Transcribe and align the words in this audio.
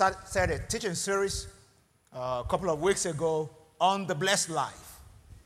started 0.00 0.54
a 0.54 0.58
teaching 0.66 0.94
series 0.94 1.46
uh, 2.14 2.42
a 2.42 2.48
couple 2.48 2.70
of 2.70 2.80
weeks 2.80 3.04
ago 3.04 3.50
on 3.78 4.06
the 4.06 4.14
blessed 4.14 4.48
life. 4.48 4.98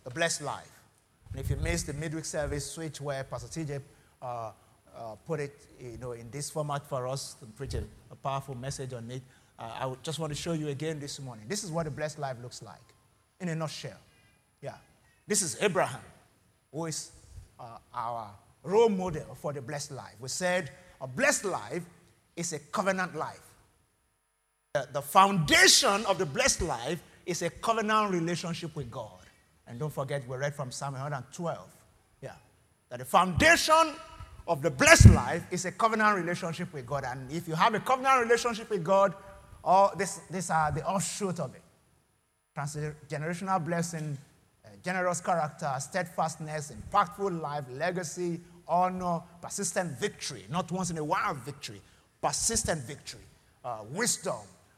The 0.04 0.10
blessed 0.10 0.42
life. 0.42 0.70
And 1.32 1.40
if 1.40 1.50
you 1.50 1.56
missed 1.56 1.88
the 1.88 1.92
midweek 1.92 2.24
service, 2.24 2.70
switch 2.70 3.00
where 3.00 3.24
Pastor 3.24 3.48
TJ 3.48 3.82
uh, 4.22 4.26
uh, 4.26 4.52
put 5.26 5.40
it 5.40 5.66
you 5.80 5.98
know, 6.00 6.12
in 6.12 6.30
this 6.30 6.50
format 6.50 6.86
for 6.86 7.08
us 7.08 7.34
to 7.40 7.46
preach 7.46 7.74
a, 7.74 7.82
a 8.12 8.14
powerful 8.14 8.54
message 8.54 8.92
on 8.92 9.10
it. 9.10 9.22
Uh, 9.58 9.62
I 9.74 9.92
just 10.04 10.20
want 10.20 10.32
to 10.32 10.40
show 10.40 10.52
you 10.52 10.68
again 10.68 11.00
this 11.00 11.18
morning. 11.18 11.46
This 11.48 11.64
is 11.64 11.72
what 11.72 11.86
the 11.86 11.90
blessed 11.90 12.20
life 12.20 12.36
looks 12.40 12.62
like 12.62 12.94
in 13.40 13.48
a 13.48 13.56
nutshell. 13.56 13.98
Yeah. 14.62 14.76
This 15.26 15.42
is 15.42 15.56
Abraham, 15.60 16.00
who 16.72 16.86
is 16.86 17.10
uh, 17.58 17.78
our 17.92 18.30
role 18.62 18.88
model 18.88 19.36
for 19.40 19.52
the 19.52 19.60
blessed 19.60 19.90
life. 19.90 20.14
We 20.20 20.28
said 20.28 20.70
a 21.00 21.08
blessed 21.08 21.46
life 21.46 21.82
is 22.36 22.52
a 22.52 22.60
covenant 22.60 23.16
life. 23.16 23.40
The 24.74 25.02
foundation 25.02 26.04
of 26.06 26.18
the 26.18 26.26
blessed 26.26 26.62
life 26.62 27.00
is 27.26 27.42
a 27.42 27.50
covenant 27.50 28.10
relationship 28.10 28.74
with 28.74 28.90
God. 28.90 29.20
And 29.68 29.78
don't 29.78 29.92
forget, 29.92 30.26
we 30.26 30.36
read 30.36 30.52
from 30.52 30.72
Psalm 30.72 30.94
112. 30.94 31.58
Yeah. 32.20 32.32
That 32.88 32.98
the 32.98 33.04
foundation 33.04 33.94
of 34.48 34.62
the 34.62 34.72
blessed 34.72 35.10
life 35.10 35.46
is 35.52 35.64
a 35.64 35.70
covenant 35.70 36.16
relationship 36.16 36.72
with 36.72 36.86
God. 36.86 37.04
And 37.06 37.30
if 37.30 37.46
you 37.46 37.54
have 37.54 37.74
a 37.74 37.78
covenant 37.78 38.24
relationship 38.24 38.68
with 38.68 38.82
God, 38.82 39.14
all 39.62 39.92
this, 39.96 40.22
these 40.28 40.50
are 40.50 40.72
the 40.72 40.84
offshoot 40.84 41.38
of 41.38 41.54
it. 41.54 41.62
Transgenerational 42.56 43.64
blessing, 43.64 44.18
uh, 44.64 44.70
generous 44.84 45.20
character, 45.20 45.72
steadfastness, 45.78 46.72
impactful 46.72 47.40
life, 47.40 47.64
legacy, 47.70 48.40
honor, 48.66 49.22
persistent 49.40 50.00
victory, 50.00 50.46
not 50.50 50.72
once 50.72 50.90
in 50.90 50.98
a 50.98 51.04
while 51.04 51.34
victory, 51.34 51.80
persistent 52.20 52.82
victory, 52.82 53.20
uh, 53.64 53.78
wisdom, 53.92 54.34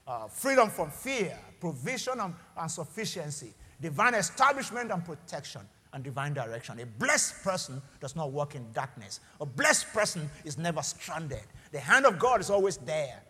uh, 0.07 0.29
freedom 0.29 0.71
from 0.71 0.91
fear, 0.91 1.37
provision 1.61 2.21
and, 2.21 2.35
and 2.57 2.71
sufficiency, 2.71 3.53
divine 3.81 4.15
establishment 4.15 4.91
and 4.91 5.05
protection, 5.05 5.63
and 5.93 6.05
divine 6.05 6.35
direction. 6.35 6.79
A 6.81 6.87
blessed 6.87 7.43
person 7.43 7.81
does 8.01 8.15
not 8.15 8.31
walk 8.31 8.55
in 8.55 8.71
darkness. 8.73 9.21
A 9.41 9.47
blessed 9.47 9.93
person 9.93 10.29
is 10.45 10.59
never 10.59 10.83
stranded. 10.83 11.41
The 11.73 11.81
hand 11.81 12.05
of 12.05 12.19
God 12.19 12.41
is 12.41 12.51
always 12.51 12.77
there, 12.77 13.23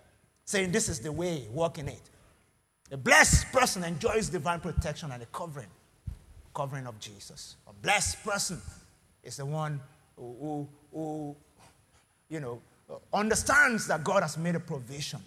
saying, 0.45 0.73
This 0.73 0.89
is 0.89 0.99
the 1.01 1.13
way, 1.13 1.47
walk 1.53 1.79
in 1.79 1.89
it. 1.89 2.03
A 2.91 2.97
blessed 2.97 3.53
person 3.53 3.85
enjoys 3.85 4.29
divine 4.29 4.61
protection 4.61 5.13
and 5.13 5.23
the 5.23 5.27
covering, 5.27 5.69
covering 6.55 6.87
of 6.87 6.99
Jesus. 6.99 7.57
A 7.69 7.73
blessed 7.73 8.23
person 8.25 8.61
is 9.23 9.37
the 9.37 9.47
one 9.47 9.81
who, 10.17 10.37
who, 10.41 10.69
who 10.93 11.37
you 12.29 12.41
know, 12.41 12.61
understands 13.13 13.87
that 13.89 14.05
God 14.05 14.23
has 14.23 14.37
made 14.39 14.55
a 14.55 14.61
provision 14.61 15.21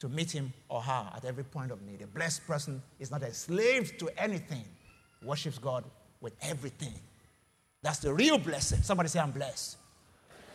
to 0.00 0.08
meet 0.08 0.30
him 0.30 0.52
or 0.68 0.80
her 0.80 1.10
at 1.14 1.24
every 1.24 1.44
point 1.44 1.70
of 1.70 1.82
need. 1.82 2.02
A 2.02 2.06
blessed 2.06 2.46
person 2.46 2.82
is 2.98 3.10
not 3.10 3.22
a 3.22 3.32
slave 3.32 3.96
to 3.98 4.08
anything, 4.16 4.64
worships 5.22 5.58
God 5.58 5.84
with 6.20 6.34
everything. 6.42 6.94
That's 7.82 7.98
the 7.98 8.12
real 8.12 8.38
blessing. 8.38 8.82
Somebody 8.82 9.08
say, 9.08 9.20
I'm 9.20 9.30
blessed. 9.30 9.76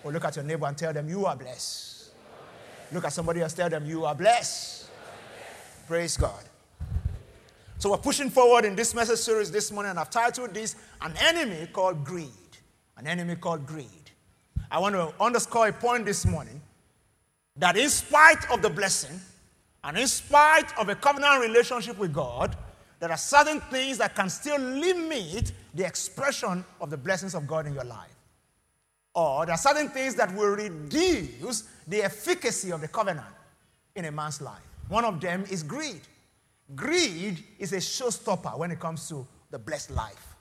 Or 0.04 0.12
look 0.12 0.26
at 0.26 0.36
your 0.36 0.46
neighbor 0.46 0.66
and 0.66 0.78
tell 0.78 0.94
them, 0.94 1.08
You 1.08 1.26
are 1.26 1.36
blessed. 1.36 2.12
Look 2.92 3.06
at 3.06 3.14
somebody 3.14 3.42
else, 3.42 3.54
tell 3.54 3.70
them, 3.70 3.86
You 3.86 4.06
are 4.06 4.16
blessed. 4.16 4.90
Praise 5.88 6.18
God. 6.18 6.44
So 7.78 7.92
we're 7.92 7.98
pushing 7.98 8.30
forward 8.30 8.66
in 8.66 8.76
this 8.76 8.96
message 8.96 9.20
series 9.20 9.52
this 9.52 9.72
morning, 9.72 9.90
and 9.92 10.00
I've 10.00 10.10
titled 10.10 10.54
this 10.54 10.76
An 11.02 11.14
Enemy 11.18 11.68
Called 11.74 12.04
Greed. 12.06 12.30
An 12.98 13.08
Enemy 13.08 13.36
Called 13.36 13.66
Greed. 13.66 13.88
I 14.72 14.80
want 14.80 14.96
to 14.96 15.14
underscore 15.22 15.68
a 15.68 15.74
point 15.74 16.06
this 16.06 16.26
morning 16.26 16.62
that 17.58 17.78
in 17.78 17.90
spite 17.90 18.50
of 18.52 18.62
the 18.62 18.70
blessing, 18.70 19.20
and 19.84 19.98
in 19.98 20.08
spite 20.08 20.78
of 20.78 20.90
a 20.90 20.96
covenant 20.96 21.42
relationship 21.42 21.98
with 21.98 22.14
God, 22.14 22.56
there 23.00 23.12
are 23.12 23.18
certain 23.18 23.60
things 23.60 23.98
that 23.98 24.16
can 24.16 24.30
still 24.30 24.58
limit 24.58 25.52
the 25.74 25.86
expression 25.86 26.64
of 26.80 26.90
the 26.90 26.98
blessings 26.98 27.36
of 27.36 27.46
God 27.46 27.68
in 27.68 27.74
your 27.74 27.84
life. 27.84 28.16
Or 29.14 29.46
there 29.46 29.54
are 29.54 29.58
certain 29.58 29.90
things 29.90 30.16
that 30.16 30.34
will 30.34 30.56
reduce 30.56 31.64
the 31.88 32.02
efficacy 32.02 32.72
of 32.72 32.82
the 32.82 32.88
covenant 32.88 33.28
in 33.96 34.06
a 34.06 34.12
man's 34.12 34.42
life. 34.42 34.64
One 34.88 35.04
of 35.04 35.20
them 35.20 35.44
is 35.52 35.64
greed. 35.64 36.02
Greed 36.76 37.44
is 37.60 37.74
a 37.74 37.78
showstopper 37.78 38.58
when 38.58 38.72
it 38.72 38.80
comes 38.80 39.08
to 39.10 39.28
the 39.52 39.60
blessed 39.60 39.92
life. 39.92 40.36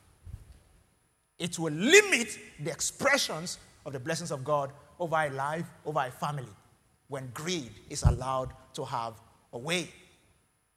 It 1.39 1.59
will 1.59 1.73
limit 1.73 2.39
the 2.61 2.71
expressions 2.71 3.59
of 3.85 3.93
the 3.93 3.99
blessings 3.99 4.31
of 4.31 4.45
God 4.45 4.71
over 5.01 5.17
a 5.17 5.31
life, 5.31 5.67
over 5.85 5.99
a 5.99 6.11
family, 6.11 6.47
when 7.09 7.29
greed 7.35 7.73
is 7.91 8.05
allowed 8.05 8.53
to 8.75 8.85
have 8.85 9.15
a 9.53 9.59
way. 9.59 9.89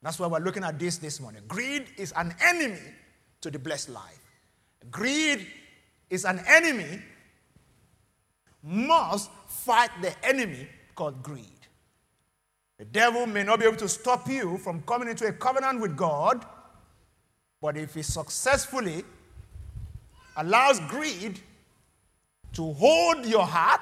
That's 0.02 0.20
why 0.20 0.28
we're 0.28 0.40
looking 0.40 0.64
at 0.64 0.78
this 0.78 0.98
this 0.98 1.20
morning. 1.20 1.42
Greed 1.48 1.86
is 1.98 2.14
an 2.16 2.36
enemy 2.42 2.80
to 3.42 3.50
the 3.50 3.60
blessed 3.60 3.90
life. 3.90 4.20
Greed 4.92 5.48
is 6.10 6.26
an 6.26 6.42
enemy, 6.48 7.02
must 8.62 9.32
fight 9.48 9.90
the 10.02 10.14
enemy 10.26 10.68
called 10.94 11.22
greed. 11.24 11.46
The 12.78 12.86
devil 12.86 13.26
may 13.26 13.44
not 13.44 13.60
be 13.60 13.66
able 13.66 13.78
to 13.78 13.88
stop 13.88 14.28
you 14.28 14.58
from 14.58 14.82
coming 14.82 15.10
into 15.10 15.26
a 15.26 15.32
covenant 15.32 15.80
with 15.80 15.96
God, 15.96 16.46
but 17.62 17.78
if 17.78 17.94
he 17.94 18.02
successfully 18.02 19.04
allows 20.38 20.80
greed 20.82 21.40
to 22.54 22.74
hold 22.74 23.26
your 23.26 23.46
heart, 23.46 23.82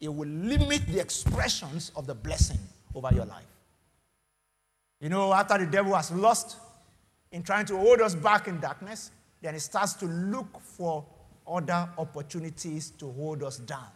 it 0.00 0.08
will 0.08 0.28
limit 0.28 0.86
the 0.86 1.00
expressions 1.00 1.92
of 1.94 2.06
the 2.06 2.14
blessing 2.14 2.58
over 2.94 3.10
your 3.14 3.26
life. 3.26 3.44
You 5.00 5.08
know, 5.08 5.32
after 5.32 5.58
the 5.58 5.66
devil 5.66 5.94
has 5.94 6.10
lost 6.10 6.56
in 7.32 7.42
trying 7.42 7.66
to 7.66 7.76
hold 7.76 8.00
us 8.00 8.14
back 8.14 8.48
in 8.48 8.60
darkness, 8.60 9.10
then 9.40 9.54
he 9.54 9.60
starts 9.60 9.94
to 9.94 10.06
look 10.06 10.60
for 10.60 11.04
other 11.46 11.88
opportunities 11.98 12.90
to 12.90 13.10
hold 13.12 13.42
us 13.42 13.58
down. 13.58 13.88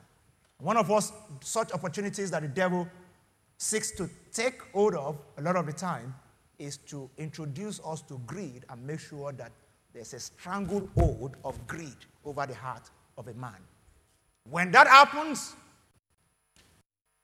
One 0.59 0.76
of 0.76 0.91
us, 0.91 1.12
such 1.41 1.72
opportunities 1.72 2.31
that 2.31 2.42
the 2.42 2.48
devil 2.48 2.88
seeks 3.59 3.91
to 3.92 4.09
take 4.32 4.62
hold 4.72 4.94
of 4.94 5.19
a 5.37 5.42
lot 5.42 5.56
of 5.56 5.66
the 5.66 5.72
time 5.72 6.15
is 6.59 6.78
to 6.78 7.10
introduce 7.19 7.81
us 7.84 8.00
to 8.03 8.21
greed 8.26 8.65
and 8.71 8.86
make 8.86 9.00
sure 9.00 9.32
that 9.32 9.53
there's 9.92 10.15
a 10.15 10.21
stranglehold 10.21 11.36
of 11.44 11.66
greed 11.66 11.97
over 12.25 12.47
the 12.47 12.54
heart 12.54 12.91
of 13.19 13.28
a 13.28 13.34
man. 13.34 13.56
When 14.48 14.71
that 14.72 14.86
happens, 14.86 15.54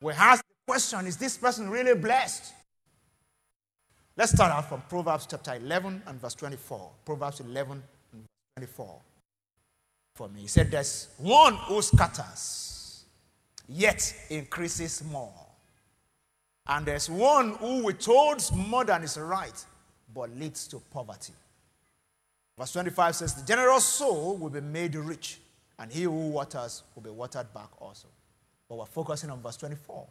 we 0.00 0.12
ask 0.12 0.44
the 0.44 0.72
question 0.72 1.06
is 1.06 1.16
this 1.16 1.36
person 1.36 1.70
really 1.70 1.94
blessed? 1.94 2.52
Let's 4.20 4.32
start 4.32 4.52
out 4.52 4.68
from 4.68 4.82
Proverbs 4.82 5.26
chapter 5.30 5.54
11 5.54 6.02
and 6.06 6.20
verse 6.20 6.34
24. 6.34 6.90
Proverbs 7.06 7.40
11 7.40 7.82
and 8.12 8.20
verse 8.20 8.66
24. 8.68 9.00
For 10.14 10.28
me, 10.28 10.42
he 10.42 10.46
said, 10.46 10.70
There's 10.70 11.08
one 11.16 11.54
who 11.54 11.80
scatters, 11.80 13.04
yet 13.66 14.14
increases 14.28 15.02
more. 15.10 15.32
And 16.66 16.84
there's 16.84 17.08
one 17.08 17.52
who 17.52 17.82
withholds 17.82 18.52
more 18.52 18.84
than 18.84 19.04
is 19.04 19.16
right, 19.16 19.64
but 20.14 20.28
leads 20.36 20.68
to 20.68 20.82
poverty. 20.92 21.32
Verse 22.58 22.72
25 22.72 23.16
says, 23.16 23.32
The 23.32 23.46
generous 23.46 23.86
soul 23.86 24.36
will 24.36 24.50
be 24.50 24.60
made 24.60 24.96
rich, 24.96 25.40
and 25.78 25.90
he 25.90 26.02
who 26.02 26.28
waters 26.28 26.82
will 26.94 27.02
be 27.02 27.08
watered 27.08 27.54
back 27.54 27.70
also. 27.78 28.08
But 28.68 28.76
we're 28.76 28.84
focusing 28.84 29.30
on 29.30 29.40
verse 29.40 29.56
24. 29.56 30.06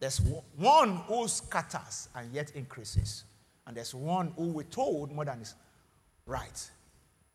There's 0.00 0.20
one 0.56 0.96
who 1.06 1.28
scatters 1.28 2.08
and 2.16 2.34
yet 2.34 2.50
increases 2.56 3.22
and 3.66 3.76
there's 3.76 3.94
one 3.94 4.32
who 4.36 4.48
we're 4.48 4.64
told 4.64 5.12
more 5.12 5.24
than 5.24 5.40
is 5.40 5.54
right, 6.26 6.70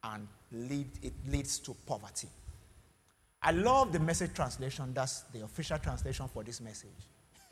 and 0.04 0.28
lead, 0.52 0.88
it 1.02 1.14
leads 1.28 1.60
to 1.60 1.76
poverty. 1.86 2.28
I 3.42 3.52
love 3.52 3.94
the 3.94 4.00
message 4.00 4.34
translation. 4.34 4.94
That's 4.94 5.22
the 5.34 5.44
official 5.44 5.78
translation 5.78 6.28
for 6.28 6.44
this 6.44 6.60
message. 6.62 6.90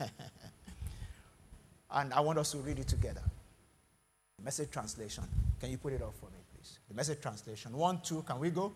and 1.90 2.12
I 2.12 2.20
want 2.20 2.38
us 2.38 2.52
to 2.52 2.58
read 2.58 2.78
it 2.78 2.88
together. 2.88 3.22
Message 4.42 4.70
translation. 4.70 5.24
Can 5.60 5.70
you 5.70 5.78
put 5.78 5.92
it 5.94 6.02
up 6.02 6.14
for 6.20 6.26
me, 6.26 6.38
please? 6.54 6.78
The 6.88 6.94
message 6.94 7.20
translation. 7.20 7.76
One, 7.76 8.00
two, 8.02 8.22
can 8.22 8.38
we 8.38 8.50
go? 8.50 8.72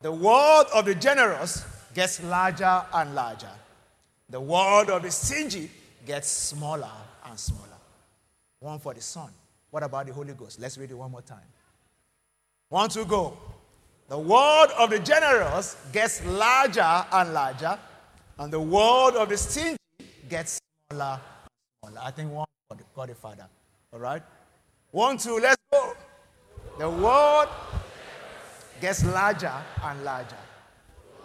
The 0.00 0.12
world 0.12 0.66
of 0.74 0.84
the 0.84 0.94
generous 0.94 1.64
gets 1.94 2.22
larger 2.22 2.82
and 2.92 3.14
larger. 3.14 3.50
The 4.28 4.40
world 4.40 4.90
of 4.90 5.02
the 5.02 5.10
stingy 5.10 5.70
gets 6.06 6.28
smaller 6.28 6.90
and 7.24 7.38
smaller 7.38 7.71
one 8.62 8.78
for 8.78 8.94
the 8.94 9.00
Son. 9.00 9.30
What 9.70 9.82
about 9.82 10.06
the 10.06 10.12
Holy 10.12 10.32
Ghost? 10.34 10.60
Let's 10.60 10.78
read 10.78 10.90
it 10.90 10.94
one 10.94 11.10
more 11.10 11.22
time. 11.22 11.38
One 12.68 12.88
two, 12.88 13.04
go. 13.04 13.36
The 14.08 14.18
word 14.18 14.68
of 14.78 14.90
the 14.90 14.98
generous 14.98 15.76
gets 15.92 16.24
larger 16.24 17.04
and 17.12 17.32
larger, 17.32 17.78
and 18.38 18.52
the 18.52 18.60
word 18.60 19.14
of 19.16 19.28
the 19.28 19.36
stingy 19.36 19.78
gets 20.28 20.60
smaller 20.90 21.20
and 21.82 21.92
smaller. 21.92 22.06
I 22.06 22.10
think 22.10 22.30
one 22.30 22.46
for 22.68 22.76
the 22.76 22.84
God 22.94 23.08
the 23.08 23.14
Father. 23.14 23.46
All 23.92 23.98
right? 23.98 24.22
One, 24.90 25.16
two, 25.16 25.38
let's 25.38 25.56
go. 25.72 25.94
The 26.78 26.88
word 26.88 27.48
gets 28.80 29.04
larger 29.04 29.52
and 29.82 30.04
larger. 30.04 30.36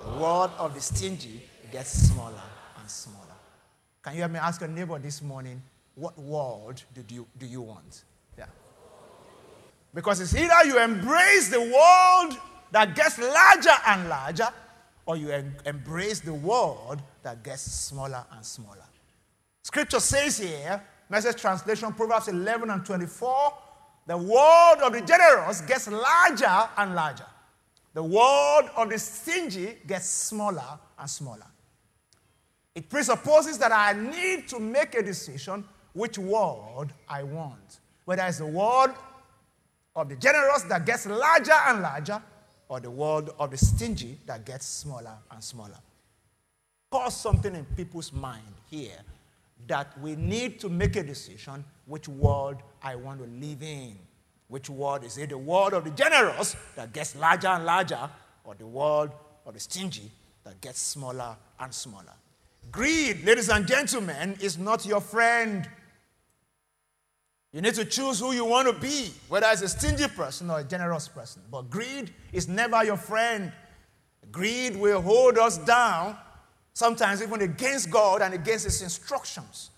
The 0.03 0.11
word 0.11 0.51
of 0.57 0.73
the 0.73 0.81
stingy 0.81 1.41
gets 1.71 1.91
smaller 1.91 2.41
and 2.79 2.89
smaller. 2.89 3.25
Can 4.03 4.13
you 4.13 4.19
hear 4.19 4.27
me 4.29 4.39
ask 4.39 4.61
your 4.61 4.69
neighbor 4.69 4.97
this 4.99 5.21
morning 5.21 5.61
what 5.97 6.17
world 6.19 6.83
did 6.93 7.11
you, 7.11 7.27
do 7.39 7.47
you 7.47 7.61
want? 7.61 8.03
Yeah. 8.37 8.45
Because 9.93 10.21
it's 10.21 10.35
either 10.35 10.67
you 10.67 10.79
embrace 10.79 11.49
the 11.49 11.59
world 11.59 12.37
that 12.71 12.95
gets 12.95 13.17
larger 13.17 13.71
and 13.87 14.07
larger, 14.07 14.47
or 15.07 15.17
you 15.17 15.31
em- 15.31 15.55
embrace 15.65 16.19
the 16.19 16.33
world 16.33 17.01
that 17.23 17.43
gets 17.43 17.63
smaller 17.63 18.23
and 18.31 18.45
smaller. 18.45 18.85
Scripture 19.63 19.99
says 19.99 20.37
here, 20.37 20.81
message 21.09 21.41
translation, 21.41 21.91
Proverbs 21.93 22.27
11 22.27 22.69
and 22.69 22.85
24, 22.85 23.53
the 24.05 24.17
world 24.17 24.77
of 24.83 24.93
the 24.93 25.01
generous 25.01 25.61
gets 25.61 25.87
larger 25.87 26.69
and 26.77 26.93
larger. 26.93 27.25
The 27.95 28.03
world 28.03 28.69
of 28.75 28.89
the 28.91 28.99
stingy 28.99 29.77
gets 29.87 30.07
smaller 30.07 30.77
and 30.99 31.09
smaller. 31.09 31.47
It 32.75 32.87
presupposes 32.87 33.57
that 33.57 33.71
I 33.71 33.93
need 33.93 34.47
to 34.49 34.59
make 34.59 34.93
a 34.93 35.01
decision 35.01 35.65
which 35.97 36.17
world 36.17 36.93
I 37.09 37.23
want. 37.23 37.79
Whether 38.05 38.23
it's 38.23 38.37
the 38.37 38.45
world 38.45 38.91
of 39.95 40.09
the 40.09 40.15
generous 40.15 40.61
that 40.63 40.85
gets 40.85 41.07
larger 41.07 41.57
and 41.67 41.81
larger, 41.81 42.21
or 42.69 42.79
the 42.79 42.91
world 42.91 43.33
of 43.39 43.51
the 43.51 43.57
stingy 43.57 44.17
that 44.25 44.45
gets 44.45 44.65
smaller 44.65 45.15
and 45.31 45.43
smaller. 45.43 45.77
Cause 46.91 47.19
something 47.19 47.55
in 47.55 47.65
people's 47.75 48.13
mind 48.13 48.43
here 48.69 48.99
that 49.67 49.99
we 49.99 50.15
need 50.15 50.59
to 50.59 50.69
make 50.69 50.95
a 50.95 51.03
decision 51.03 51.63
which 51.85 52.07
world 52.07 52.57
I 52.83 52.95
want 52.95 53.19
to 53.19 53.27
live 53.45 53.63
in. 53.63 53.97
Which 54.49 54.69
world 54.69 55.03
is 55.03 55.17
it? 55.17 55.29
The 55.29 55.37
world 55.37 55.73
of 55.73 55.83
the 55.83 55.89
generous 55.91 56.55
that 56.75 56.93
gets 56.93 57.15
larger 57.15 57.47
and 57.47 57.65
larger, 57.65 58.09
or 58.43 58.55
the 58.55 58.67
world 58.67 59.11
of 59.45 59.53
the 59.53 59.59
stingy 59.59 60.11
that 60.43 60.61
gets 60.61 60.79
smaller 60.79 61.35
and 61.59 61.73
smaller? 61.73 62.13
Greed, 62.71 63.25
ladies 63.25 63.49
and 63.49 63.67
gentlemen, 63.67 64.37
is 64.41 64.57
not 64.57 64.85
your 64.85 65.01
friend. 65.01 65.67
You 67.53 67.61
need 67.61 67.75
to 67.75 67.85
choose 67.85 68.19
who 68.19 68.33
you 68.33 68.45
want 68.45 68.67
to 68.67 68.73
be, 68.73 69.11
whether 69.29 69.47
it's 69.51 69.61
a 69.61 69.69
stingy 69.69 70.07
person 70.07 70.49
or 70.49 70.59
a 70.59 70.63
generous 70.63 71.07
person. 71.07 71.41
But 71.49 71.69
greed 71.69 72.13
is 72.33 72.47
never 72.47 72.83
your 72.83 72.97
friend. 72.97 73.51
Greed 74.31 74.75
will 74.75 75.01
hold 75.01 75.37
us 75.37 75.57
down, 75.57 76.17
sometimes 76.73 77.21
even 77.21 77.41
against 77.41 77.89
God 77.89 78.21
and 78.21 78.33
against 78.33 78.65
His 78.65 78.81
instructions. 78.81 79.69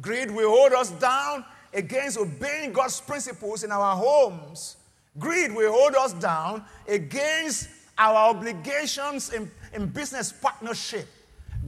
Greed 0.00 0.30
will 0.30 0.48
hold 0.50 0.72
us 0.72 0.90
down 0.92 1.44
against 1.74 2.18
obeying 2.18 2.72
God's 2.72 3.00
principles 3.00 3.64
in 3.64 3.70
our 3.70 3.94
homes. 3.96 4.76
Greed 5.18 5.52
will 5.54 5.72
hold 5.72 5.94
us 5.96 6.14
down 6.14 6.64
against 6.88 7.68
our 7.98 8.30
obligations 8.30 9.32
in, 9.32 9.50
in 9.74 9.86
business 9.86 10.32
partnership. 10.32 11.06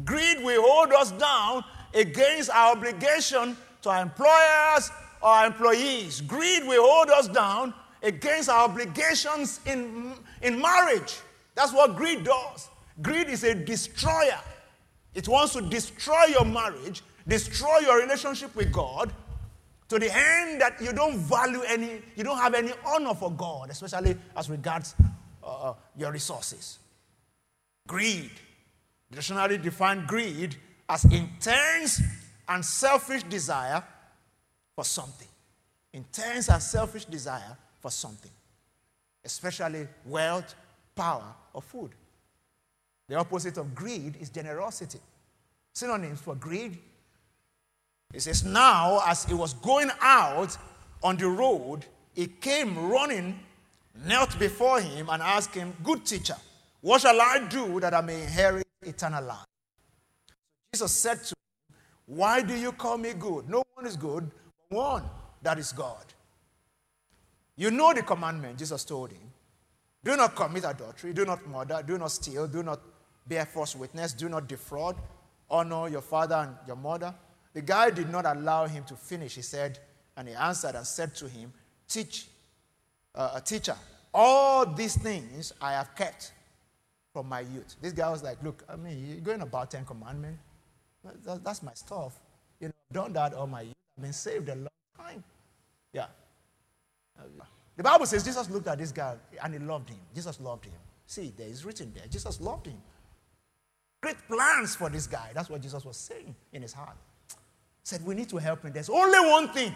Greed 0.04 0.42
will 0.42 0.62
hold 0.62 0.92
us 0.92 1.10
down 1.12 1.62
against 1.92 2.48
our 2.48 2.74
obligation 2.74 3.54
to 3.82 3.90
our 3.90 4.02
employers 4.02 4.90
our 5.22 5.46
employees. 5.46 6.20
Greed 6.20 6.66
will 6.66 6.84
hold 6.84 7.10
us 7.10 7.28
down 7.28 7.74
against 8.02 8.48
our 8.48 8.68
obligations 8.68 9.60
in, 9.66 10.14
in 10.42 10.60
marriage. 10.60 11.18
That's 11.54 11.72
what 11.72 11.96
greed 11.96 12.24
does. 12.24 12.68
Greed 13.00 13.28
is 13.28 13.44
a 13.44 13.54
destroyer. 13.54 14.40
It 15.14 15.28
wants 15.28 15.52
to 15.54 15.62
destroy 15.62 16.24
your 16.26 16.44
marriage, 16.44 17.02
destroy 17.26 17.78
your 17.78 18.00
relationship 18.00 18.54
with 18.56 18.72
God, 18.72 19.12
to 19.88 19.98
the 19.98 20.06
end 20.06 20.60
that 20.60 20.80
you 20.80 20.92
don't 20.92 21.18
value 21.18 21.60
any, 21.68 22.00
you 22.16 22.24
don't 22.24 22.38
have 22.38 22.54
any 22.54 22.72
honor 22.86 23.14
for 23.14 23.30
God, 23.30 23.70
especially 23.70 24.16
as 24.34 24.48
regards 24.48 24.94
uh, 25.44 25.70
uh 25.70 25.74
your 25.96 26.10
resources. 26.12 26.78
Greed. 27.86 28.30
Dictionary 29.10 29.58
defined 29.58 30.06
greed 30.06 30.56
as 30.88 31.04
intense 31.04 32.00
and 32.48 32.64
selfish 32.64 33.22
desire 33.24 33.84
for 34.74 34.84
something. 34.84 35.28
Intense 35.92 36.48
and 36.48 36.62
selfish 36.62 37.04
desire 37.04 37.56
for 37.80 37.90
something, 37.90 38.30
especially 39.24 39.86
wealth, 40.06 40.54
power, 40.94 41.34
or 41.52 41.62
food. 41.62 41.90
The 43.08 43.16
opposite 43.16 43.58
of 43.58 43.74
greed 43.74 44.16
is 44.20 44.30
generosity. 44.30 45.00
Synonyms 45.74 46.20
for 46.20 46.34
greed 46.34 46.78
he 48.12 48.20
says, 48.20 48.44
Now, 48.44 49.02
as 49.06 49.24
he 49.24 49.34
was 49.34 49.54
going 49.54 49.90
out 50.00 50.56
on 51.02 51.16
the 51.16 51.28
road, 51.28 51.86
he 52.14 52.26
came 52.26 52.90
running, 52.90 53.38
knelt 54.04 54.38
before 54.38 54.80
him, 54.80 55.08
and 55.10 55.22
asked 55.22 55.54
him, 55.54 55.72
Good 55.82 56.04
teacher, 56.04 56.36
what 56.80 57.00
shall 57.00 57.20
I 57.20 57.46
do 57.48 57.80
that 57.80 57.94
I 57.94 58.00
may 58.02 58.22
inherit 58.22 58.66
eternal 58.82 59.24
life? 59.24 59.46
Jesus 60.72 60.92
said 60.92 61.18
to 61.24 61.34
him, 61.34 61.76
Why 62.06 62.42
do 62.42 62.54
you 62.54 62.72
call 62.72 62.98
me 62.98 63.14
good? 63.14 63.48
No 63.48 63.62
one 63.74 63.86
is 63.86 63.96
good, 63.96 64.30
one 64.72 65.04
that 65.42 65.58
is 65.58 65.72
God. 65.72 66.04
You 67.56 67.70
know 67.70 67.92
the 67.92 68.02
commandment, 68.02 68.58
Jesus 68.58 68.84
told 68.84 69.12
him. 69.12 69.30
Do 70.04 70.16
not 70.16 70.34
commit 70.34 70.64
adultery, 70.64 71.12
do 71.12 71.24
not 71.24 71.46
murder, 71.46 71.82
do 71.86 71.96
not 71.96 72.10
steal, 72.10 72.48
do 72.48 72.62
not 72.62 72.80
bear 73.26 73.46
false 73.46 73.76
witness, 73.76 74.12
do 74.12 74.28
not 74.28 74.48
defraud, 74.48 74.96
honor 75.48 75.88
your 75.88 76.00
father 76.00 76.34
and 76.34 76.56
your 76.66 76.76
mother. 76.76 77.14
The 77.52 77.62
guy 77.62 77.90
did 77.90 78.10
not 78.10 78.26
allow 78.26 78.66
him 78.66 78.82
to 78.84 78.96
finish. 78.96 79.36
He 79.36 79.42
said, 79.42 79.78
and 80.16 80.26
he 80.28 80.34
answered 80.34 80.74
and 80.74 80.86
said 80.86 81.14
to 81.16 81.28
him, 81.28 81.52
Teach, 81.86 82.26
uh, 83.14 83.32
a 83.34 83.40
teacher, 83.40 83.76
all 84.12 84.66
these 84.66 84.96
things 84.96 85.52
I 85.60 85.72
have 85.72 85.94
kept 85.94 86.32
from 87.12 87.28
my 87.28 87.40
youth. 87.40 87.76
This 87.80 87.92
guy 87.92 88.10
was 88.10 88.22
like, 88.22 88.42
Look, 88.42 88.64
I 88.68 88.76
mean, 88.76 89.06
you're 89.06 89.20
going 89.20 89.42
about 89.42 89.70
Ten 89.70 89.84
Commandments. 89.84 90.40
that's 91.44 91.62
my 91.62 91.74
stuff. 91.74 92.18
You 92.58 92.68
know, 92.68 92.74
I've 92.90 92.94
done 92.94 93.12
that 93.12 93.34
all 93.34 93.46
my 93.46 93.66
I've 93.96 94.02
been 94.02 94.12
saved 94.12 94.48
a 94.48 94.54
long 94.54 94.68
time. 94.96 95.24
Yeah. 95.92 96.06
The 97.76 97.82
Bible 97.82 98.06
says 98.06 98.24
Jesus 98.24 98.48
looked 98.50 98.66
at 98.66 98.78
this 98.78 98.92
guy 98.92 99.16
and 99.42 99.52
he 99.52 99.58
loved 99.58 99.90
him. 99.90 99.98
Jesus 100.14 100.40
loved 100.40 100.64
him. 100.64 100.74
See, 101.06 101.32
there 101.36 101.48
is 101.48 101.64
written 101.64 101.92
there. 101.94 102.04
Jesus 102.08 102.40
loved 102.40 102.66
him. 102.66 102.80
Great 104.02 104.16
plans 104.26 104.74
for 104.74 104.88
this 104.88 105.06
guy. 105.06 105.30
That's 105.34 105.48
what 105.48 105.60
Jesus 105.60 105.84
was 105.84 105.96
saying 105.96 106.34
in 106.52 106.62
his 106.62 106.72
heart 106.72 106.96
said, 107.82 108.04
We 108.04 108.14
need 108.14 108.28
to 108.30 108.38
help 108.38 108.62
him. 108.62 108.72
There's 108.72 108.90
only 108.90 109.18
one 109.30 109.48
thing 109.48 109.74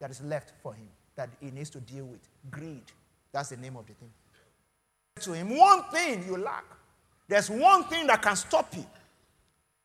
that 0.00 0.10
is 0.10 0.20
left 0.22 0.52
for 0.62 0.74
him 0.74 0.88
that 1.16 1.30
he 1.40 1.50
needs 1.50 1.70
to 1.70 1.80
deal 1.80 2.06
with 2.06 2.20
greed. 2.50 2.84
That's 3.32 3.50
the 3.50 3.56
name 3.56 3.76
of 3.76 3.86
the 3.86 3.94
thing. 3.94 4.10
To 5.20 5.32
him, 5.32 5.56
one 5.56 5.84
thing 5.92 6.24
you 6.26 6.36
lack. 6.36 6.64
There's 7.28 7.48
one 7.48 7.84
thing 7.84 8.06
that 8.08 8.20
can 8.20 8.36
stop 8.36 8.74
you. 8.76 8.84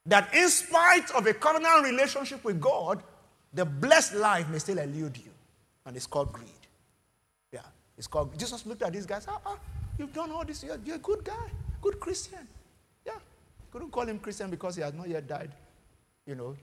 That 0.09 0.33
in 0.33 0.49
spite 0.49 1.11
of 1.11 1.25
a 1.27 1.33
covenant 1.33 1.83
relationship 1.83 2.43
with 2.43 2.59
God, 2.59 3.03
the 3.53 3.63
blessed 3.63 4.15
life 4.15 4.49
may 4.49 4.59
still 4.59 4.79
elude 4.79 5.17
you. 5.17 5.31
And 5.85 5.95
it's 5.95 6.07
called 6.07 6.33
greed. 6.33 6.49
Yeah. 7.51 7.61
It's 7.97 8.07
called 8.07 8.37
Jesus 8.37 8.65
looked 8.65 8.81
at 8.81 8.91
these 8.91 9.05
guys. 9.05 9.25
Ah, 9.27 9.39
ah 9.45 9.57
you've 9.97 10.13
done 10.13 10.31
all 10.31 10.43
this. 10.43 10.63
You're, 10.63 10.79
you're 10.83 10.95
a 10.95 10.99
good 10.99 11.23
guy, 11.23 11.49
good 11.81 11.99
Christian. 11.99 12.47
Yeah. 13.05 13.13
Couldn't 13.71 13.91
call 13.91 14.07
him 14.07 14.19
Christian 14.19 14.49
because 14.49 14.75
he 14.75 14.81
has 14.81 14.93
not 14.93 15.07
yet 15.07 15.27
died. 15.27 15.51
You 16.25 16.35
know, 16.35 16.55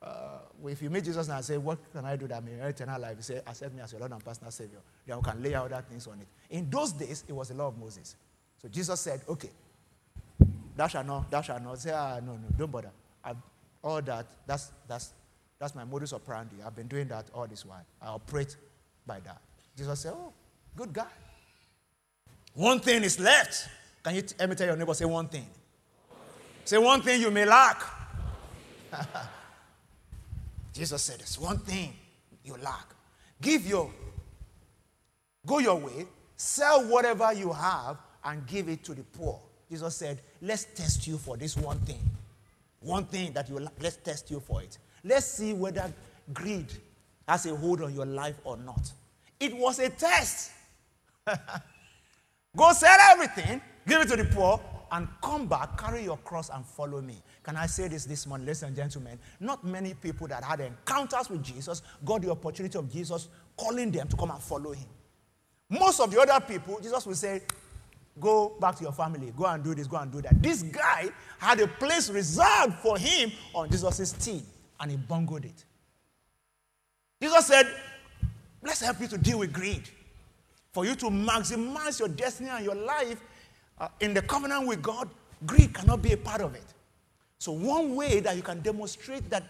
uh, 0.00 0.38
if 0.66 0.80
you 0.80 0.88
meet 0.88 1.04
Jesus 1.04 1.26
and 1.26 1.36
I 1.36 1.40
say, 1.42 1.58
What 1.58 1.78
can 1.92 2.04
I 2.04 2.16
do 2.16 2.26
that 2.28 2.42
may 2.44 2.52
inherit 2.52 2.80
eternal 2.80 3.00
life? 3.00 3.16
He 3.16 3.22
say, 3.22 3.40
Accept 3.46 3.74
me 3.74 3.82
as 3.82 3.92
your 3.92 4.00
Lord 4.00 4.12
and 4.12 4.24
personal 4.24 4.50
Savior. 4.50 4.78
Then 5.06 5.18
we 5.18 5.22
can 5.22 5.42
lay 5.42 5.54
out 5.54 5.70
other 5.70 5.84
things 5.88 6.06
on 6.06 6.18
it. 6.20 6.26
In 6.50 6.70
those 6.70 6.92
days, 6.92 7.24
it 7.28 7.32
was 7.32 7.48
the 7.48 7.54
law 7.54 7.68
of 7.68 7.78
Moses. 7.78 8.16
So 8.60 8.68
Jesus 8.68 9.00
said, 9.00 9.20
Okay, 9.28 9.50
that 10.76 10.90
shall 10.90 11.04
not, 11.04 11.30
that 11.30 11.44
shall 11.44 11.58
not. 11.60 11.78
Say, 11.78 11.90
ah, 11.92 12.20
no, 12.24 12.32
no, 12.32 12.48
don't 12.56 12.70
bother. 12.70 12.90
I've, 13.24 13.36
all 13.82 14.02
that, 14.02 14.26
that's, 14.46 14.72
that's, 14.86 15.12
that's 15.58 15.74
my 15.74 15.84
modus 15.84 16.12
operandi. 16.12 16.56
I've 16.64 16.76
been 16.76 16.86
doing 16.86 17.08
that 17.08 17.26
all 17.32 17.46
this 17.46 17.64
while. 17.64 17.84
I 18.00 18.08
operate 18.08 18.56
by 19.06 19.20
that. 19.20 19.40
Jesus 19.76 20.00
said, 20.00 20.12
Oh, 20.14 20.32
good 20.76 20.92
guy. 20.92 21.06
One 22.54 22.80
thing 22.80 23.02
is 23.02 23.18
left. 23.18 23.68
Can 24.02 24.14
you 24.14 24.22
let 24.38 24.48
me 24.48 24.54
tell 24.54 24.66
your 24.66 24.76
neighbor, 24.76 24.94
say 24.94 25.04
one 25.04 25.28
thing. 25.28 25.46
Say 26.64 26.78
one 26.78 27.00
thing 27.00 27.20
you 27.20 27.30
may 27.30 27.44
lack. 27.44 27.82
Jesus 30.72 31.02
said, 31.02 31.20
There's 31.20 31.38
one 31.38 31.58
thing 31.58 31.94
you 32.44 32.56
lack. 32.62 32.94
Give 33.40 33.66
your, 33.66 33.90
go 35.46 35.58
your 35.58 35.76
way, 35.76 36.06
sell 36.36 36.84
whatever 36.84 37.32
you 37.32 37.52
have, 37.52 37.98
and 38.24 38.46
give 38.46 38.68
it 38.68 38.84
to 38.84 38.94
the 38.94 39.02
poor. 39.02 39.40
Jesus 39.68 39.96
said, 39.96 40.20
Let's 40.40 40.64
test 40.64 41.06
you 41.06 41.18
for 41.18 41.36
this 41.36 41.56
one 41.56 41.78
thing. 41.80 42.00
One 42.80 43.04
thing 43.04 43.32
that 43.32 43.48
you 43.48 43.66
let's 43.80 43.96
test 43.96 44.30
you 44.30 44.40
for 44.40 44.62
it. 44.62 44.78
Let's 45.02 45.26
see 45.26 45.52
whether 45.52 45.92
greed 46.32 46.72
has 47.26 47.46
a 47.46 47.54
hold 47.54 47.82
on 47.82 47.94
your 47.94 48.06
life 48.06 48.36
or 48.44 48.56
not. 48.56 48.92
It 49.40 49.56
was 49.56 49.78
a 49.78 49.88
test. 49.90 50.52
go 52.56 52.72
sell 52.72 52.98
everything, 53.10 53.60
give 53.86 54.02
it 54.02 54.08
to 54.08 54.16
the 54.16 54.24
poor, 54.24 54.60
and 54.92 55.08
come 55.22 55.46
back, 55.46 55.76
carry 55.78 56.04
your 56.04 56.16
cross, 56.18 56.48
and 56.48 56.64
follow 56.64 57.00
me. 57.00 57.20
Can 57.42 57.56
I 57.56 57.66
say 57.66 57.88
this 57.88 58.04
this 58.04 58.26
morning, 58.26 58.46
ladies 58.46 58.62
and 58.62 58.74
gentlemen? 58.74 59.18
Not 59.40 59.64
many 59.64 59.94
people 59.94 60.28
that 60.28 60.44
had 60.44 60.60
encounters 60.60 61.28
with 61.28 61.42
Jesus 61.42 61.82
got 62.04 62.22
the 62.22 62.30
opportunity 62.30 62.78
of 62.78 62.90
Jesus 62.90 63.28
calling 63.56 63.90
them 63.90 64.08
to 64.08 64.16
come 64.16 64.30
and 64.30 64.40
follow 64.40 64.72
him. 64.72 64.86
Most 65.68 65.98
of 66.00 66.10
the 66.10 66.20
other 66.20 66.44
people, 66.46 66.78
Jesus 66.80 67.04
will 67.04 67.14
say, 67.14 67.42
Go 68.18 68.56
back 68.60 68.76
to 68.76 68.82
your 68.82 68.92
family, 68.92 69.32
go 69.36 69.44
and 69.46 69.62
do 69.62 69.74
this, 69.74 69.86
go 69.86 69.98
and 69.98 70.10
do 70.10 70.22
that. 70.22 70.42
This 70.42 70.62
guy 70.62 71.10
had 71.38 71.60
a 71.60 71.66
place 71.66 72.08
reserved 72.08 72.74
for 72.82 72.96
him 72.96 73.30
on 73.54 73.70
Jesus' 73.70 74.12
team, 74.12 74.42
and 74.80 74.90
he 74.90 74.96
bungled 74.96 75.44
it. 75.44 75.64
Jesus 77.20 77.46
said, 77.46 77.66
Let's 78.62 78.80
help 78.80 79.00
you 79.00 79.06
to 79.08 79.18
deal 79.18 79.38
with 79.38 79.52
greed. 79.52 79.82
For 80.72 80.84
you 80.84 80.94
to 80.96 81.06
maximize 81.06 82.00
your 82.00 82.08
destiny 82.08 82.50
and 82.50 82.64
your 82.64 82.74
life 82.74 83.20
uh, 83.78 83.88
in 84.00 84.12
the 84.12 84.22
covenant 84.22 84.66
with 84.66 84.82
God, 84.82 85.08
greed 85.46 85.72
cannot 85.72 86.02
be 86.02 86.12
a 86.12 86.16
part 86.16 86.40
of 86.40 86.54
it. 86.54 86.64
So, 87.38 87.52
one 87.52 87.94
way 87.94 88.20
that 88.20 88.34
you 88.36 88.42
can 88.42 88.60
demonstrate 88.60 89.30
that 89.30 89.44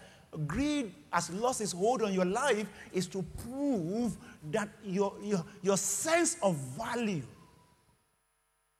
greed 0.45 0.93
has 1.11 1.29
lost 1.31 1.61
its 1.61 1.71
hold 1.71 2.03
on 2.03 2.13
your 2.13 2.25
life 2.25 2.67
is 2.93 3.07
to 3.07 3.23
prove 3.43 4.15
that 4.51 4.69
your, 4.83 5.13
your, 5.23 5.43
your 5.63 5.77
sense 5.77 6.37
of 6.43 6.55
value, 6.55 7.23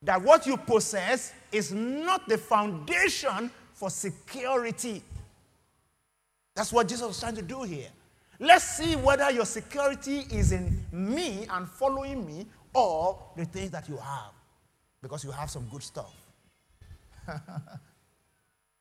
that 0.07 0.21
what 0.21 0.47
you 0.47 0.55
possess 0.55 1.33
is 1.51 1.73
not 1.73 2.29
the 2.29 2.37
foundation 2.37 3.51
for 3.73 3.89
security. 3.89 5.03
That's 6.55 6.71
what 6.71 6.87
Jesus 6.87 7.05
was 7.05 7.19
trying 7.19 7.35
to 7.35 7.41
do 7.41 7.63
here. 7.63 7.89
Let's 8.39 8.63
see 8.63 8.95
whether 8.95 9.29
your 9.31 9.43
security 9.43 10.19
is 10.31 10.53
in 10.53 10.81
me 10.93 11.45
and 11.51 11.67
following 11.67 12.25
me 12.25 12.45
or 12.73 13.21
the 13.35 13.43
things 13.43 13.69
that 13.71 13.89
you 13.89 13.97
have. 13.97 14.31
Because 15.01 15.25
you 15.25 15.31
have 15.31 15.49
some 15.49 15.67
good 15.69 15.83
stuff. 15.83 16.15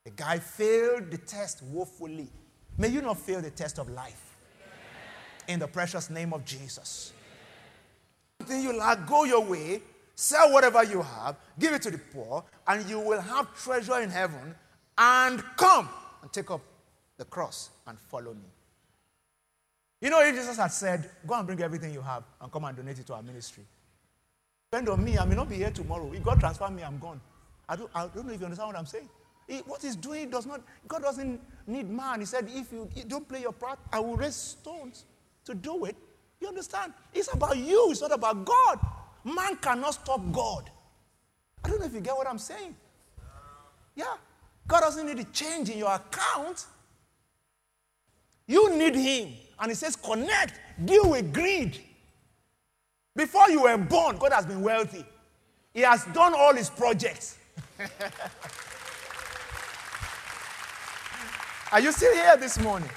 the 0.04 0.10
guy 0.14 0.38
failed 0.38 1.10
the 1.10 1.18
test 1.18 1.60
woefully. 1.64 2.28
May 2.78 2.88
you 2.88 3.02
not 3.02 3.18
fail 3.18 3.42
the 3.42 3.50
test 3.50 3.80
of 3.80 3.88
life. 3.88 4.36
In 5.48 5.58
the 5.58 5.66
precious 5.66 6.08
name 6.08 6.32
of 6.32 6.44
Jesus. 6.44 7.12
Then 8.46 8.62
you 8.62 8.78
like, 8.78 9.08
go 9.08 9.24
your 9.24 9.44
way, 9.44 9.82
sell 10.16 10.52
whatever 10.52 10.82
you 10.82 11.02
have, 11.02 11.36
give 11.58 11.72
it 11.74 11.82
to 11.82 11.90
the 11.90 11.98
poor, 11.98 12.42
and 12.66 12.88
you 12.88 12.98
will 12.98 13.20
have 13.20 13.54
treasure 13.62 14.00
in 14.00 14.10
heaven, 14.10 14.54
and 14.98 15.42
come 15.56 15.88
and 16.22 16.32
take 16.32 16.50
up 16.50 16.62
the 17.18 17.24
cross 17.26 17.70
and 17.86 17.98
follow 18.00 18.34
me. 18.34 18.48
You 20.00 20.10
know, 20.10 20.20
if 20.22 20.34
Jesus 20.34 20.56
had 20.56 20.72
said, 20.72 21.08
Go 21.26 21.34
and 21.34 21.46
bring 21.46 21.60
everything 21.62 21.92
you 21.92 22.00
have 22.00 22.24
and 22.40 22.50
come 22.50 22.64
and 22.64 22.76
donate 22.76 22.98
it 22.98 23.06
to 23.06 23.14
our 23.14 23.22
ministry. 23.22 23.64
Depend 24.70 24.88
on 24.88 25.04
me, 25.04 25.16
I 25.16 25.24
may 25.24 25.36
not 25.36 25.48
be 25.48 25.56
here 25.56 25.70
tomorrow. 25.70 26.12
If 26.12 26.22
God 26.22 26.40
transfer 26.40 26.68
me, 26.68 26.82
I'm 26.82 26.98
gone. 26.98 27.20
I 27.68 27.76
don't, 27.76 27.90
I 27.94 28.08
don't 28.08 28.26
know 28.26 28.32
if 28.32 28.40
you 28.40 28.46
understand 28.46 28.68
what 28.68 28.78
I'm 28.78 28.86
saying. 28.86 29.08
He, 29.46 29.58
what 29.58 29.80
he's 29.80 29.96
doing 29.96 30.28
does 30.28 30.44
not, 30.44 30.60
God 30.88 31.02
doesn't 31.02 31.40
need 31.66 31.88
man. 31.88 32.20
He 32.20 32.26
said, 32.26 32.48
if 32.50 32.72
you, 32.72 32.88
you 32.94 33.04
don't 33.04 33.28
play 33.28 33.42
your 33.42 33.52
part, 33.52 33.78
I 33.92 34.00
will 34.00 34.16
raise 34.16 34.34
stones 34.34 35.04
to 35.44 35.54
do 35.54 35.84
it. 35.84 35.96
You 36.40 36.48
understand? 36.48 36.92
It's 37.14 37.32
about 37.32 37.56
you, 37.56 37.88
it's 37.90 38.00
not 38.00 38.12
about 38.12 38.44
God. 38.44 38.80
Man 39.26 39.56
cannot 39.56 39.94
stop 39.94 40.20
God. 40.30 40.70
I 41.64 41.68
don't 41.68 41.80
know 41.80 41.86
if 41.86 41.94
you 41.94 42.00
get 42.00 42.16
what 42.16 42.28
I'm 42.28 42.38
saying. 42.38 42.76
Yeah. 43.96 44.14
God 44.68 44.80
doesn't 44.82 45.04
need 45.04 45.18
a 45.18 45.24
change 45.24 45.68
in 45.68 45.78
your 45.78 45.92
account. 45.92 46.64
You 48.46 48.72
need 48.76 48.94
Him. 48.94 49.32
And 49.58 49.72
He 49.72 49.74
says, 49.74 49.96
connect, 49.96 50.60
deal 50.84 51.10
with 51.10 51.34
greed. 51.34 51.80
Before 53.16 53.50
you 53.50 53.62
were 53.62 53.76
born, 53.76 54.16
God 54.16 54.32
has 54.32 54.46
been 54.46 54.62
wealthy. 54.62 55.04
He 55.74 55.80
has 55.80 56.04
done 56.06 56.32
all 56.36 56.54
His 56.54 56.70
projects. 56.70 57.36
Are 61.72 61.80
you 61.80 61.90
still 61.90 62.14
here 62.14 62.36
this 62.36 62.60
morning? 62.60 62.88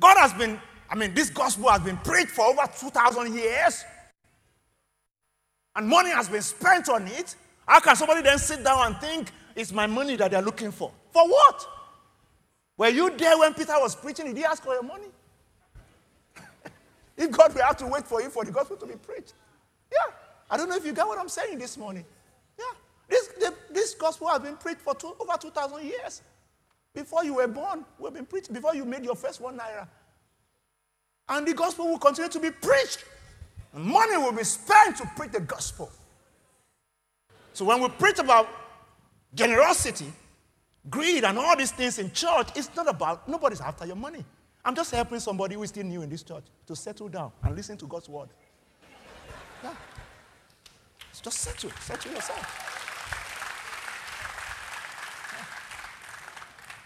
God 0.00 0.16
has 0.16 0.32
been, 0.32 0.58
I 0.88 0.94
mean, 0.94 1.12
this 1.12 1.28
gospel 1.28 1.68
has 1.68 1.82
been 1.82 1.98
preached 1.98 2.30
for 2.30 2.46
over 2.46 2.62
2,000 2.78 3.34
years. 3.34 3.84
And 5.78 5.86
money 5.86 6.10
has 6.10 6.28
been 6.28 6.42
spent 6.42 6.88
on 6.88 7.06
it. 7.06 7.36
How 7.64 7.78
can 7.78 7.94
somebody 7.94 8.20
then 8.20 8.36
sit 8.40 8.64
down 8.64 8.84
and 8.84 8.96
think 8.96 9.30
it's 9.54 9.70
my 9.70 9.86
money 9.86 10.16
that 10.16 10.32
they're 10.32 10.42
looking 10.42 10.72
for? 10.72 10.90
For 11.12 11.22
what? 11.22 11.68
Were 12.76 12.88
you 12.88 13.16
there 13.16 13.38
when 13.38 13.54
Peter 13.54 13.74
was 13.76 13.94
preaching? 13.94 14.26
Did 14.26 14.38
he 14.38 14.44
ask 14.44 14.60
for 14.60 14.74
your 14.74 14.82
money? 14.82 15.06
if 17.16 17.30
God 17.30 17.54
will 17.54 17.62
have 17.62 17.76
to 17.76 17.86
wait 17.86 18.02
for 18.02 18.20
you 18.20 18.28
for 18.28 18.44
the 18.44 18.50
gospel 18.50 18.76
to 18.76 18.86
be 18.86 18.94
preached. 18.94 19.34
Yeah. 19.92 20.12
I 20.50 20.56
don't 20.56 20.68
know 20.68 20.74
if 20.74 20.84
you 20.84 20.92
get 20.92 21.06
what 21.06 21.16
I'm 21.16 21.28
saying 21.28 21.58
this 21.58 21.78
morning. 21.78 22.04
Yeah. 22.58 22.64
This, 23.08 23.28
the, 23.38 23.54
this 23.70 23.94
gospel 23.94 24.26
has 24.26 24.40
been 24.40 24.56
preached 24.56 24.80
for 24.80 24.96
two, 24.96 25.14
over 25.20 25.38
2,000 25.40 25.84
years. 25.84 26.22
Before 26.92 27.22
you 27.22 27.34
were 27.34 27.46
born, 27.46 27.84
we've 28.00 28.12
been 28.12 28.26
preached. 28.26 28.52
Before 28.52 28.74
you 28.74 28.84
made 28.84 29.04
your 29.04 29.14
first 29.14 29.40
one 29.40 29.56
naira. 29.56 29.86
And 31.28 31.46
the 31.46 31.54
gospel 31.54 31.86
will 31.86 31.98
continue 32.00 32.32
to 32.32 32.40
be 32.40 32.50
preached. 32.50 33.04
And 33.72 33.84
money 33.84 34.16
will 34.16 34.32
be 34.32 34.44
spent 34.44 34.96
to 34.96 35.10
preach 35.16 35.32
the 35.32 35.40
gospel. 35.40 35.90
So 37.52 37.64
when 37.64 37.80
we 37.80 37.88
preach 37.88 38.18
about 38.18 38.48
generosity, 39.34 40.12
greed 40.88 41.24
and 41.24 41.38
all 41.38 41.56
these 41.56 41.72
things 41.72 41.98
in 41.98 42.12
church, 42.12 42.48
it's 42.54 42.74
not 42.74 42.88
about, 42.88 43.28
nobody's 43.28 43.60
after 43.60 43.86
your 43.86 43.96
money. 43.96 44.24
I'm 44.64 44.74
just 44.74 44.90
helping 44.90 45.20
somebody 45.20 45.54
who 45.54 45.62
is 45.62 45.70
still 45.70 45.84
new 45.84 46.02
in 46.02 46.10
this 46.10 46.22
church 46.22 46.44
to 46.66 46.76
settle 46.76 47.08
down 47.08 47.32
and 47.42 47.56
listen 47.56 47.76
to 47.78 47.86
God's 47.86 48.08
word. 48.08 48.28
Yeah. 49.62 49.74
Just 51.20 51.38
settle, 51.38 51.70
settle 51.80 52.12
yourself. 52.12 52.64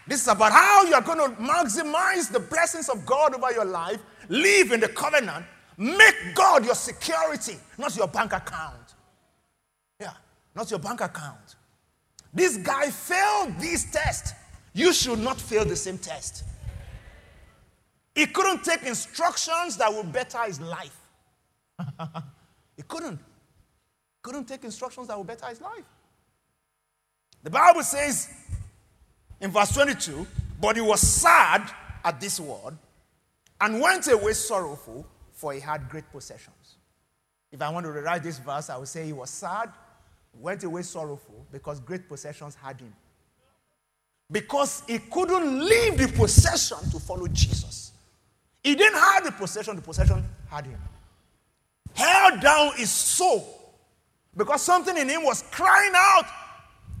This 0.05 0.21
is 0.21 0.27
about 0.27 0.51
how 0.51 0.83
you 0.83 0.93
are 0.95 1.01
going 1.01 1.19
to 1.19 1.41
maximize 1.41 2.31
the 2.31 2.39
blessings 2.39 2.89
of 2.89 3.05
God 3.05 3.35
over 3.35 3.51
your 3.53 3.65
life, 3.65 4.01
live 4.27 4.71
in 4.71 4.79
the 4.79 4.89
covenant, 4.89 5.45
make 5.77 6.15
God 6.33 6.65
your 6.65 6.75
security, 6.75 7.57
not 7.77 7.95
your 7.95 8.07
bank 8.07 8.33
account. 8.33 8.93
Yeah, 9.99 10.13
not 10.55 10.69
your 10.69 10.79
bank 10.79 11.01
account. 11.01 11.55
This 12.33 12.57
guy 12.57 12.89
failed 12.89 13.59
this 13.59 13.91
test. 13.91 14.35
You 14.73 14.91
should 14.93 15.19
not 15.19 15.39
fail 15.39 15.65
the 15.65 15.75
same 15.75 15.97
test. 15.97 16.43
He 18.15 18.25
couldn't 18.25 18.63
take 18.63 18.83
instructions 18.83 19.77
that 19.77 19.91
would 19.93 20.11
better 20.11 20.39
his 20.39 20.59
life. 20.61 20.97
he 22.75 22.83
couldn't. 22.87 23.19
Couldn't 24.21 24.47
take 24.47 24.63
instructions 24.63 25.07
that 25.07 25.17
would 25.17 25.27
better 25.27 25.47
his 25.47 25.61
life. 25.61 25.83
The 27.43 27.49
Bible 27.49 27.83
says 27.83 28.29
in 29.41 29.51
verse 29.51 29.73
22 29.73 30.25
But 30.61 30.75
he 30.75 30.81
was 30.81 31.01
sad 31.01 31.69
at 32.03 32.19
this 32.19 32.39
word 32.39 32.77
and 33.59 33.79
went 33.79 34.07
away 34.07 34.33
sorrowful, 34.33 35.05
for 35.43 35.51
he 35.51 35.59
had 35.59 35.89
great 35.89 36.09
possessions. 36.09 36.77
If 37.51 37.61
I 37.61 37.69
want 37.69 37.85
to 37.85 37.91
rewrite 37.91 38.23
this 38.23 38.39
verse, 38.39 38.69
I 38.69 38.77
would 38.77 38.87
say 38.87 39.05
he 39.05 39.11
was 39.11 39.29
sad 39.29 39.69
went 40.39 40.63
away 40.63 40.81
sorrowful 40.81 41.45
because 41.51 41.81
great 41.81 42.07
possessions 42.07 42.55
had 42.55 42.79
him. 42.79 42.93
Because 44.31 44.83
he 44.87 44.99
couldn't 44.99 45.59
leave 45.59 45.97
the 45.97 46.07
possession 46.07 46.77
to 46.91 46.99
follow 46.99 47.27
Jesus. 47.27 47.91
He 48.63 48.73
didn't 48.73 48.97
have 48.97 49.25
the 49.25 49.33
possession, 49.33 49.75
the 49.75 49.81
possession 49.81 50.23
had 50.49 50.65
him. 50.65 50.79
Held 51.93 52.39
down 52.39 52.71
his 52.77 52.89
soul 52.89 53.75
because 54.37 54.61
something 54.61 54.97
in 54.97 55.09
him 55.09 55.25
was 55.25 55.43
crying 55.51 55.91
out. 55.93 56.25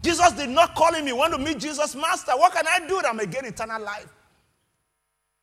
Jesus 0.03 0.33
did 0.33 0.49
not 0.49 0.75
call 0.75 0.93
him, 0.93 1.07
he 1.07 1.13
wanted 1.13 1.37
to 1.37 1.43
meet 1.43 1.59
Jesus' 1.59 1.95
master. 1.95 2.33
What 2.33 2.53
can 2.53 2.65
I 2.67 2.85
do 2.85 3.01
that 3.01 3.11
I 3.11 3.13
may 3.13 3.25
gain 3.25 3.45
eternal 3.45 3.81
life? 3.81 4.13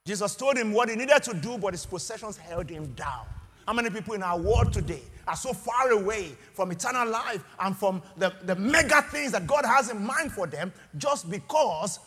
Jesus 0.06 0.34
told 0.34 0.56
him 0.56 0.72
what 0.72 0.88
he 0.88 0.96
needed 0.96 1.22
to 1.24 1.34
do, 1.34 1.58
but 1.58 1.74
his 1.74 1.86
possessions 1.86 2.36
held 2.36 2.68
him 2.70 2.92
down. 2.94 3.26
How 3.66 3.74
many 3.74 3.90
people 3.90 4.14
in 4.14 4.22
our 4.22 4.38
world 4.38 4.72
today 4.72 5.02
are 5.28 5.36
so 5.36 5.52
far 5.52 5.90
away 5.90 6.34
from 6.54 6.72
eternal 6.72 7.08
life 7.08 7.44
and 7.60 7.76
from 7.76 8.02
the, 8.16 8.32
the 8.44 8.56
mega 8.56 9.02
things 9.02 9.32
that 9.32 9.46
God 9.46 9.64
has 9.64 9.90
in 9.90 10.04
mind 10.04 10.32
for 10.32 10.46
them 10.46 10.72
just 10.96 11.30
because 11.30 12.00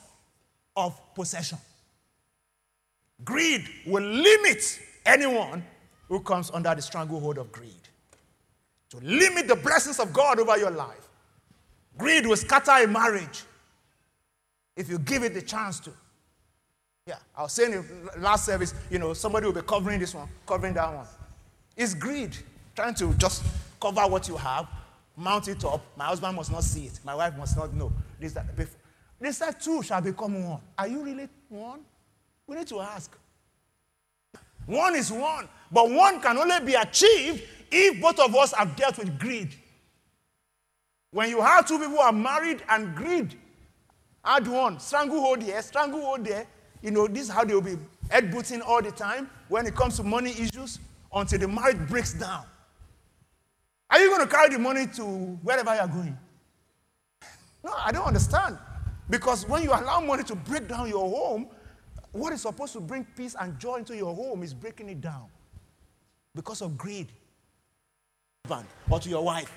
of 0.75 1.00
possession? 1.13 1.57
Greed 3.23 3.65
will 3.85 4.03
limit 4.03 4.79
anyone 5.05 5.63
who 6.09 6.19
comes 6.19 6.51
under 6.51 6.73
the 6.75 6.81
stranglehold 6.81 7.38
of 7.38 7.51
greed. 7.51 7.71
To 8.89 8.97
limit 8.97 9.47
the 9.47 9.55
blessings 9.55 10.00
of 10.00 10.12
God 10.12 10.39
over 10.39 10.57
your 10.57 10.71
life. 10.71 11.07
Greed 11.97 12.25
will 12.25 12.35
scatter 12.35 12.71
a 12.83 12.88
marriage 12.88 13.43
if 14.75 14.89
you 14.89 15.00
give 15.00 15.23
it 15.23 15.33
the 15.33 15.41
chance 15.41 15.79
to. 15.81 15.91
Yeah, 17.05 17.15
I 17.36 17.43
was 17.43 17.51
saying 17.51 17.74
in 17.74 18.22
last 18.22 18.45
service, 18.45 18.74
you 18.89 18.98
know, 18.98 19.13
somebody 19.13 19.45
will 19.45 19.53
be 19.53 19.62
covering 19.62 20.00
this 20.00 20.15
one, 20.15 20.27
covering 20.48 20.74
that 20.75 20.93
one. 20.93 21.05
It's 21.75 21.93
greed, 21.93 22.36
trying 22.75 22.93
to 22.95 23.13
just 23.15 23.43
cover 23.81 24.07
what 24.07 24.27
you 24.29 24.38
have, 24.38 24.67
mount 25.17 25.50
it 25.50 25.65
up. 25.65 25.83
My 25.98 26.05
husband 26.05 26.36
must 26.38 26.51
not 26.51 26.63
see 26.63 26.86
it. 26.86 27.00
My 27.03 27.13
wife 27.13 27.36
must 27.36 27.57
not 27.57 27.74
know. 27.74 27.91
This, 28.19 28.31
that. 28.33 28.45
This, 29.19 29.39
that 29.39 29.60
two 29.60 29.83
shall 29.83 30.00
become 30.00 30.48
one. 30.48 30.62
Are 30.77 30.88
you 30.88 31.03
really 31.03 31.27
one? 31.50 31.81
We 32.48 32.55
need 32.55 32.67
to 32.67 32.79
ask. 32.79 33.12
One 34.65 34.95
is 34.95 35.12
one, 35.12 35.50
but 35.72 35.91
one 35.91 36.22
can 36.22 36.38
only 36.38 36.62
be 36.65 36.75
achieved 36.75 37.43
if 37.69 38.01
both 38.01 38.19
of 38.19 38.33
us 38.33 38.53
have 38.53 38.77
dealt 38.77 38.98
with 38.98 39.19
greed. 39.19 39.53
When 41.12 41.29
you 41.29 41.41
have 41.41 41.67
two 41.67 41.77
people 41.77 41.95
who 41.95 42.00
are 42.00 42.13
married 42.13 42.63
and 42.69 42.95
greed, 42.95 43.36
add 44.24 44.48
one, 44.48 44.79
stranglehold 44.79 45.43
here, 45.43 45.62
stranglehold 45.62 46.24
there, 46.24 46.48
you 46.84 46.92
know, 46.92 47.08
this 47.08 47.24
is 47.24 47.30
how 47.30 47.46
they 47.46 47.54
will 47.54 47.62
be 47.62 47.78
headbutting 48.10 48.62
all 48.62 48.82
the 48.82 48.92
time 48.92 49.30
when 49.48 49.66
it 49.66 49.74
comes 49.74 49.96
to 49.98 50.04
money 50.04 50.32
issues 50.32 50.80
until 51.13 51.40
the 51.40 51.48
marriage 51.48 51.78
breaks 51.88 52.13
down. 52.13 52.44
Are 53.90 54.00
you 54.00 54.10
going 54.10 54.28
to 54.28 54.28
carry 54.28 54.50
the 54.50 54.60
money 54.60 54.86
to 54.98 55.04
wherever 55.04 55.74
you're 55.74 55.88
going? 55.88 56.18
No, 57.63 57.74
I 57.78 57.94
don't 57.94 58.06
understand. 58.06 58.58
Because 59.10 59.48
when 59.48 59.63
you 59.63 59.70
allow 59.70 60.02
money 60.02 60.24
to 60.25 60.36
break 60.36 60.68
down 60.68 60.90
your 60.90 61.10
home, 61.10 61.48
what 62.12 62.34
is 62.34 62.42
supposed 62.42 62.74
to 62.74 62.82
bring 62.82 63.06
peace 63.16 63.36
and 63.40 63.58
joy 63.58 63.78
into 63.78 63.96
your 63.96 64.13
home 64.13 64.44
is 64.44 64.54
breaking 64.54 64.90
it 64.90 65.00
down 65.00 65.28
because 66.36 66.62
of 66.62 66.78
greed 66.78 67.08
or 68.90 69.00
to 69.00 69.10
your 69.10 69.24
wife. 69.24 69.52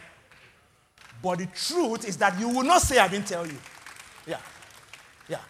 But 1.22 1.38
the 1.38 1.46
truth 1.46 2.06
is 2.06 2.16
that 2.18 2.38
you 2.38 2.48
will 2.48 2.62
not 2.62 2.82
say, 2.82 2.98
I 2.98 3.08
didn't 3.08 3.26
tell 3.26 3.44
you. 3.44 3.58
Yeah. 4.28 4.38
Yeah. 5.28 5.40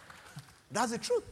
That's 0.71 0.91
the 0.91 0.97
truth. 0.97 1.23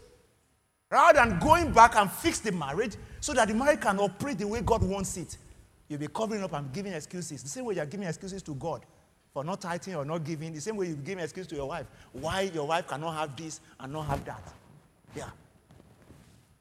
Rather 0.95 1.19
than 1.19 1.39
going 1.39 1.73
back 1.73 1.97
and 1.97 2.09
fix 2.09 2.39
the 2.39 2.53
marriage 2.53 2.93
so 3.19 3.33
that 3.33 3.49
the 3.49 3.53
marriage 3.53 3.81
can 3.81 3.99
operate 3.99 4.37
the 4.37 4.47
way 4.47 4.61
God 4.61 4.81
wants 4.81 5.17
it, 5.17 5.37
you'll 5.89 5.99
be 5.99 6.07
covering 6.07 6.41
up 6.41 6.53
and 6.53 6.71
giving 6.71 6.93
excuses. 6.93 7.43
The 7.43 7.49
same 7.49 7.65
way 7.65 7.75
you're 7.75 7.85
giving 7.85 8.07
excuses 8.07 8.41
to 8.43 8.55
God 8.55 8.85
for 9.33 9.43
not 9.43 9.59
tithing 9.59 9.93
or 9.95 10.05
not 10.05 10.23
giving, 10.23 10.53
the 10.53 10.61
same 10.61 10.77
way 10.77 10.87
you 10.87 10.95
give 10.95 11.19
excuse 11.19 11.47
to 11.47 11.55
your 11.55 11.67
wife. 11.67 11.85
Why 12.13 12.49
your 12.53 12.65
wife 12.65 12.87
cannot 12.87 13.11
have 13.11 13.35
this 13.35 13.59
and 13.77 13.91
not 13.91 14.03
have 14.03 14.23
that. 14.23 14.53
Yeah. 15.13 15.31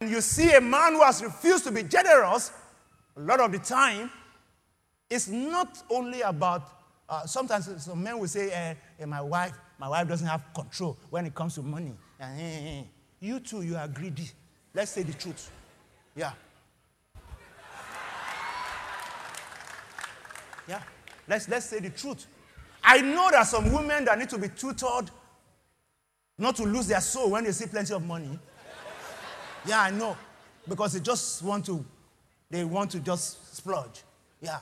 And 0.00 0.10
you 0.10 0.20
see 0.20 0.50
a 0.50 0.60
man 0.60 0.94
who 0.94 1.02
has 1.04 1.22
refused 1.22 1.62
to 1.66 1.70
be 1.70 1.84
generous, 1.84 2.50
a 3.16 3.20
lot 3.20 3.38
of 3.38 3.52
the 3.52 3.60
time, 3.60 4.10
it's 5.08 5.28
not 5.28 5.80
only 5.88 6.22
about, 6.22 6.62
uh, 7.08 7.24
sometimes 7.24 7.84
some 7.84 8.02
men 8.02 8.18
will 8.18 8.26
say, 8.26 8.50
eh, 8.50 8.74
eh, 8.98 9.04
my 9.04 9.20
wife, 9.20 9.52
my 9.78 9.88
wife 9.88 10.08
doesn't 10.08 10.26
have 10.26 10.42
control 10.52 10.98
when 11.10 11.24
it 11.24 11.36
comes 11.36 11.54
to 11.54 11.62
money. 11.62 11.92
Eh, 12.20 12.26
eh, 12.26 12.80
eh. 12.80 12.84
You 13.24 13.40
too, 13.40 13.62
you 13.62 13.74
are 13.74 13.88
greedy. 13.88 14.28
Let's 14.74 14.90
say 14.90 15.02
the 15.02 15.14
truth. 15.14 15.50
Yeah. 16.14 16.32
Yeah. 20.68 20.82
Let's, 21.26 21.48
let's 21.48 21.64
say 21.64 21.78
the 21.80 21.88
truth. 21.88 22.26
I 22.82 23.00
know 23.00 23.30
there 23.30 23.40
are 23.40 23.46
some 23.46 23.72
women 23.72 24.04
that 24.04 24.18
need 24.18 24.28
to 24.28 24.36
be 24.36 24.48
tutored 24.48 25.10
not 26.36 26.56
to 26.56 26.64
lose 26.64 26.86
their 26.86 27.00
soul 27.00 27.30
when 27.30 27.44
they 27.44 27.52
see 27.52 27.64
plenty 27.64 27.94
of 27.94 28.04
money. 28.04 28.38
Yeah, 29.64 29.80
I 29.80 29.90
know. 29.90 30.18
Because 30.68 30.92
they 30.92 31.00
just 31.00 31.42
want 31.42 31.64
to, 31.64 31.82
they 32.50 32.62
want 32.62 32.90
to 32.90 33.00
just 33.00 33.56
splurge. 33.56 34.02
Yeah. 34.42 34.58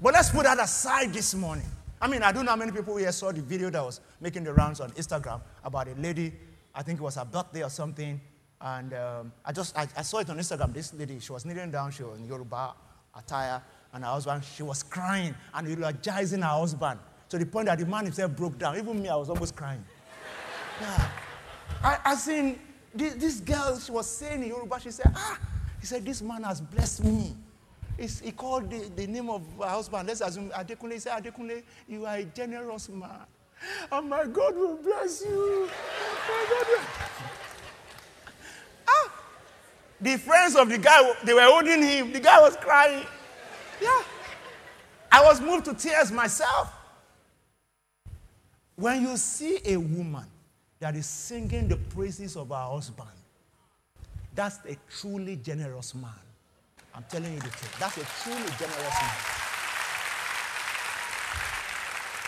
But 0.00 0.14
let's 0.14 0.30
put 0.30 0.44
that 0.44 0.58
aside 0.58 1.12
this 1.12 1.34
morning. 1.34 1.66
I 2.00 2.08
mean, 2.08 2.22
I 2.22 2.32
don't 2.32 2.46
know 2.46 2.52
how 2.52 2.56
many 2.56 2.72
people 2.72 2.96
here 2.96 3.12
saw 3.12 3.30
the 3.30 3.42
video 3.42 3.68
that 3.68 3.84
was 3.84 4.00
making 4.22 4.44
the 4.44 4.54
rounds 4.54 4.80
on 4.80 4.90
Instagram 4.92 5.42
about 5.62 5.88
a 5.88 5.94
lady, 6.00 6.32
I 6.76 6.82
think 6.82 7.00
it 7.00 7.02
was 7.02 7.14
her 7.16 7.24
birthday 7.24 7.62
or 7.64 7.70
something. 7.70 8.20
And 8.60 8.92
um, 8.94 9.32
I 9.44 9.52
just, 9.52 9.76
I, 9.76 9.88
I, 9.96 10.02
saw 10.02 10.18
it 10.18 10.30
on 10.30 10.38
Instagram. 10.38 10.72
This 10.72 10.92
lady, 10.94 11.18
she 11.18 11.32
was 11.32 11.44
kneeling 11.44 11.70
down, 11.70 11.90
she 11.90 12.02
was 12.02 12.18
in 12.20 12.26
Yoruba 12.26 12.74
attire, 13.14 13.62
and 13.92 14.04
her 14.04 14.10
husband, 14.10 14.44
she 14.44 14.62
was 14.62 14.82
crying 14.82 15.34
and 15.54 15.68
eulogizing 15.68 16.42
her 16.42 16.48
husband 16.48 17.00
to 17.28 17.38
the 17.38 17.46
point 17.46 17.66
that 17.66 17.78
the 17.78 17.86
man 17.86 18.04
himself 18.04 18.34
broke 18.36 18.58
down. 18.58 18.76
Even 18.76 19.02
me, 19.02 19.08
I 19.08 19.16
was 19.16 19.28
almost 19.30 19.56
crying. 19.56 19.84
Yeah. 20.80 21.08
I, 21.82 21.98
I 22.04 22.14
seen 22.14 22.58
this, 22.94 23.14
this 23.14 23.40
girl, 23.40 23.78
she 23.78 23.92
was 23.92 24.06
saying 24.08 24.42
in 24.42 24.48
Yoruba, 24.48 24.80
she 24.80 24.90
said, 24.90 25.12
ah, 25.14 25.38
he 25.80 25.86
said, 25.86 26.04
this 26.04 26.22
man 26.22 26.42
has 26.42 26.60
blessed 26.60 27.04
me. 27.04 27.34
He 27.98 28.32
called 28.32 28.70
the, 28.70 28.90
the 28.94 29.06
name 29.06 29.30
of 29.30 29.42
her 29.58 29.68
husband. 29.68 30.08
Let's 30.08 30.20
assume 30.20 30.50
Adekunle. 30.50 30.92
He 30.92 30.98
said, 30.98 31.22
Adekunle, 31.22 31.62
you 31.88 32.04
are 32.04 32.16
a 32.16 32.24
generous 32.24 32.88
man. 32.90 33.20
And 33.90 34.08
my 34.08 34.26
God 34.26 34.54
will 34.54 34.76
bless 34.76 35.22
you. 35.24 35.68
ah, 38.88 39.12
the 40.00 40.16
friends 40.18 40.56
of 40.56 40.68
the 40.68 40.78
guy, 40.78 41.12
they 41.24 41.34
were 41.34 41.42
holding 41.42 41.82
him. 41.82 42.12
The 42.12 42.20
guy 42.20 42.40
was 42.40 42.56
crying. 42.56 43.06
Yeah. 43.80 44.02
I 45.10 45.24
was 45.24 45.40
moved 45.40 45.64
to 45.66 45.74
tears 45.74 46.12
myself. 46.12 46.72
When 48.74 49.02
you 49.02 49.16
see 49.16 49.58
a 49.64 49.76
woman 49.78 50.26
that 50.78 50.94
is 50.94 51.06
singing 51.06 51.68
the 51.68 51.76
praises 51.76 52.36
of 52.36 52.48
her 52.50 52.54
husband, 52.54 53.08
that's 54.34 54.58
a 54.66 54.76
truly 54.90 55.36
generous 55.36 55.94
man. 55.94 56.10
I'm 56.94 57.04
telling 57.08 57.32
you 57.32 57.40
the 57.40 57.48
truth. 57.48 57.76
That's 57.78 57.96
a 57.96 58.04
truly 58.22 58.50
generous 58.58 59.00
man. 59.00 59.45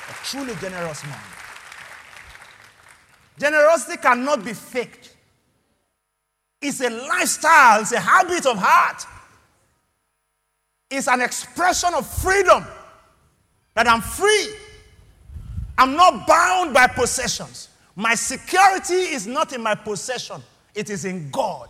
A 0.08 0.12
truly 0.24 0.54
generous 0.56 1.04
man. 1.04 1.20
Generosity 3.38 3.98
cannot 3.98 4.44
be 4.44 4.52
faked. 4.52 5.14
It's 6.60 6.80
a 6.80 6.90
lifestyle, 6.90 7.82
it's 7.82 7.92
a 7.92 8.00
habit 8.00 8.46
of 8.46 8.58
heart. 8.58 9.04
It's 10.90 11.06
an 11.06 11.20
expression 11.20 11.90
of 11.94 12.06
freedom 12.06 12.64
that 13.74 13.86
I'm 13.86 14.00
free. 14.00 14.54
I'm 15.76 15.94
not 15.94 16.26
bound 16.26 16.74
by 16.74 16.88
possessions. 16.88 17.68
My 17.94 18.14
security 18.14 18.94
is 18.94 19.26
not 19.26 19.52
in 19.52 19.62
my 19.62 19.74
possession, 19.74 20.42
it 20.74 20.90
is 20.90 21.04
in 21.04 21.30
God. 21.30 21.68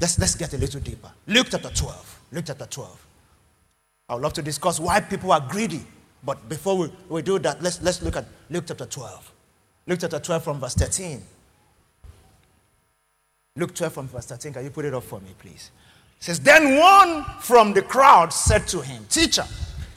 Let's, 0.00 0.18
let's 0.18 0.34
get 0.34 0.54
a 0.54 0.58
little 0.58 0.80
deeper. 0.80 1.10
Luke 1.26 1.48
chapter 1.50 1.70
12. 1.70 2.20
Luke 2.32 2.44
chapter 2.46 2.66
12. 2.66 3.06
I 4.08 4.14
would 4.14 4.22
love 4.22 4.32
to 4.34 4.42
discuss 4.42 4.78
why 4.78 5.00
people 5.00 5.32
are 5.32 5.40
greedy. 5.40 5.84
But 6.24 6.48
before 6.48 6.76
we, 6.78 6.90
we 7.08 7.22
do 7.22 7.38
that, 7.38 7.62
let's, 7.62 7.80
let's 7.82 8.02
look 8.02 8.16
at 8.16 8.24
Luke 8.50 8.64
chapter 8.66 8.86
12. 8.86 9.32
Luke 9.86 9.98
chapter 10.00 10.18
12 10.18 10.44
from 10.44 10.60
verse 10.60 10.74
13. 10.74 11.22
Luke 13.56 13.74
12 13.74 13.92
from 13.92 14.08
verse 14.08 14.26
13. 14.26 14.52
Can 14.52 14.64
you 14.64 14.70
put 14.70 14.84
it 14.84 14.94
up 14.94 15.02
for 15.02 15.20
me, 15.20 15.30
please? 15.38 15.70
It 16.18 16.24
says, 16.24 16.40
Then 16.40 16.78
one 16.78 17.24
from 17.40 17.72
the 17.72 17.82
crowd 17.82 18.32
said 18.32 18.66
to 18.68 18.80
him, 18.80 19.04
Teacher, 19.08 19.44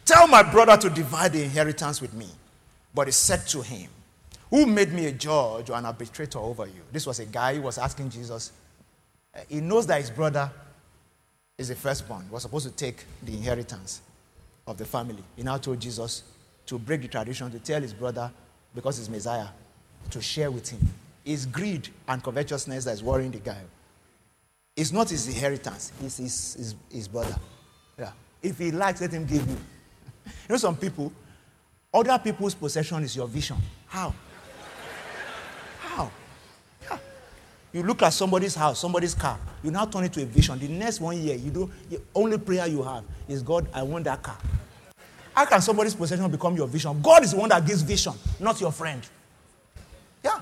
tell 0.05 0.27
my 0.27 0.43
brother 0.43 0.77
to 0.77 0.89
divide 0.89 1.33
the 1.33 1.43
inheritance 1.43 2.01
with 2.01 2.13
me. 2.13 2.27
But 2.93 3.07
he 3.07 3.11
said 3.11 3.47
to 3.47 3.61
him, 3.61 3.89
Who 4.49 4.65
made 4.65 4.91
me 4.91 5.07
a 5.07 5.11
judge 5.11 5.69
or 5.69 5.77
an 5.77 5.85
arbitrator 5.85 6.39
over 6.39 6.65
you? 6.65 6.81
This 6.91 7.05
was 7.05 7.19
a 7.19 7.25
guy 7.25 7.55
who 7.55 7.61
was 7.61 7.77
asking 7.77 8.09
Jesus, 8.09 8.51
he 9.47 9.61
knows 9.61 9.87
that 9.87 10.01
his 10.01 10.09
brother 10.09 10.51
is 11.57 11.69
the 11.69 11.75
firstborn. 11.75 12.23
He 12.23 12.29
was 12.29 12.41
supposed 12.41 12.67
to 12.67 12.73
take 12.73 13.05
the 13.23 13.33
inheritance 13.33 14.01
of 14.67 14.77
the 14.77 14.85
family. 14.85 15.23
He 15.35 15.43
now 15.43 15.57
told 15.57 15.79
Jesus 15.79 16.23
to 16.65 16.77
break 16.77 17.01
the 17.01 17.07
tradition, 17.07 17.51
to 17.51 17.59
tell 17.59 17.81
his 17.81 17.93
brother, 17.93 18.31
because 18.73 18.97
he's 18.97 19.09
Messiah, 19.09 19.47
to 20.09 20.21
share 20.21 20.51
with 20.51 20.69
him. 20.69 20.79
It's 21.25 21.45
greed 21.45 21.89
and 22.07 22.23
covetousness 22.23 22.85
that 22.85 22.93
is 22.93 23.03
worrying 23.03 23.31
the 23.31 23.39
guy. 23.39 23.61
It's 24.75 24.91
not 24.91 25.09
his 25.09 25.27
inheritance, 25.27 25.91
it's 26.03 26.17
his, 26.17 26.53
his, 26.55 26.75
his 26.89 27.07
brother. 27.07 27.35
Yeah. 27.99 28.11
If 28.41 28.57
he 28.57 28.71
likes, 28.71 29.01
let 29.01 29.11
him 29.11 29.25
give 29.25 29.47
you. 29.47 29.57
you 30.25 30.31
know, 30.49 30.57
some 30.57 30.77
people, 30.77 31.11
other 31.93 32.17
people's 32.19 32.55
possession 32.55 33.03
is 33.03 33.15
your 33.15 33.27
vision. 33.27 33.57
How? 33.87 34.13
You 37.73 37.83
look 37.83 38.01
at 38.01 38.11
somebody's 38.11 38.55
house, 38.55 38.79
somebody's 38.79 39.13
car, 39.13 39.39
you 39.63 39.71
now 39.71 39.85
turn 39.85 40.03
it 40.03 40.13
to 40.13 40.21
a 40.21 40.25
vision. 40.25 40.59
The 40.59 40.67
next 40.67 40.99
one 40.99 41.17
year, 41.17 41.35
you 41.35 41.51
do 41.51 41.71
the 41.89 42.01
only 42.13 42.37
prayer 42.37 42.67
you 42.67 42.83
have 42.83 43.03
is 43.29 43.41
God, 43.41 43.67
I 43.73 43.83
want 43.83 44.03
that 44.05 44.21
car. 44.21 44.37
How 45.33 45.45
can 45.45 45.61
somebody's 45.61 45.95
possession 45.95 46.29
become 46.29 46.55
your 46.55 46.67
vision? 46.67 47.01
God 47.01 47.23
is 47.23 47.31
the 47.31 47.37
one 47.37 47.49
that 47.49 47.65
gives 47.65 47.81
vision, 47.81 48.13
not 48.39 48.59
your 48.59 48.71
friend. 48.71 49.01
Yeah. 50.23 50.41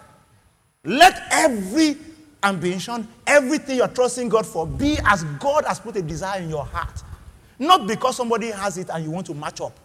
Let 0.83 1.27
every 1.31 1.97
ambition, 2.41 3.07
everything 3.27 3.77
you're 3.77 3.87
trusting 3.87 4.29
God 4.29 4.47
for, 4.47 4.65
be 4.65 4.97
as 5.05 5.23
God 5.39 5.65
has 5.65 5.79
put 5.79 5.95
a 5.97 6.01
desire 6.01 6.41
in 6.41 6.49
your 6.49 6.65
heart. 6.65 7.03
Not 7.59 7.85
because 7.85 8.15
somebody 8.15 8.49
has 8.49 8.77
it 8.77 8.89
and 8.91 9.03
you 9.03 9.11
want 9.11 9.27
to 9.27 9.35
match 9.35 9.61
up. 9.61 9.77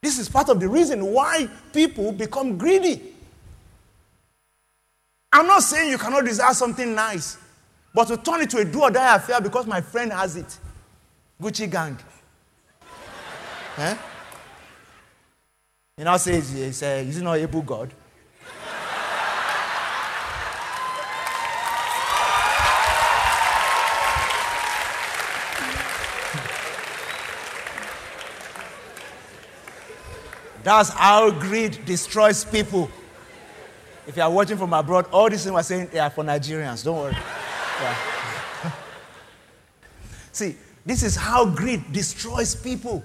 This 0.00 0.18
is 0.18 0.28
part 0.28 0.48
of 0.48 0.58
the 0.58 0.68
reason 0.68 1.04
why 1.04 1.48
people 1.72 2.12
become 2.12 2.56
greedy. 2.56 3.11
I'm 5.32 5.46
not 5.46 5.62
saying 5.62 5.90
you 5.90 5.96
cannot 5.96 6.26
desire 6.26 6.52
something 6.52 6.94
nice, 6.94 7.38
but 7.94 8.04
to 8.08 8.18
turn 8.18 8.42
it 8.42 8.50
to 8.50 8.58
a 8.58 8.64
do 8.66 8.82
or 8.82 8.90
die 8.90 9.16
affair 9.16 9.40
because 9.40 9.66
my 9.66 9.80
friend 9.80 10.12
has 10.12 10.36
it. 10.36 10.58
Gucci 11.40 11.70
gang. 11.70 11.96
eh? 13.78 13.96
You 15.96 16.04
know, 16.04 16.18
says, 16.18 16.52
he 16.52 16.70
says, 16.72 17.08
is 17.08 17.16
he 17.16 17.22
not 17.24 17.38
able 17.38 17.62
God? 17.62 17.94
That's 30.62 30.90
how 30.90 31.30
greed 31.30 31.84
destroys 31.86 32.44
people. 32.44 32.90
If 34.12 34.18
you 34.18 34.24
are 34.24 34.30
watching 34.30 34.58
from 34.58 34.74
abroad, 34.74 35.06
all 35.10 35.30
these 35.30 35.42
things 35.42 35.54
we're 35.54 35.62
saying 35.62 35.98
are 35.98 36.10
for 36.10 36.22
Nigerians. 36.22 36.84
Don't 36.84 36.98
worry. 36.98 37.16
Yeah. 37.80 37.96
See, 40.32 40.54
this 40.84 41.02
is 41.02 41.16
how 41.16 41.46
greed 41.46 41.90
destroys 41.94 42.54
people. 42.54 43.02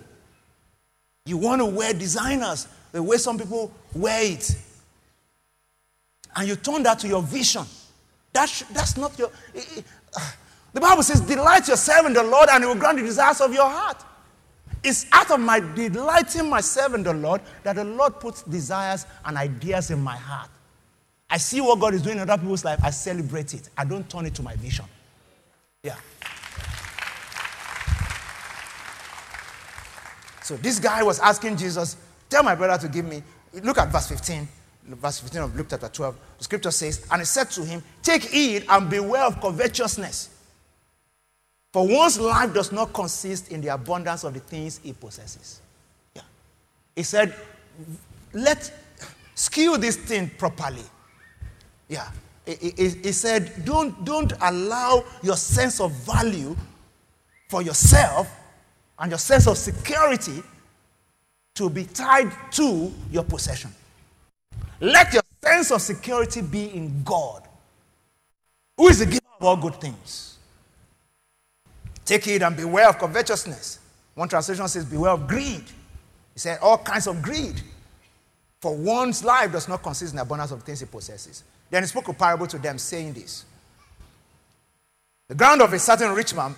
You 1.25 1.37
want 1.37 1.61
to 1.61 1.65
wear 1.65 1.93
designers 1.93 2.67
the 2.91 3.01
way 3.01 3.15
some 3.15 3.37
people 3.37 3.71
wear 3.95 4.33
it. 4.33 4.53
And 6.35 6.45
you 6.45 6.57
turn 6.57 6.83
that 6.83 6.99
to 6.99 7.07
your 7.07 7.21
vision. 7.21 7.63
That's, 8.33 8.63
that's 8.63 8.97
not 8.97 9.17
your. 9.17 9.31
It, 9.53 9.77
it, 9.77 9.85
uh, 10.13 10.29
the 10.73 10.81
Bible 10.81 11.03
says, 11.03 11.21
Delight 11.21 11.69
yourself 11.69 12.05
in 12.05 12.11
the 12.11 12.23
Lord, 12.23 12.49
and 12.51 12.65
He 12.65 12.67
will 12.67 12.75
grant 12.75 12.97
the 12.97 13.05
desires 13.05 13.39
of 13.39 13.53
your 13.53 13.69
heart. 13.69 14.03
It's 14.83 15.05
out 15.13 15.31
of 15.31 15.39
my 15.39 15.61
delighting 15.61 16.49
myself 16.49 16.95
in 16.95 17.03
the 17.03 17.13
Lord 17.13 17.39
that 17.63 17.77
the 17.77 17.85
Lord 17.85 18.19
puts 18.19 18.43
desires 18.43 19.05
and 19.23 19.37
ideas 19.37 19.89
in 19.89 20.01
my 20.01 20.17
heart. 20.17 20.49
I 21.29 21.37
see 21.37 21.59
what 21.61 21.79
God 21.79 21.93
is 21.93 22.01
doing 22.01 22.17
in 22.17 22.29
other 22.29 22.41
people's 22.41 22.63
life, 22.63 22.79
I 22.83 22.89
celebrate 22.89 23.53
it. 23.53 23.69
I 23.77 23.83
don't 23.83 24.09
turn 24.09 24.25
it 24.25 24.35
to 24.35 24.43
my 24.43 24.55
vision. 24.55 24.85
Yeah. 25.83 25.95
So 30.41 30.55
this 30.55 30.79
guy 30.79 31.03
was 31.03 31.19
asking 31.19 31.57
Jesus, 31.57 31.97
Tell 32.29 32.43
my 32.43 32.55
brother 32.55 32.87
to 32.87 32.93
give 32.93 33.05
me. 33.05 33.21
Look 33.63 33.77
at 33.77 33.89
verse 33.89 34.07
15. 34.07 34.47
Verse 34.87 35.19
15 35.19 35.41
of 35.41 35.55
Luke 35.55 35.67
chapter 35.69 35.89
12. 35.89 36.15
The 36.37 36.43
scripture 36.43 36.71
says, 36.71 37.05
And 37.11 37.21
he 37.21 37.25
said 37.25 37.51
to 37.51 37.65
him, 37.65 37.83
Take 38.01 38.23
heed 38.23 38.65
and 38.69 38.89
beware 38.89 39.23
of 39.23 39.41
covetousness. 39.41 40.29
For 41.73 41.85
one's 41.85 42.19
life 42.19 42.53
does 42.53 42.71
not 42.71 42.93
consist 42.93 43.51
in 43.51 43.61
the 43.61 43.67
abundance 43.69 44.23
of 44.23 44.33
the 44.33 44.39
things 44.39 44.79
he 44.81 44.93
possesses. 44.93 45.61
Yeah. 46.15 46.21
He 46.95 47.03
said, 47.03 47.35
Let 48.33 48.71
skew 49.35 49.77
this 49.77 49.97
thing 49.97 50.31
properly. 50.37 50.83
Yeah. 51.87 52.09
He, 52.45 53.11
said, 53.11 53.65
don't, 53.65 54.05
don't 54.05 54.31
allow 54.39 55.03
your 55.21 55.35
sense 55.35 55.81
of 55.81 55.91
value 55.91 56.55
for 57.49 57.61
yourself 57.61 58.33
and 58.99 59.11
your 59.11 59.19
sense 59.19 59.47
of 59.47 59.57
security 59.57 60.41
to 61.55 61.69
be 61.69 61.83
tied 61.83 62.31
to 62.51 62.93
your 63.11 63.23
possession. 63.23 63.71
Let 64.79 65.13
your 65.13 65.23
sense 65.43 65.71
of 65.71 65.81
security 65.81 66.41
be 66.41 66.73
in 66.73 67.03
God, 67.03 67.43
who 68.77 68.87
is 68.87 68.99
the 68.99 69.07
giver 69.07 69.25
of 69.39 69.45
all 69.45 69.57
good 69.57 69.75
things. 69.81 70.37
Take 72.05 72.23
heed 72.23 72.43
and 72.43 72.55
beware 72.55 72.87
of 72.87 72.97
covetousness. 72.97 73.79
One 74.15 74.29
translation 74.29 74.67
says, 74.69 74.85
Beware 74.85 75.11
of 75.11 75.27
greed. 75.27 75.63
He 76.33 76.39
said, 76.39 76.59
All 76.61 76.77
kinds 76.77 77.07
of 77.07 77.21
greed. 77.21 77.61
For 78.61 78.75
one's 78.75 79.23
life 79.23 79.51
does 79.51 79.67
not 79.67 79.83
consist 79.83 80.13
in 80.13 80.15
the 80.15 80.21
abundance 80.21 80.51
of 80.51 80.63
things 80.63 80.79
he 80.79 80.85
possesses. 80.85 81.43
Then 81.69 81.83
he 81.83 81.87
spoke 81.87 82.07
a 82.07 82.13
parable 82.13 82.47
to 82.47 82.57
them, 82.57 82.77
saying 82.77 83.13
this 83.13 83.45
The 85.27 85.35
ground 85.35 85.61
of 85.61 85.73
a 85.73 85.79
certain 85.79 86.13
rich 86.13 86.33
man 86.33 86.55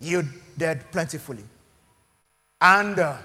yielded 0.00 0.90
plentifully. 0.90 1.44
And 2.60 2.98
uh, 2.98 3.16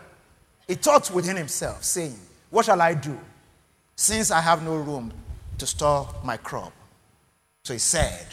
he 0.68 0.76
thought 0.76 1.12
within 1.12 1.36
himself, 1.36 1.84
saying, 1.84 2.18
What 2.50 2.66
shall 2.66 2.82
I 2.82 2.94
do, 2.94 3.18
since 3.96 4.32
I 4.32 4.42
have 4.42 4.64
no 4.64 4.76
room 4.76 5.12
to 5.58 5.68
store 5.68 6.10
my 6.24 6.38
crop? 6.38 6.74
So 7.64 7.74
he 7.74 7.80
said, 7.80 8.26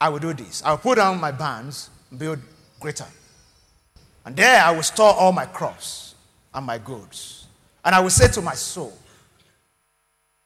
I 0.00 0.08
will 0.08 0.18
do 0.18 0.32
this. 0.32 0.62
I 0.64 0.70
will 0.70 0.78
put 0.78 0.96
down 0.96 1.20
my 1.20 1.30
barns 1.30 1.90
and 2.10 2.18
build 2.18 2.38
greater. 2.80 3.06
And 4.24 4.34
there 4.34 4.62
I 4.62 4.70
will 4.72 4.82
store 4.82 5.14
all 5.14 5.32
my 5.32 5.46
crops 5.46 6.14
and 6.52 6.66
my 6.66 6.78
goods. 6.78 7.46
And 7.84 7.94
I 7.94 8.00
will 8.00 8.10
say 8.10 8.28
to 8.28 8.42
my 8.42 8.54
soul, 8.54 8.96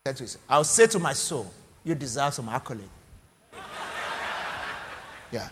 I 0.06 0.58
will 0.58 0.64
say 0.64 0.86
to 0.88 0.98
my 0.98 1.14
soul, 1.14 1.50
You 1.82 1.94
deserve 1.94 2.34
some 2.34 2.50
accolade. 2.50 2.90
yeah. 5.32 5.48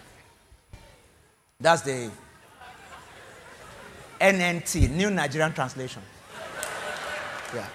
That's 1.58 1.80
the 1.80 2.10
NNT, 4.20 4.90
New 4.90 5.08
Nigerian 5.10 5.54
Translation. 5.54 6.02
Yeah. 7.54 7.66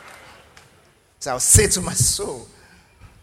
So 1.18 1.32
I'll 1.32 1.40
say 1.40 1.66
to 1.66 1.82
my 1.82 1.94
soul, 1.94 2.48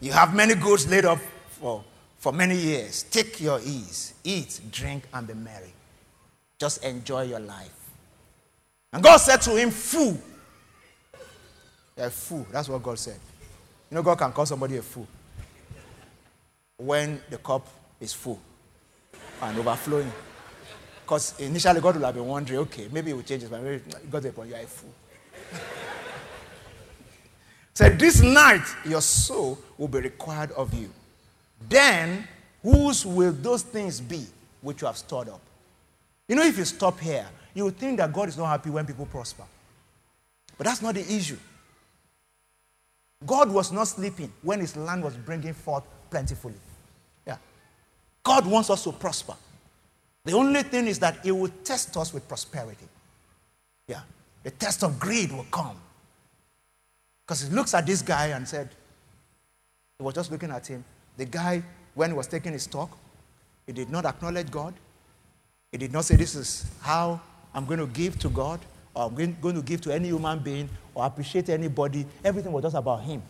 You 0.01 0.11
have 0.11 0.35
many 0.35 0.55
goods 0.55 0.85
laid 0.89 1.05
up 1.05 1.19
for, 1.51 1.81
for 2.17 2.33
many 2.33 2.57
years. 2.57 3.03
Take 3.03 3.39
your 3.39 3.61
ease, 3.61 4.15
eat, 4.25 4.59
drink, 4.69 5.05
and 5.13 5.25
be 5.27 5.33
merry. 5.33 5.71
Just 6.59 6.83
enjoy 6.83 7.21
your 7.21 7.39
life. 7.39 7.71
And 8.91 9.01
God 9.01 9.15
said 9.15 9.37
to 9.43 9.55
him, 9.55 9.71
Fool. 9.71 10.17
A 11.95 12.09
fool. 12.09 12.45
That's 12.51 12.67
what 12.67 12.83
God 12.83 12.99
said. 12.99 13.17
You 13.95 14.01
know, 14.01 14.03
God 14.03 14.17
can 14.17 14.33
call 14.33 14.45
somebody 14.45 14.75
a 14.75 14.81
fool 14.81 15.07
when 16.75 17.21
the 17.29 17.37
cup 17.37 17.65
is 17.97 18.11
full 18.11 18.41
and 19.41 19.57
overflowing. 19.57 20.11
Because 21.01 21.39
initially 21.39 21.79
God 21.79 21.95
will 21.95 22.03
have 22.03 22.13
been 22.13 22.27
wondering, 22.27 22.59
okay, 22.59 22.89
maybe 22.91 23.11
it 23.11 23.13
will 23.13 23.23
change 23.23 23.43
his 23.43 23.51
mind. 23.51 23.63
Maybe 23.63 23.81
got 24.11 24.21
to 24.21 24.33
point, 24.33 24.49
you 24.49 24.55
are 24.55 24.59
a 24.59 24.67
fool. 24.67 24.89
Said, 27.73 27.91
so 27.93 27.97
this 27.97 28.21
night 28.21 28.65
your 28.83 28.99
soul 28.99 29.57
will 29.77 29.87
be 29.87 29.99
required 29.99 30.51
of 30.51 30.73
you. 30.73 30.89
Then, 31.69 32.27
whose 32.61 33.05
will 33.05 33.31
those 33.31 33.61
things 33.61 34.01
be 34.01 34.25
which 34.59 34.81
you 34.81 34.87
have 34.87 34.97
stored 34.97 35.29
up? 35.29 35.39
You 36.27 36.35
know, 36.35 36.43
if 36.43 36.57
you 36.57 36.65
stop 36.65 36.99
here, 36.99 37.27
you 37.53 37.63
would 37.63 37.77
think 37.77 37.99
that 37.99 38.11
God 38.11 38.27
is 38.27 38.37
not 38.37 38.47
happy 38.47 38.71
when 38.71 38.85
people 38.85 39.05
prosper. 39.05 39.45
But 40.57 40.65
that's 40.65 40.81
not 40.81 40.95
the 40.95 41.15
issue. 41.15 41.37
God 43.23 43.51
was 43.51 43.71
not 43.71 43.85
sleeping 43.87 44.31
when 44.41 44.59
his 44.59 44.75
land 44.75 45.03
was 45.03 45.15
bringing 45.15 45.53
forth 45.53 45.83
plentifully. 46.09 46.55
Yeah. 47.25 47.37
God 48.23 48.45
wants 48.45 48.69
us 48.69 48.83
to 48.85 48.91
prosper. 48.91 49.35
The 50.23 50.33
only 50.33 50.63
thing 50.63 50.87
is 50.87 50.99
that 50.99 51.19
he 51.23 51.31
will 51.31 51.51
test 51.63 51.95
us 51.97 52.13
with 52.13 52.27
prosperity. 52.27 52.87
Yeah. 53.87 54.01
The 54.43 54.51
test 54.51 54.83
of 54.83 54.99
greed 54.99 55.31
will 55.31 55.45
come. 55.51 55.77
Because 57.25 57.41
he 57.41 57.49
looks 57.55 57.73
at 57.73 57.85
this 57.85 58.01
guy 58.01 58.27
and 58.27 58.47
said, 58.47 58.69
he 59.97 60.03
was 60.03 60.13
just 60.13 60.31
looking 60.31 60.51
at 60.51 60.67
him. 60.67 60.83
The 61.17 61.25
guy, 61.25 61.63
when 61.93 62.11
he 62.11 62.15
was 62.15 62.27
taking 62.27 62.51
his 62.51 62.67
talk, 62.67 62.97
he 63.65 63.73
did 63.73 63.89
not 63.89 64.05
acknowledge 64.05 64.51
God. 64.51 64.73
He 65.71 65.77
did 65.77 65.91
not 65.91 66.05
say, 66.05 66.15
This 66.15 66.35
is 66.35 66.65
how 66.81 67.19
I'm 67.53 67.65
going 67.65 67.79
to 67.79 67.87
give 67.87 68.19
to 68.19 68.29
God, 68.29 68.59
or 68.95 69.07
I'm 69.07 69.37
going 69.41 69.55
to 69.55 69.61
give 69.61 69.81
to 69.81 69.93
any 69.93 70.07
human 70.07 70.39
being, 70.39 70.69
or 70.93 71.05
appreciate 71.05 71.49
anybody. 71.49 72.05
Everything 72.23 72.51
was 72.51 72.63
just 72.63 72.75
about 72.75 73.01
him. 73.01 73.21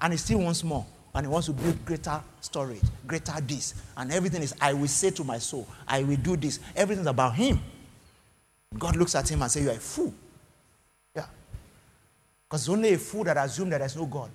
And 0.00 0.12
he 0.12 0.16
still 0.16 0.40
wants 0.40 0.64
more 0.64 0.84
and 1.14 1.24
he 1.24 1.30
wants 1.30 1.46
to 1.46 1.52
build 1.52 1.84
greater 1.84 2.20
storage, 2.40 2.82
greater 3.06 3.40
this. 3.40 3.74
And 3.96 4.12
everything 4.12 4.42
is, 4.42 4.54
I 4.60 4.72
will 4.72 4.88
say 4.88 5.10
to 5.10 5.22
my 5.24 5.38
soul, 5.38 5.66
I 5.86 6.02
will 6.02 6.16
do 6.16 6.36
this. 6.36 6.58
Everything's 6.74 7.06
about 7.06 7.36
him. 7.36 7.60
God 8.76 8.96
looks 8.96 9.14
at 9.14 9.30
him 9.30 9.40
and 9.40 9.50
says, 9.50 9.62
You're 9.62 9.74
a 9.74 9.76
fool. 9.76 10.12
Yeah. 11.14 11.26
Because 12.48 12.68
only 12.68 12.94
a 12.94 12.98
fool 12.98 13.22
that 13.24 13.36
assumes 13.36 13.70
that 13.70 13.78
there's 13.78 13.96
no 13.96 14.06
God. 14.06 14.30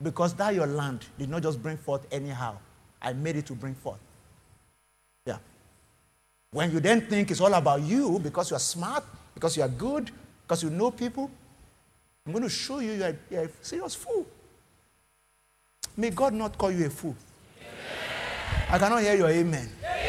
Because 0.00 0.32
that 0.34 0.54
your 0.54 0.66
land 0.68 1.04
did 1.18 1.28
not 1.28 1.42
just 1.42 1.60
bring 1.60 1.76
forth 1.76 2.06
anyhow. 2.12 2.56
I 3.02 3.12
made 3.12 3.34
it 3.34 3.46
to 3.46 3.54
bring 3.54 3.74
forth. 3.74 3.98
When 6.50 6.70
you 6.72 6.80
then 6.80 7.02
think 7.02 7.30
it's 7.30 7.40
all 7.40 7.52
about 7.52 7.82
you 7.82 8.18
because 8.18 8.50
you're 8.50 8.58
smart, 8.58 9.04
because 9.34 9.56
you're 9.56 9.68
good, 9.68 10.10
because 10.44 10.62
you 10.62 10.70
know 10.70 10.90
people, 10.90 11.30
I'm 12.26 12.32
going 12.32 12.44
to 12.44 12.50
show 12.50 12.80
you 12.80 12.92
you're, 12.92 13.16
you're 13.30 13.44
a 13.44 13.50
serious 13.60 13.94
fool. 13.94 14.26
May 15.96 16.10
God 16.10 16.32
not 16.32 16.56
call 16.56 16.70
you 16.70 16.86
a 16.86 16.90
fool. 16.90 17.16
Amen. 17.58 18.66
I 18.70 18.78
cannot 18.78 19.02
hear 19.02 19.16
your 19.16 19.28
amen. 19.28 19.68
amen. 19.80 20.08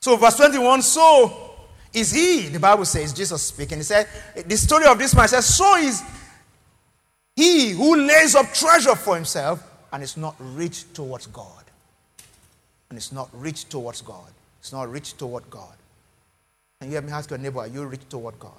So, 0.00 0.16
verse 0.16 0.36
21 0.36 0.82
so 0.82 1.48
is 1.92 2.12
he, 2.12 2.48
the 2.48 2.60
Bible 2.60 2.84
says, 2.84 3.12
Jesus 3.12 3.42
speaking. 3.42 3.78
He 3.78 3.84
said, 3.84 4.08
the 4.46 4.56
story 4.56 4.86
of 4.86 4.98
this 4.98 5.14
man 5.14 5.28
says, 5.28 5.56
so 5.56 5.76
is 5.76 6.02
he 7.34 7.70
who 7.70 7.96
lays 7.96 8.34
up 8.34 8.52
treasure 8.52 8.94
for 8.94 9.14
himself 9.14 9.62
and 9.92 10.02
is 10.02 10.16
not 10.16 10.34
rich 10.38 10.92
towards 10.92 11.26
God. 11.28 11.64
And 12.90 12.96
it's 12.96 13.12
not 13.12 13.28
rich 13.32 13.68
towards 13.68 14.02
God. 14.02 14.30
It's 14.60 14.72
not 14.72 14.90
rich 14.90 15.16
toward 15.16 15.48
God. 15.50 15.74
And 16.80 16.90
you 16.90 16.96
have 16.96 17.04
me 17.04 17.12
ask 17.12 17.28
your 17.30 17.38
neighbor, 17.38 17.60
are 17.60 17.66
you 17.66 17.84
rich 17.84 18.08
toward 18.08 18.38
God? 18.38 18.52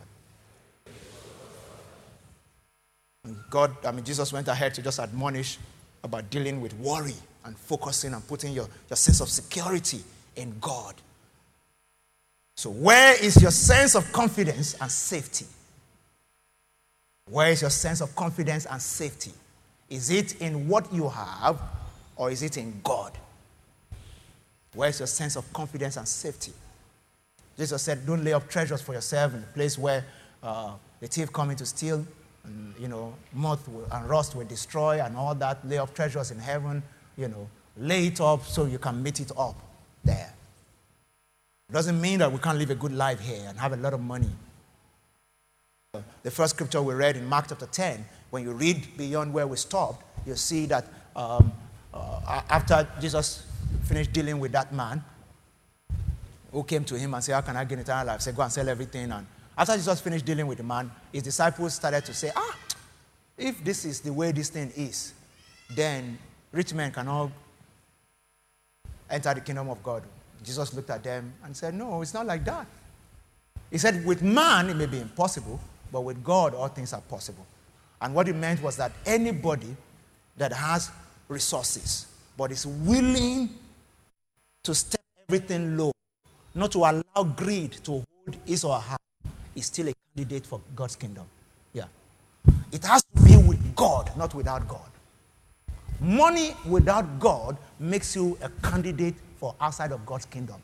And 3.24 3.38
God, 3.50 3.76
I 3.86 3.92
mean, 3.92 4.04
Jesus 4.04 4.32
went 4.32 4.48
ahead 4.48 4.74
to 4.76 4.82
just 4.82 5.00
admonish 5.00 5.58
about 6.04 6.30
dealing 6.30 6.62
with 6.62 6.74
worry 6.76 7.16
and 7.46 7.58
focusing 7.58 8.14
and 8.14 8.26
putting 8.28 8.54
your, 8.54 8.68
your 8.90 8.98
sense 8.98 9.22
of 9.22 9.30
security 9.30 10.02
in 10.36 10.56
God. 10.60 10.96
So, 12.56 12.70
where 12.70 13.14
is 13.24 13.42
your 13.42 13.52
sense 13.52 13.96
of 13.96 14.12
confidence 14.12 14.76
and 14.82 14.92
safety? 14.92 15.46
Where 17.30 17.52
is 17.52 17.62
your 17.62 17.70
sense 17.70 18.02
of 18.02 18.16
confidence 18.16 18.66
and 18.66 18.82
safety? 18.82 19.32
Is 19.90 20.10
it 20.10 20.42
in 20.42 20.68
what 20.68 20.92
you 20.94 21.08
have 21.10 21.60
or 22.16 22.32
is 22.32 22.44
it 22.44 22.58
in 22.58 22.82
God? 22.84 23.18
Where 24.74 24.90
is 24.90 25.00
your 25.00 25.08
sense 25.08 25.36
of 25.36 25.52
confidence 25.54 25.98
and 25.98 26.08
safety? 26.08 26.54
Jesus 27.58 27.82
said, 27.82 28.06
Don't 28.06 28.24
lay 28.24 28.34
up 28.34 28.48
treasures 28.50 28.82
for 28.82 28.94
yourself 28.94 29.34
in 29.34 29.40
a 29.40 29.54
place 29.54 29.78
where 29.78 30.06
uh, 30.42 30.72
the 31.00 31.08
thief 31.08 31.32
coming 31.34 31.58
to 31.58 31.66
steal, 31.66 32.06
and, 32.44 32.74
you 32.80 32.88
know, 32.88 33.14
moth 33.34 33.68
and 33.92 34.10
rust 34.10 34.36
will 34.36 34.46
destroy 34.46 35.02
and 35.04 35.18
all 35.18 35.36
that. 35.36 35.68
Lay 35.68 35.78
up 35.78 35.94
treasures 35.94 36.32
in 36.32 36.40
heaven, 36.40 36.82
you 37.18 37.28
know, 37.28 37.50
lay 37.78 38.08
it 38.08 38.22
up 38.22 38.46
so 38.46 38.66
you 38.66 38.80
can 38.80 39.02
meet 39.02 39.20
it 39.20 39.32
up 39.38 39.56
there. 40.04 40.34
It 41.70 41.74
doesn't 41.74 42.00
mean 42.00 42.20
that 42.20 42.32
we 42.32 42.40
can't 42.40 42.58
live 42.58 42.70
a 42.70 42.76
good 42.76 42.94
life 42.94 43.20
here 43.20 43.46
and 43.48 43.60
have 43.60 43.74
a 43.74 43.78
lot 43.78 43.94
of 43.94 44.00
money. 44.00 44.30
The 46.24 46.32
first 46.32 46.56
scripture 46.56 46.82
we 46.82 46.94
read 46.94 47.18
in 47.18 47.26
Mark 47.26 47.48
chapter 47.50 47.66
10, 47.66 48.06
when 48.30 48.44
you 48.44 48.52
read 48.52 48.96
beyond 48.96 49.34
where 49.34 49.48
we 49.48 49.58
stopped, 49.58 50.04
you 50.26 50.36
see 50.36 50.66
that 50.68 50.86
um, 51.16 51.52
uh, 51.94 52.42
after 52.50 52.88
Jesus 53.02 53.46
finished 53.90 54.14
dealing 54.14 54.40
with 54.40 54.52
that 54.52 54.72
man 54.72 55.04
who 56.52 56.64
came 56.64 56.84
to 56.86 56.98
him 56.98 57.14
and 57.14 57.24
said, 57.24 57.34
How 57.34 57.42
can 57.42 57.58
I 57.58 57.66
gain 57.66 57.80
eternal 57.80 58.06
life? 58.06 58.22
Say, 58.22 58.32
Go 58.32 58.44
and 58.44 58.52
sell 58.52 58.70
everything 58.70 59.12
and 59.12 59.26
after 59.60 59.76
Jesus 59.76 60.00
finished 60.00 60.24
dealing 60.24 60.48
with 60.48 60.58
the 60.58 60.64
man, 60.64 60.90
his 61.12 61.24
disciples 61.24 61.74
started 61.74 62.06
to 62.06 62.14
say, 62.14 62.32
Ah, 62.34 62.58
if 63.38 63.62
this 63.62 63.84
is 63.84 64.00
the 64.00 64.14
way 64.14 64.32
this 64.32 64.48
thing 64.50 64.72
is, 64.74 65.14
then 65.76 66.18
rich 66.54 66.74
men 66.74 66.94
cannot 66.94 67.30
enter 69.10 69.34
the 69.34 69.42
kingdom 69.42 69.70
of 69.70 69.84
God. 69.84 70.04
Jesus 70.42 70.74
looked 70.74 70.90
at 70.90 71.04
them 71.04 71.34
and 71.44 71.58
said, 71.58 71.74
No, 71.74 72.02
it's 72.02 72.14
not 72.14 72.26
like 72.26 72.46
that. 72.46 72.68
He 73.70 73.78
said, 73.78 74.06
With 74.06 74.22
man, 74.22 74.70
it 74.70 74.78
may 74.78 74.86
be 74.86 75.02
impossible, 75.02 75.60
but 75.92 76.02
with 76.02 76.24
God, 76.24 76.54
all 76.54 76.70
things 76.70 76.94
are 76.94 77.02
possible. 77.02 77.46
And 78.02 78.16
what 78.16 78.28
he 78.28 78.34
meant 78.34 78.62
was 78.64 78.78
that 78.78 78.94
anybody 79.06 79.76
that 80.38 80.54
has 80.54 80.90
resources, 81.28 82.08
but 82.38 82.50
is 82.54 82.66
willing 82.66 83.50
to 84.64 84.76
step 84.76 85.02
everything 85.28 85.78
low, 85.78 85.92
not 86.56 86.72
to 86.72 86.80
allow 86.80 87.24
greed 87.36 87.74
to 87.84 87.92
hold 87.92 88.38
his 88.46 88.64
or 88.64 88.80
her, 88.80 88.98
is 89.56 89.68
still 89.68 89.90
a 89.90 89.94
candidate 90.16 90.46
for 90.46 90.62
God's 90.76 90.96
kingdom. 90.96 91.26
Yeah. 91.74 91.86
It 92.72 92.84
has 92.86 93.04
to 93.16 93.24
be 93.24 93.38
with 93.38 93.76
God, 93.76 94.12
not 94.18 94.34
without 94.34 94.68
God. 94.68 94.82
Money 96.00 96.56
without 96.68 97.20
God 97.20 97.58
makes 97.80 98.16
you 98.16 98.38
a 98.42 98.50
candidate 98.68 99.16
for 99.38 99.56
outside 99.60 99.92
of 99.92 100.06
God's 100.06 100.26
kingdom. 100.26 100.62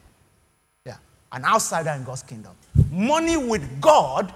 Yeah. 0.85 0.97
An 1.31 1.45
outsider 1.45 1.91
in 1.91 2.03
God's 2.03 2.23
kingdom. 2.23 2.53
Money 2.91 3.37
with 3.37 3.81
God, 3.81 4.33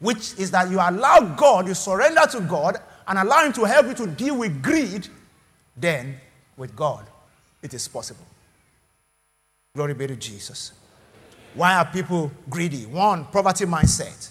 which 0.00 0.38
is 0.38 0.50
that 0.50 0.70
you 0.70 0.76
allow 0.76 1.20
God, 1.20 1.66
you 1.66 1.74
surrender 1.74 2.22
to 2.32 2.40
God, 2.40 2.78
and 3.06 3.18
allow 3.18 3.44
Him 3.44 3.52
to 3.54 3.64
help 3.64 3.86
you 3.86 3.94
to 3.94 4.06
deal 4.06 4.36
with 4.36 4.62
greed, 4.62 5.08
then 5.76 6.16
with 6.56 6.74
God, 6.76 7.06
it 7.62 7.72
is 7.74 7.88
possible. 7.88 8.24
Glory 9.74 9.94
be 9.94 10.06
to 10.06 10.16
Jesus. 10.16 10.72
Why 11.54 11.76
are 11.76 11.84
people 11.84 12.30
greedy? 12.50 12.84
One, 12.84 13.24
poverty 13.26 13.64
mindset. 13.64 14.30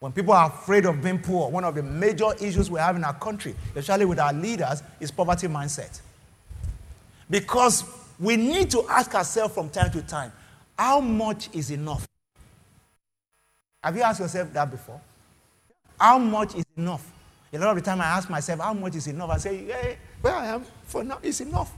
When 0.00 0.12
people 0.12 0.34
are 0.34 0.48
afraid 0.48 0.84
of 0.84 1.00
being 1.00 1.18
poor, 1.18 1.50
one 1.50 1.64
of 1.64 1.74
the 1.74 1.82
major 1.82 2.34
issues 2.40 2.70
we 2.70 2.78
have 2.78 2.96
in 2.96 3.04
our 3.04 3.14
country, 3.14 3.54
especially 3.74 4.04
with 4.04 4.18
our 4.18 4.32
leaders, 4.32 4.82
is 5.00 5.10
poverty 5.10 5.46
mindset. 5.46 6.00
Because 7.30 7.84
we 8.18 8.36
need 8.36 8.70
to 8.72 8.84
ask 8.88 9.14
ourselves 9.14 9.54
from 9.54 9.70
time 9.70 9.90
to 9.92 10.02
time, 10.02 10.32
how 10.76 11.00
much 11.00 11.48
is 11.54 11.70
enough? 11.70 12.06
Have 13.82 13.96
you 13.96 14.02
asked 14.02 14.20
yourself 14.20 14.52
that 14.52 14.70
before? 14.70 15.00
How 15.98 16.18
much 16.18 16.54
is 16.54 16.64
enough? 16.76 17.10
A 17.52 17.58
lot 17.58 17.70
of 17.70 17.76
the 17.76 17.82
time 17.82 18.00
I 18.00 18.06
ask 18.06 18.28
myself, 18.28 18.60
how 18.60 18.74
much 18.74 18.96
is 18.96 19.06
enough? 19.06 19.30
I 19.30 19.38
say, 19.38 19.64
hey, 19.64 19.98
where 20.20 20.34
I 20.34 20.46
am 20.46 20.64
for 20.84 21.02
now 21.04 21.18
is 21.22 21.40
enough. 21.40 21.72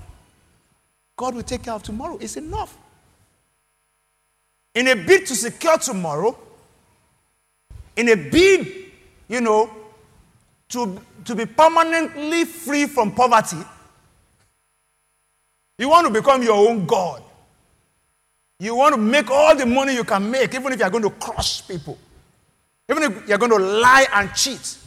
God 1.16 1.34
will 1.34 1.42
take 1.42 1.62
care 1.64 1.74
of 1.74 1.82
tomorrow. 1.82 2.18
It's 2.20 2.36
enough. 2.36 2.76
In 4.74 4.88
a 4.88 4.94
bid 4.94 5.26
to 5.26 5.34
secure 5.34 5.78
tomorrow, 5.78 6.36
in 7.96 8.08
a 8.08 8.16
bid, 8.16 8.90
you 9.28 9.40
know, 9.40 9.70
to, 10.70 11.00
to 11.24 11.34
be 11.34 11.46
permanently 11.46 12.44
free 12.44 12.86
from 12.86 13.12
poverty, 13.12 13.58
you 15.78 15.88
want 15.88 16.06
to 16.06 16.12
become 16.12 16.42
your 16.42 16.68
own 16.68 16.86
God. 16.86 17.22
You 18.58 18.74
want 18.76 18.94
to 18.94 19.00
make 19.00 19.30
all 19.30 19.54
the 19.54 19.66
money 19.66 19.94
you 19.94 20.04
can 20.04 20.30
make, 20.30 20.54
even 20.54 20.72
if 20.72 20.80
you're 20.80 20.90
going 20.90 21.02
to 21.02 21.10
crush 21.10 21.66
people, 21.66 21.98
even 22.90 23.02
if 23.04 23.28
you're 23.28 23.38
going 23.38 23.50
to 23.50 23.58
lie 23.58 24.06
and 24.12 24.32
cheat. 24.34 24.78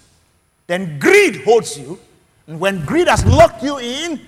Then 0.66 1.00
greed 1.00 1.44
holds 1.44 1.78
you. 1.78 2.00
And 2.48 2.60
when 2.60 2.84
greed 2.86 3.08
has 3.08 3.26
locked 3.26 3.64
you 3.64 3.78
in, 3.80 4.26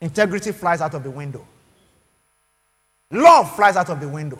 integrity 0.00 0.52
flies 0.52 0.80
out 0.80 0.94
of 0.94 1.02
the 1.02 1.10
window. 1.10 1.46
Love 3.10 3.54
flies 3.56 3.76
out 3.76 3.88
of 3.90 4.00
the 4.00 4.08
window. 4.08 4.38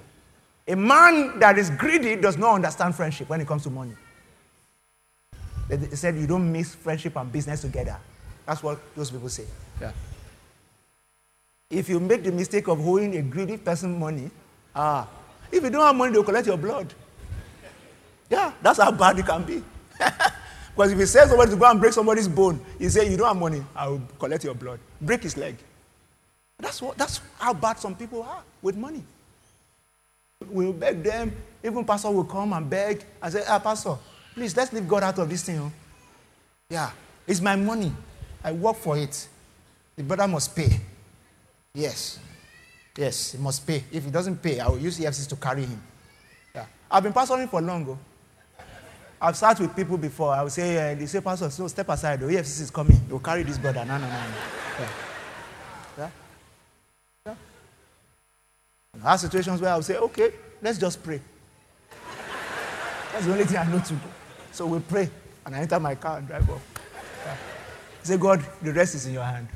A 0.66 0.76
man 0.76 1.38
that 1.38 1.56
is 1.58 1.70
greedy 1.70 2.16
does 2.16 2.36
not 2.36 2.54
understand 2.54 2.94
friendship 2.94 3.28
when 3.28 3.40
it 3.40 3.46
comes 3.46 3.62
to 3.62 3.70
money. 3.70 3.94
They 5.68 5.96
said 5.96 6.16
you 6.16 6.26
don't 6.26 6.50
mix 6.50 6.74
friendship 6.74 7.16
and 7.16 7.30
business 7.30 7.62
together. 7.62 7.96
That's 8.46 8.62
what 8.62 8.78
those 8.94 9.10
people 9.10 9.28
say. 9.28 9.44
Yeah. 9.80 9.92
If 11.70 11.88
you 11.88 12.00
make 12.00 12.22
the 12.22 12.32
mistake 12.32 12.68
of 12.68 12.78
holding 12.82 13.16
a 13.16 13.22
greedy 13.22 13.58
person 13.58 13.98
money, 13.98 14.30
ah, 14.74 15.06
if 15.52 15.62
you 15.62 15.70
don't 15.70 15.84
have 15.84 15.96
money, 15.96 16.12
they'll 16.12 16.24
collect 16.24 16.46
your 16.46 16.56
blood. 16.56 16.92
Yeah, 18.30 18.52
that's 18.62 18.78
how 18.78 18.90
bad 18.90 19.18
it 19.18 19.26
can 19.26 19.42
be. 19.44 19.62
because 20.78 20.92
if 20.92 20.98
he 21.00 21.06
send 21.06 21.28
somebody 21.28 21.50
to 21.50 21.56
go 21.56 21.68
and 21.68 21.80
break 21.80 21.92
somebody's 21.92 22.28
bone, 22.28 22.60
he 22.78 22.88
say, 22.88 23.10
You 23.10 23.16
don't 23.16 23.26
have 23.26 23.36
money, 23.36 23.64
I 23.74 23.88
will 23.88 24.00
collect 24.16 24.44
your 24.44 24.54
blood. 24.54 24.78
Break 25.00 25.24
his 25.24 25.36
leg. 25.36 25.56
That's, 26.56 26.80
what, 26.80 26.96
that's 26.96 27.20
how 27.36 27.52
bad 27.52 27.80
some 27.80 27.96
people 27.96 28.22
are 28.22 28.44
with 28.62 28.76
money. 28.76 29.02
We'll 30.48 30.72
beg 30.72 31.02
them. 31.02 31.32
Even 31.64 31.84
pastor 31.84 32.12
will 32.12 32.22
come 32.22 32.52
and 32.52 32.70
beg 32.70 33.04
and 33.20 33.32
say, 33.32 33.42
ah, 33.48 33.58
pastor, 33.58 33.96
please, 34.34 34.56
let's 34.56 34.72
leave 34.72 34.86
God 34.86 35.02
out 35.02 35.18
of 35.18 35.28
this 35.28 35.42
thing. 35.42 35.58
Oh. 35.58 35.72
Yeah, 36.70 36.92
it's 37.26 37.40
my 37.40 37.56
money. 37.56 37.92
I 38.44 38.52
work 38.52 38.76
for 38.76 38.96
it. 38.96 39.26
The 39.96 40.04
brother 40.04 40.28
must 40.28 40.54
pay. 40.54 40.78
Yes. 41.74 42.20
Yes, 42.96 43.32
he 43.32 43.38
must 43.38 43.66
pay. 43.66 43.82
If 43.90 44.04
he 44.04 44.12
doesn't 44.12 44.40
pay, 44.40 44.60
I 44.60 44.68
will 44.68 44.78
use 44.78 44.96
EFCC 45.00 45.28
to 45.30 45.36
carry 45.36 45.64
him. 45.64 45.82
Yeah. 46.54 46.66
I've 46.88 47.02
been 47.02 47.12
pastoring 47.12 47.48
for 47.48 47.60
long. 47.60 47.84
Oh. 47.88 47.98
I've 49.20 49.36
sat 49.36 49.58
with 49.58 49.74
people 49.74 49.96
before. 49.96 50.32
I 50.32 50.42
will 50.42 50.50
say, 50.50 50.92
uh, 50.92 50.94
they 50.94 51.06
say, 51.06 51.20
Pastor, 51.20 51.50
so 51.50 51.66
step 51.66 51.88
aside. 51.88 52.20
The 52.20 52.26
EFCC 52.26 52.60
is 52.62 52.70
coming. 52.70 53.00
They'll 53.08 53.18
carry 53.18 53.42
this 53.42 53.58
brother. 53.58 53.84
No, 53.84 53.98
no, 53.98 54.06
no. 54.06 54.12
no. 54.12 54.26
Yeah. 55.98 56.10
Yeah. 57.26 57.34
I 59.04 59.16
situations 59.16 59.60
where 59.60 59.70
I'll 59.70 59.82
say, 59.82 59.96
okay, 59.96 60.32
let's 60.62 60.78
just 60.78 61.02
pray. 61.02 61.20
That's 63.12 63.26
the 63.26 63.32
only 63.32 63.44
thing 63.44 63.56
I 63.56 63.66
know 63.66 63.80
to 63.80 63.92
do. 63.92 64.00
So 64.52 64.66
we 64.66 64.78
pray, 64.80 65.10
and 65.44 65.56
I 65.56 65.60
enter 65.60 65.80
my 65.80 65.96
car 65.96 66.18
and 66.18 66.28
drive 66.28 66.48
off. 66.48 66.62
Yeah. 67.24 67.36
Say, 68.04 68.16
God, 68.16 68.44
the 68.62 68.72
rest 68.72 68.94
is 68.94 69.06
in 69.06 69.14
your 69.14 69.24
hand. 69.24 69.48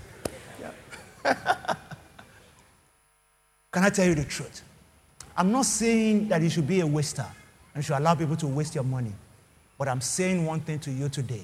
Yeah. 0.60 0.72
Can 3.72 3.84
I 3.84 3.90
tell 3.90 4.06
you 4.06 4.16
the 4.16 4.24
truth? 4.24 4.62
I'm 5.36 5.52
not 5.52 5.66
saying 5.66 6.28
that 6.28 6.42
you 6.42 6.50
should 6.50 6.66
be 6.66 6.80
a 6.80 6.86
waster 6.86 7.26
and 7.74 7.84
should 7.84 7.96
allow 7.96 8.14
people 8.14 8.36
to 8.36 8.46
waste 8.48 8.74
your 8.74 8.84
money. 8.84 9.12
But 9.82 9.88
I'm 9.88 10.00
saying 10.00 10.46
one 10.46 10.60
thing 10.60 10.78
to 10.78 10.92
you 10.92 11.08
today 11.08 11.42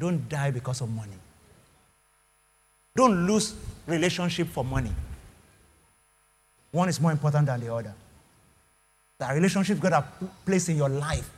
don't 0.00 0.28
die 0.28 0.50
because 0.50 0.80
of 0.80 0.90
money. 0.90 1.16
Don't 2.96 3.28
lose 3.28 3.54
relationship 3.86 4.48
for 4.48 4.64
money. 4.64 4.90
One 6.72 6.88
is 6.88 7.00
more 7.00 7.12
important 7.12 7.46
than 7.46 7.60
the 7.60 7.72
other. 7.72 7.94
The 9.20 9.26
relationship 9.34 9.78
God 9.78 9.92
has 9.92 10.04
placed 10.44 10.70
in 10.70 10.78
your 10.78 10.88
life 10.88 11.30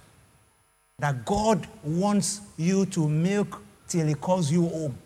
that 0.98 1.22
God 1.26 1.68
wants 1.85 2.40
you 2.57 2.87
to 2.87 3.07
milk 3.07 3.61
till 3.87 4.07
He 4.07 4.14
calls 4.14 4.50
you 4.50 4.66
home. 4.66 4.96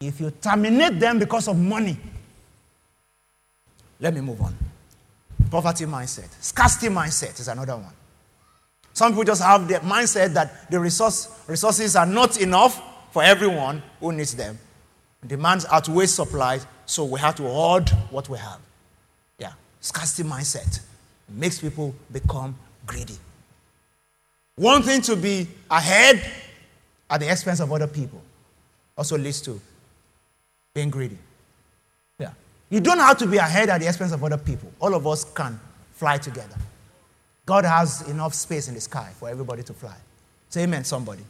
If 0.00 0.20
you 0.20 0.32
terminate 0.32 0.98
them 0.98 1.20
because 1.20 1.46
of 1.46 1.56
money, 1.56 1.96
let 4.00 4.14
me 4.14 4.20
move 4.20 4.42
on. 4.42 4.52
Poverty 5.48 5.84
mindset, 5.84 6.28
scarcity 6.42 6.88
mindset 6.88 7.38
is 7.38 7.46
another 7.46 7.76
one. 7.76 7.92
Some 8.92 9.12
people 9.12 9.24
just 9.24 9.42
have 9.42 9.66
the 9.68 9.74
mindset 9.74 10.34
that 10.34 10.70
the 10.70 10.78
resource, 10.78 11.28
resources 11.46 11.96
are 11.96 12.06
not 12.06 12.40
enough 12.40 12.82
for 13.12 13.22
everyone 13.22 13.82
who 14.00 14.12
needs 14.12 14.34
them. 14.34 14.58
Demands 15.26 15.66
outweigh 15.70 16.06
supply, 16.06 16.60
so 16.86 17.04
we 17.04 17.20
have 17.20 17.34
to 17.36 17.42
hoard 17.42 17.88
what 18.10 18.28
we 18.28 18.38
have 18.38 18.58
Yeah, 19.38 19.52
scarcity 19.80 20.28
mindset 20.28 20.80
makes 21.28 21.60
people 21.60 21.94
become 22.10 22.56
greedy. 22.86 23.16
One 24.56 24.82
thing 24.82 25.00
to 25.02 25.16
be 25.16 25.46
ahead 25.70 26.22
at 27.08 27.20
the 27.20 27.30
expense 27.30 27.60
of 27.60 27.72
other 27.72 27.86
people 27.86 28.20
also 28.96 29.16
leads 29.16 29.40
to 29.42 29.60
being 30.74 30.90
greedy. 30.90 31.18
Yeah. 32.18 32.32
You 32.68 32.80
don't 32.80 32.98
have 32.98 33.18
to 33.18 33.26
be 33.26 33.38
ahead 33.38 33.68
at 33.68 33.80
the 33.80 33.88
expense 33.88 34.12
of 34.12 34.22
other 34.22 34.36
people. 34.38 34.70
All 34.80 34.94
of 34.94 35.06
us 35.06 35.24
can 35.24 35.58
fly 35.94 36.18
together. 36.18 36.56
God 37.50 37.64
has 37.64 38.08
enough 38.08 38.32
space 38.32 38.68
in 38.68 38.74
the 38.74 38.80
sky 38.80 39.10
for 39.18 39.28
everybody 39.28 39.64
to 39.64 39.72
fly. 39.72 39.96
Say 40.50 40.62
amen, 40.62 40.84
somebody. 40.84 41.24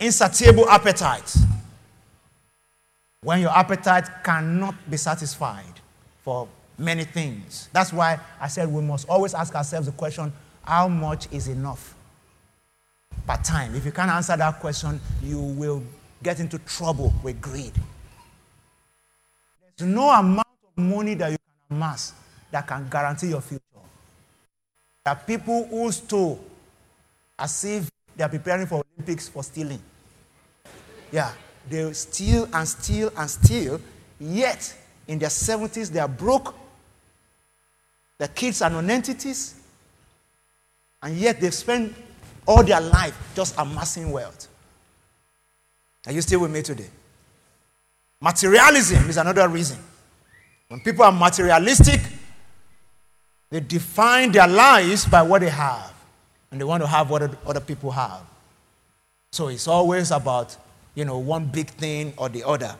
Insatiable 0.00 0.66
appetite. 0.70 1.36
When 3.20 3.42
your 3.42 3.50
appetite 3.50 4.08
cannot 4.24 4.74
be 4.90 4.96
satisfied 4.96 5.74
for 6.24 6.48
many 6.78 7.04
things. 7.04 7.68
That's 7.70 7.92
why 7.92 8.18
I 8.40 8.48
said 8.48 8.72
we 8.72 8.80
must 8.80 9.10
always 9.10 9.34
ask 9.34 9.54
ourselves 9.54 9.88
the 9.88 9.92
question 9.92 10.32
how 10.62 10.88
much 10.88 11.30
is 11.30 11.48
enough 11.48 11.94
per 13.26 13.36
time? 13.42 13.74
If 13.74 13.84
you 13.84 13.92
can't 13.92 14.10
answer 14.10 14.38
that 14.38 14.58
question, 14.58 14.98
you 15.22 15.38
will 15.38 15.82
get 16.22 16.40
into 16.40 16.58
trouble 16.60 17.12
with 17.22 17.42
greed. 17.42 17.74
There's 19.76 19.90
no 19.90 20.08
amount 20.08 20.48
of 20.78 20.82
money 20.82 21.12
that 21.12 21.32
you 21.32 21.36
can 21.68 21.76
amass 21.76 22.14
that 22.52 22.66
can 22.66 22.88
guarantee 22.88 23.28
your 23.28 23.42
future. 23.42 23.60
There 25.10 25.16
are 25.16 25.26
people 25.26 25.66
who 25.66 25.90
stole 25.90 26.38
as 27.36 27.64
if 27.64 27.90
they 28.14 28.22
are 28.22 28.28
preparing 28.28 28.68
for 28.68 28.84
Olympics 28.94 29.28
for 29.28 29.42
stealing. 29.42 29.82
Yeah, 31.10 31.32
they 31.68 31.92
steal 31.94 32.48
and 32.52 32.68
steal 32.68 33.10
and 33.16 33.28
steal, 33.28 33.80
yet 34.20 34.72
in 35.08 35.18
their 35.18 35.28
70s 35.28 35.90
they 35.90 35.98
are 35.98 36.06
broke 36.06 36.54
the 38.18 38.28
kids 38.28 38.62
are 38.62 38.70
non-entities, 38.70 39.56
and 41.02 41.16
yet 41.16 41.40
they've 41.40 41.52
spent 41.52 41.92
all 42.46 42.62
their 42.62 42.80
life 42.80 43.18
just 43.34 43.58
amassing 43.58 44.12
wealth. 44.12 44.46
Are 46.06 46.12
you 46.12 46.22
still 46.22 46.42
with 46.42 46.52
me 46.52 46.62
today? 46.62 46.88
Materialism 48.20 49.10
is 49.10 49.16
another 49.16 49.48
reason. 49.48 49.78
When 50.68 50.78
people 50.78 51.04
are 51.04 51.10
materialistic, 51.10 52.00
they 53.50 53.60
define 53.60 54.32
their 54.32 54.46
lives 54.46 55.04
by 55.06 55.22
what 55.22 55.40
they 55.40 55.50
have, 55.50 55.92
and 56.50 56.60
they 56.60 56.64
want 56.64 56.82
to 56.82 56.86
have 56.86 57.10
what 57.10 57.22
other 57.46 57.60
people 57.60 57.90
have. 57.90 58.22
So 59.32 59.48
it's 59.48 59.68
always 59.68 60.10
about, 60.10 60.56
you 60.94 61.04
know, 61.04 61.18
one 61.18 61.46
big 61.46 61.70
thing 61.70 62.12
or 62.16 62.28
the 62.28 62.46
other. 62.46 62.74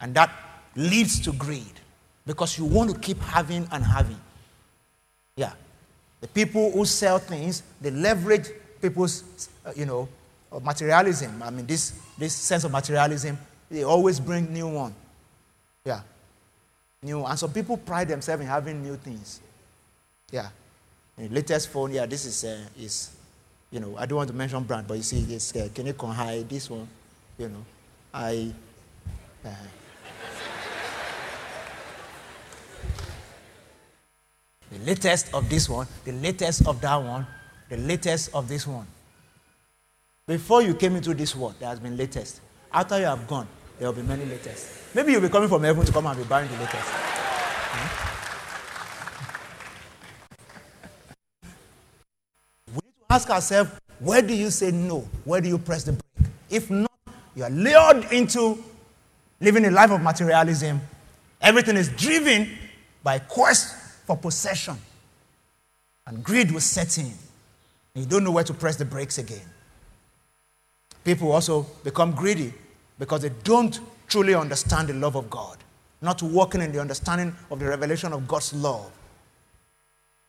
And 0.00 0.14
that 0.14 0.30
leads 0.74 1.20
to 1.20 1.32
greed 1.32 1.80
because 2.26 2.58
you 2.58 2.64
want 2.64 2.90
to 2.90 2.98
keep 2.98 3.20
having 3.20 3.68
and 3.70 3.84
having. 3.84 4.20
Yeah. 5.36 5.52
The 6.20 6.28
people 6.28 6.70
who 6.72 6.84
sell 6.84 7.18
things, 7.18 7.62
they 7.80 7.90
leverage 7.90 8.48
people's, 8.80 9.48
uh, 9.64 9.72
you 9.74 9.86
know, 9.86 10.08
materialism. 10.62 11.42
I 11.42 11.50
mean, 11.50 11.66
this, 11.66 11.98
this 12.18 12.34
sense 12.34 12.64
of 12.64 12.72
materialism, 12.72 13.38
they 13.70 13.84
always 13.84 14.20
bring 14.20 14.52
new 14.52 14.68
one. 14.68 14.94
Yeah. 15.84 16.00
New. 17.02 17.24
And 17.24 17.38
some 17.38 17.52
people 17.52 17.76
pride 17.76 18.08
themselves 18.08 18.42
in 18.42 18.48
having 18.48 18.82
new 18.82 18.96
things. 18.96 19.40
Yeah. 20.30 20.48
The 21.18 21.28
latest 21.28 21.68
phone, 21.68 21.92
yeah, 21.92 22.06
this 22.06 22.24
is, 22.24 22.44
uh, 22.44 22.64
is, 22.78 23.10
you 23.70 23.80
know, 23.80 23.96
I 23.98 24.06
don't 24.06 24.16
want 24.16 24.28
to 24.28 24.34
mention 24.34 24.62
brand, 24.64 24.86
but 24.88 24.96
you 24.96 25.02
see, 25.02 25.22
this 25.22 25.54
uh, 25.54 25.68
Kenekon 25.74 26.14
High, 26.14 26.42
this 26.48 26.70
one, 26.70 26.88
you 27.38 27.48
know, 27.48 27.64
I, 28.14 28.52
uh, 29.44 29.50
the 34.70 34.78
latest 34.86 35.34
of 35.34 35.50
this 35.50 35.68
one, 35.68 35.86
the 36.04 36.12
latest 36.12 36.66
of 36.66 36.80
that 36.80 36.96
one, 36.96 37.26
the 37.68 37.76
latest 37.76 38.34
of 38.34 38.48
this 38.48 38.66
one. 38.66 38.86
Before 40.26 40.62
you 40.62 40.74
came 40.74 40.96
into 40.96 41.12
this 41.14 41.36
world, 41.36 41.56
there 41.58 41.68
has 41.68 41.80
been 41.80 41.96
latest. 41.96 42.40
After 42.72 42.98
you 42.98 43.04
have 43.04 43.26
gone, 43.26 43.48
there 43.82 43.90
will 43.90 44.00
be 44.00 44.06
many 44.06 44.24
latest. 44.24 44.94
Maybe 44.94 45.10
you'll 45.10 45.22
be 45.22 45.28
coming 45.28 45.48
from 45.48 45.64
heaven 45.64 45.84
to 45.84 45.90
come 45.90 46.06
and 46.06 46.16
be 46.16 46.22
buying 46.22 46.48
the 46.48 46.54
latest. 46.54 46.88
Hmm? 47.72 47.88
We 52.68 52.74
need 52.74 52.94
to 53.00 53.06
ask 53.10 53.28
ourselves, 53.28 53.72
where 53.98 54.22
do 54.22 54.32
you 54.32 54.50
say 54.50 54.70
no? 54.70 55.00
Where 55.24 55.40
do 55.40 55.48
you 55.48 55.58
press 55.58 55.82
the 55.82 55.94
brake? 55.94 56.30
If 56.48 56.70
not, 56.70 56.92
you 57.34 57.42
are 57.42 57.50
lured 57.50 58.12
into 58.12 58.62
living 59.40 59.64
a 59.64 59.70
life 59.72 59.90
of 59.90 60.00
materialism. 60.00 60.80
Everything 61.40 61.76
is 61.76 61.88
driven 61.88 62.56
by 63.02 63.18
quest 63.18 63.74
for 64.06 64.16
possession. 64.16 64.76
And 66.06 66.22
greed 66.22 66.52
will 66.52 66.60
set 66.60 66.98
in. 66.98 67.14
You 67.96 68.04
don't 68.06 68.22
know 68.22 68.30
where 68.30 68.44
to 68.44 68.54
press 68.54 68.76
the 68.76 68.84
brakes 68.84 69.18
again. 69.18 69.42
People 71.02 71.32
also 71.32 71.66
become 71.82 72.12
greedy 72.12 72.54
because 73.02 73.22
they 73.22 73.32
don't 73.42 73.80
truly 74.06 74.32
understand 74.32 74.86
the 74.86 74.94
love 74.94 75.16
of 75.16 75.28
God. 75.28 75.58
Not 76.00 76.22
walking 76.22 76.60
in 76.60 76.70
the 76.70 76.80
understanding 76.80 77.34
of 77.50 77.58
the 77.58 77.66
revelation 77.66 78.12
of 78.12 78.28
God's 78.28 78.54
love 78.54 78.92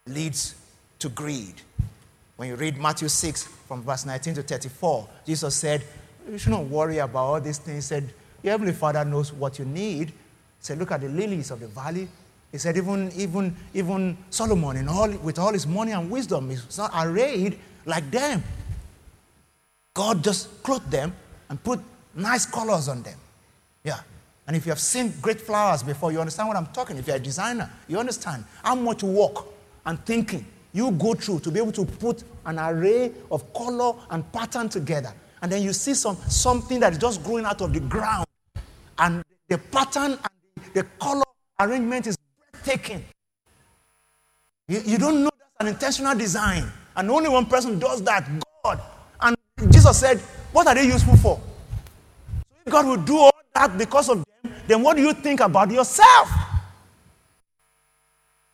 leads 0.07 0.55
to 0.97 1.07
greed. 1.09 1.53
When 2.36 2.49
you 2.49 2.55
read 2.55 2.79
Matthew 2.79 3.09
6 3.09 3.43
from 3.43 3.83
verse 3.83 4.07
19 4.07 4.33
to 4.33 4.41
34, 4.41 5.07
Jesus 5.23 5.55
said, 5.55 5.83
You 6.27 6.39
shouldn't 6.39 6.67
worry 6.67 6.97
about 6.97 7.23
all 7.23 7.39
these 7.39 7.59
things. 7.59 7.75
He 7.75 7.81
said, 7.81 8.12
Your 8.41 8.53
Heavenly 8.53 8.73
Father 8.73 9.05
knows 9.05 9.31
what 9.31 9.59
you 9.59 9.65
need. 9.65 10.07
He 10.07 10.13
said, 10.62 10.79
Look 10.79 10.89
at 10.89 11.01
the 11.01 11.09
lilies 11.09 11.51
of 11.51 11.59
the 11.59 11.67
valley. 11.67 12.07
He 12.51 12.57
said, 12.57 12.75
even, 12.75 13.12
even, 13.15 13.55
even 13.75 14.17
Solomon, 14.31 14.77
in 14.77 14.88
all, 14.88 15.12
with 15.12 15.38
all 15.38 15.53
his 15.53 15.67
money 15.67 15.91
and 15.91 16.09
wisdom, 16.09 16.49
is 16.49 16.75
not 16.75 16.91
arrayed 16.95 17.59
like 17.86 18.09
them. 18.09 18.43
God 19.93 20.23
just 20.23 20.63
clothed 20.63 20.89
them 20.89 21.15
and 21.49 21.63
put 21.63 21.79
nice 22.15 22.45
colors 22.45 22.88
on 22.88 23.04
them. 23.04 23.17
Yeah. 23.84 23.99
And 24.47 24.56
if 24.56 24.65
you 24.65 24.71
have 24.71 24.80
seen 24.80 25.13
great 25.21 25.39
flowers 25.39 25.84
before, 25.84 26.12
you 26.12 26.19
understand 26.19 26.49
what 26.49 26.58
I'm 26.58 26.67
talking. 26.67 26.97
If 26.97 27.08
you're 27.08 27.15
a 27.15 27.19
designer, 27.19 27.69
you 27.88 27.97
understand 27.97 28.43
how 28.62 28.76
much 28.76 29.04
work 29.04 29.45
and 29.86 30.04
thinking 30.06 30.45
you 30.73 30.91
go 30.91 31.13
through 31.13 31.39
to 31.41 31.52
be 31.52 31.60
able 31.60 31.71
to 31.71 31.86
put 31.86 32.23
an 32.45 32.60
array 32.60 33.12
of 33.32 33.54
color 33.54 33.93
and 34.10 34.30
pattern 34.34 34.67
together. 34.67 35.13
And 35.41 35.52
then 35.52 35.62
you 35.62 35.71
see 35.71 35.93
some, 35.93 36.15
something 36.28 36.80
that 36.80 36.93
is 36.93 36.99
just 36.99 37.23
growing 37.23 37.45
out 37.45 37.62
of 37.62 37.73
the 37.73 37.80
ground. 37.80 38.26
And 38.97 39.23
the 39.47 39.58
pattern 39.58 40.12
and 40.13 40.65
the 40.73 40.84
color 40.99 41.23
arrangement 41.60 42.08
is 42.08 42.17
breathtaking. 42.52 43.04
You, 44.67 44.82
you 44.86 44.97
don't 44.97 45.23
know 45.23 45.30
that's 45.38 45.62
an 45.62 45.67
intentional 45.67 46.15
design. 46.15 46.71
And 46.95 47.10
only 47.10 47.30
one 47.30 47.45
person 47.45 47.80
does 47.80 48.02
that 48.04 48.30
God. 48.63 48.82
And 49.21 49.36
Jesus 49.69 49.99
said, 49.99 50.19
What 50.52 50.67
are 50.67 50.76
they 50.76 50.86
useful 50.86 51.17
for? 51.17 51.39
God 52.69 52.86
will 52.86 52.97
do 52.97 53.17
all 53.17 53.34
that 53.56 53.78
because 53.78 54.10
of 54.10 54.17
them, 54.17 54.54
then 54.67 54.82
what 54.82 54.97
do 54.97 55.04
you 55.04 55.13
think 55.13 55.39
about 55.39 55.71
yourself? 55.71 56.32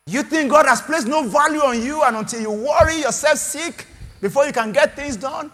You 0.06 0.22
think 0.24 0.50
God 0.50 0.66
has 0.66 0.80
placed 0.82 1.06
no 1.06 1.22
value 1.28 1.60
on 1.60 1.80
you, 1.82 2.02
and 2.02 2.16
until 2.16 2.40
you 2.40 2.50
worry 2.50 2.96
yourself 2.96 3.38
sick 3.38 3.86
before 4.20 4.44
you 4.46 4.52
can 4.52 4.72
get 4.72 4.96
things 4.96 5.16
done? 5.16 5.50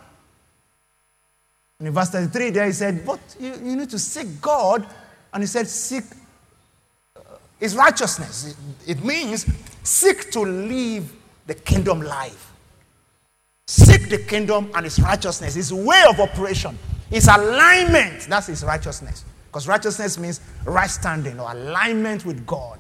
And 1.79 1.89
in 1.89 1.95
verse 1.95 2.09
33, 2.11 2.51
there 2.51 2.67
he 2.67 2.73
said, 2.73 3.05
But 3.05 3.21
you, 3.39 3.53
you 3.63 3.77
need 3.77 3.91
to 3.91 3.99
seek 3.99 4.41
God. 4.41 4.87
And 5.33 5.43
he 5.43 5.47
said, 5.47 5.69
Seek 5.69 6.05
uh, 7.15 7.21
his 7.61 7.77
righteousness. 7.77 8.57
It, 8.87 9.05
means 9.05 9.47
seek 9.83 10.31
to 10.31 10.41
live 10.41 11.13
the 11.47 11.55
kingdom 11.55 12.01
life. 12.01 12.53
Seek 13.67 14.09
the 14.09 14.19
kingdom 14.19 14.71
and 14.75 14.87
its 14.87 14.99
righteousness, 15.01 15.57
its 15.57 15.73
way 15.73 16.03
of 16.09 16.19
operation, 16.21 16.79
its 17.11 17.29
alignment. 17.29 18.27
That's 18.29 18.49
its 18.49 18.63
righteousness. 18.63 19.25
Because 19.47 19.69
righteousness 19.69 20.19
means 20.19 20.41
right 20.65 20.91
standing 20.91 21.41
or 21.41 21.51
alignment 21.51 22.25
with 22.25 22.47
God. 22.47 22.79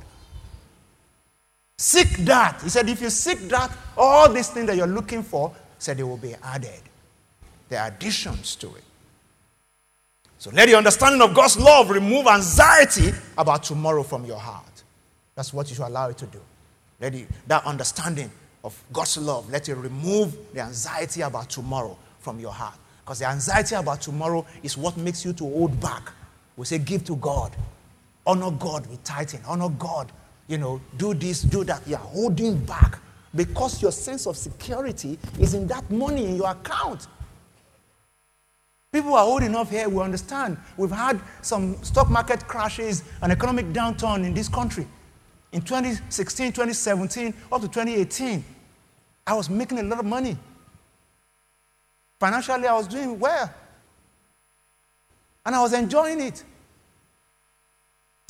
Seek 1.78 2.08
that. 2.18 2.60
He 2.62 2.68
said, 2.68 2.88
if 2.88 3.00
you 3.02 3.10
seek 3.10 3.38
that, 3.48 3.70
all 3.96 4.32
these 4.32 4.48
things 4.48 4.66
that 4.66 4.76
you're 4.76 4.86
looking 4.86 5.22
for, 5.22 5.54
said 5.78 5.98
they 5.98 6.02
will 6.02 6.16
be 6.16 6.34
added. 6.42 6.80
There 7.68 7.80
are 7.80 7.88
additions 7.88 8.56
to 8.56 8.68
it. 8.74 8.82
So 10.38 10.50
let 10.50 10.66
the 10.66 10.76
understanding 10.76 11.22
of 11.22 11.34
God's 11.34 11.58
love 11.58 11.90
remove 11.90 12.26
anxiety 12.26 13.12
about 13.36 13.62
tomorrow 13.62 14.02
from 14.02 14.24
your 14.24 14.38
heart. 14.38 14.82
That's 15.34 15.52
what 15.52 15.68
you 15.68 15.74
should 15.74 15.86
allow 15.86 16.08
it 16.08 16.18
to 16.18 16.26
do. 16.26 16.40
Let 17.00 17.14
it, 17.14 17.28
that 17.46 17.64
understanding 17.64 18.30
of 18.64 18.82
God's 18.92 19.18
love, 19.18 19.50
let 19.50 19.68
it 19.68 19.74
remove 19.74 20.36
the 20.52 20.60
anxiety 20.60 21.22
about 21.22 21.50
tomorrow 21.50 21.96
from 22.20 22.40
your 22.40 22.52
heart. 22.52 22.78
Because 23.06 23.20
the 23.20 23.28
anxiety 23.28 23.76
about 23.76 24.00
tomorrow 24.00 24.44
is 24.64 24.76
what 24.76 24.96
makes 24.96 25.24
you 25.24 25.32
to 25.34 25.44
hold 25.44 25.80
back. 25.80 26.10
We 26.56 26.66
say, 26.66 26.78
give 26.78 27.04
to 27.04 27.14
God. 27.14 27.54
Honor 28.26 28.50
God 28.50 28.84
with 28.88 29.04
tithing. 29.04 29.42
Honor 29.46 29.68
God. 29.68 30.10
You 30.48 30.58
know, 30.58 30.80
do 30.96 31.14
this, 31.14 31.42
do 31.42 31.62
that. 31.62 31.86
You're 31.86 31.98
holding 31.98 32.58
back 32.64 32.98
because 33.32 33.80
your 33.80 33.92
sense 33.92 34.26
of 34.26 34.36
security 34.36 35.20
is 35.38 35.54
in 35.54 35.68
that 35.68 35.88
money 35.88 36.24
in 36.24 36.34
your 36.34 36.50
account. 36.50 37.06
People 38.92 39.14
are 39.14 39.24
old 39.24 39.44
enough 39.44 39.70
here, 39.70 39.88
we 39.88 40.02
understand. 40.02 40.56
We've 40.76 40.90
had 40.90 41.20
some 41.42 41.80
stock 41.84 42.10
market 42.10 42.48
crashes 42.48 43.04
and 43.22 43.30
economic 43.30 43.66
downturn 43.66 44.24
in 44.24 44.34
this 44.34 44.48
country. 44.48 44.88
In 45.52 45.60
2016, 45.62 46.48
2017, 46.48 47.34
up 47.52 47.60
to 47.60 47.68
2018, 47.68 48.44
I 49.28 49.34
was 49.34 49.48
making 49.48 49.78
a 49.78 49.84
lot 49.84 50.00
of 50.00 50.06
money. 50.06 50.36
Financially, 52.18 52.66
I 52.66 52.74
was 52.74 52.86
doing 52.86 53.18
well. 53.18 53.52
And 55.44 55.54
I 55.54 55.60
was 55.60 55.72
enjoying 55.72 56.20
it. 56.20 56.42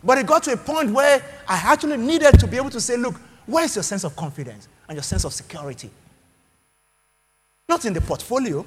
But 0.05 0.19
it 0.19 0.27
got 0.27 0.43
to 0.45 0.53
a 0.53 0.57
point 0.57 0.91
where 0.93 1.23
I 1.49 1.57
actually 1.57 1.97
needed 1.97 2.39
to 2.41 2.47
be 2.47 2.57
able 2.57 2.71
to 2.71 2.81
say, 2.81 2.97
look, 2.97 3.15
where 3.47 3.65
is 3.65 3.77
your 3.77 3.83
sense 3.83 4.05
of 4.05 4.15
confidence 4.17 4.69
and 4.89 4.97
your 4.97 5.03
sense 5.03 5.25
of 5.25 5.33
security? 5.33 5.91
Not 7.69 7.85
in 7.85 7.93
the 7.93 8.01
portfolio, 8.01 8.65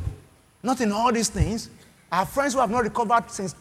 not 0.63 0.81
in 0.81 0.91
all 0.91 1.11
these 1.11 1.29
things, 1.29 1.69
I 2.11 2.17
have 2.17 2.29
friends 2.29 2.53
who 2.53 2.59
have 2.59 2.71
not 2.71 2.83
recovered 2.83 3.29
since 3.29 3.55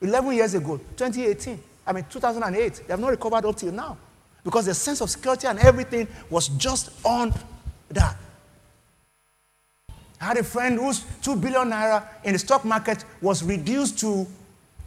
11 0.00 0.32
years 0.32 0.54
ago, 0.54 0.78
2018. 0.96 1.62
I 1.86 1.92
mean, 1.92 2.04
2008. 2.10 2.82
They 2.86 2.92
have 2.92 3.00
not 3.00 3.10
recovered 3.10 3.44
up 3.44 3.56
till 3.56 3.72
now 3.72 3.96
because 4.44 4.66
the 4.66 4.74
sense 4.74 5.00
of 5.00 5.10
security 5.10 5.46
and 5.46 5.58
everything 5.58 6.08
was 6.30 6.48
just 6.48 6.90
on 7.04 7.32
that. 7.90 8.16
I 10.22 10.26
had 10.26 10.36
a 10.38 10.44
friend 10.44 10.78
whose 10.78 11.04
2 11.22 11.34
billion 11.34 11.68
naira 11.70 12.06
in 12.22 12.34
the 12.34 12.38
stock 12.38 12.64
market 12.64 13.04
was 13.20 13.42
reduced 13.42 13.98
to 13.98 14.24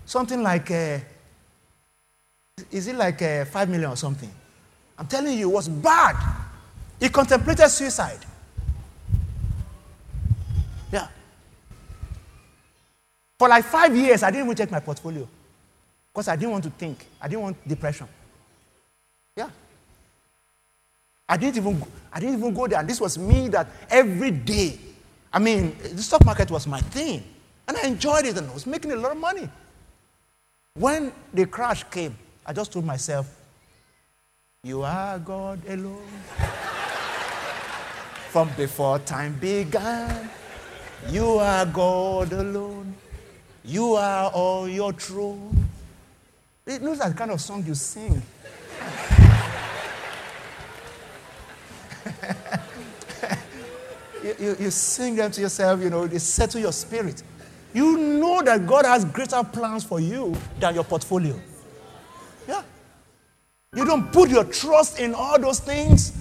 something 0.06 0.42
like, 0.42 0.72
uh, 0.72 1.00
is 2.72 2.88
it 2.88 2.96
like 2.96 3.22
uh, 3.22 3.44
5 3.44 3.70
million 3.70 3.92
or 3.92 3.98
something? 3.98 4.32
I'm 4.98 5.08
telling 5.08 5.38
you, 5.38 5.50
it 5.50 5.54
was 5.54 5.68
bad. 5.68 6.16
He 7.02 7.10
contemplated 7.10 7.70
suicide. 7.70 8.20
Yeah. 10.90 11.10
For 13.38 13.50
like 13.50 13.66
five 13.66 13.94
years, 13.94 14.24
I 14.24 14.32
didn't 14.32 14.46
even 14.46 14.56
check 14.56 14.72
my 14.72 14.80
portfolio 14.80 15.28
because 16.14 16.30
I 16.30 16.38
didn't 16.38 16.52
want 16.52 16.64
to 16.64 16.70
think. 16.70 17.06
I 17.22 17.28
didn't 17.28 17.42
want 17.42 17.68
depression. 17.68 18.08
Yeah. 19.36 19.50
I 21.28 21.36
didn't 21.36 21.58
even 21.58 21.84
I 22.14 22.22
didn't 22.22 22.38
even 22.38 22.54
go 22.54 22.68
there. 22.68 22.80
And 22.80 22.90
this 22.90 23.02
was 23.02 23.18
me 23.18 23.50
that 23.50 23.68
every 23.90 24.32
day 24.32 24.80
I 25.36 25.40
mean, 25.40 25.76
the 25.82 26.02
stock 26.02 26.24
market 26.24 26.50
was 26.50 26.66
my 26.66 26.80
thing. 26.80 27.22
And 27.68 27.76
I 27.76 27.88
enjoyed 27.88 28.26
it 28.26 28.38
and 28.38 28.50
I 28.50 28.54
was 28.54 28.66
making 28.66 28.94
a 28.94 28.96
lot 28.96 29.12
of 29.12 29.18
money. 29.18 29.50
When 30.76 31.12
the 31.34 31.46
crash 31.46 31.84
came, 31.92 32.18
I 32.46 32.54
just 32.54 32.72
told 32.72 32.86
myself, 32.86 33.28
You 34.64 34.84
are 34.84 35.20
God 35.20 35.60
alone. 35.68 36.08
From 38.30 38.50
before 38.56 39.00
time 39.00 39.38
began, 39.38 40.30
you 41.10 41.28
are 41.40 41.66
God 41.66 42.32
alone. 42.32 42.96
You 43.66 43.96
are 43.96 44.30
all 44.32 44.70
your 44.70 44.94
throne. 44.94 45.68
It 46.66 46.82
like 46.82 47.12
the 47.12 47.14
kind 47.14 47.32
of 47.32 47.42
song 47.42 47.66
you 47.66 47.76
sing. 47.76 48.22
You, 54.26 54.56
you, 54.60 54.72
sing 54.72 55.16
them 55.16 55.30
to 55.32 55.42
yourself, 55.42 55.82
you 55.82 55.90
know, 55.90 56.08
they 56.08 56.18
settle 56.18 56.60
your 56.60 56.72
spirit. 56.72 57.22
You 57.74 57.98
know 57.98 58.42
that 58.42 58.66
God 58.66 58.86
has 58.86 59.06
greater 59.06 59.44
plans 59.44 59.84
for 59.84 60.00
you 60.00 60.36
than 60.60 60.74
your 60.74 60.84
portfolio. 60.84 61.40
Yeah. 62.48 62.64
You 63.76 63.86
don't 63.86 64.12
put 64.12 64.30
your 64.30 64.46
trust 64.46 65.00
in 65.00 65.14
all 65.14 65.40
those 65.40 65.60
things. 65.60 66.14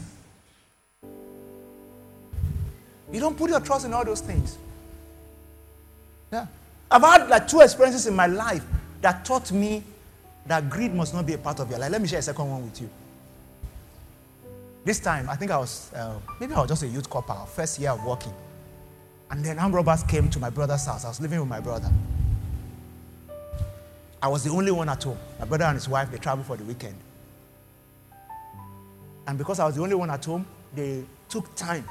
You 3.12 3.20
don't 3.20 3.36
put 3.36 3.50
your 3.50 3.60
trust 3.60 3.86
in 3.86 3.94
all 3.94 4.04
those 4.04 4.20
things. 4.20 4.58
Yeah. 6.32 6.46
I've 6.90 7.02
had 7.02 7.28
like 7.28 7.46
two 7.46 7.60
experiences 7.60 8.06
in 8.06 8.14
my 8.14 8.26
life 8.26 8.64
that 9.00 9.24
taught 9.24 9.52
me 9.52 9.82
that 10.46 10.68
greed 10.68 10.92
must 10.92 11.14
not 11.14 11.24
be 11.24 11.34
a 11.34 11.38
part 11.38 11.60
of 11.60 11.70
your 11.70 11.78
life. 11.78 11.90
Let 11.90 12.02
me 12.02 12.08
share 12.08 12.18
a 12.18 12.22
second 12.22 12.50
one 12.50 12.64
with 12.64 12.80
you. 12.80 12.90
This 14.84 15.00
time, 15.00 15.30
I 15.30 15.36
think 15.36 15.50
I 15.50 15.56
was, 15.56 15.90
uh, 15.94 16.18
maybe 16.38 16.52
I 16.52 16.60
was 16.60 16.68
just 16.68 16.82
a 16.82 16.86
youth 16.86 17.08
corper, 17.08 17.46
first 17.48 17.78
year 17.78 17.90
of 17.90 18.04
working. 18.04 18.34
And 19.30 19.42
then 19.42 19.58
armed 19.58 19.74
robbers 19.74 20.02
came 20.02 20.28
to 20.28 20.38
my 20.38 20.50
brother's 20.50 20.84
house. 20.84 21.06
I 21.06 21.08
was 21.08 21.20
living 21.20 21.40
with 21.40 21.48
my 21.48 21.60
brother. 21.60 21.90
I 24.22 24.28
was 24.28 24.44
the 24.44 24.50
only 24.50 24.72
one 24.72 24.88
at 24.90 25.02
home. 25.02 25.18
My 25.38 25.46
brother 25.46 25.64
and 25.64 25.74
his 25.74 25.88
wife, 25.88 26.10
they 26.10 26.18
traveled 26.18 26.46
for 26.46 26.56
the 26.56 26.64
weekend. 26.64 26.96
And 29.26 29.38
because 29.38 29.58
I 29.58 29.64
was 29.64 29.76
the 29.76 29.82
only 29.82 29.94
one 29.94 30.10
at 30.10 30.22
home, 30.22 30.46
they 30.74 31.04
took 31.30 31.54
time 31.54 31.88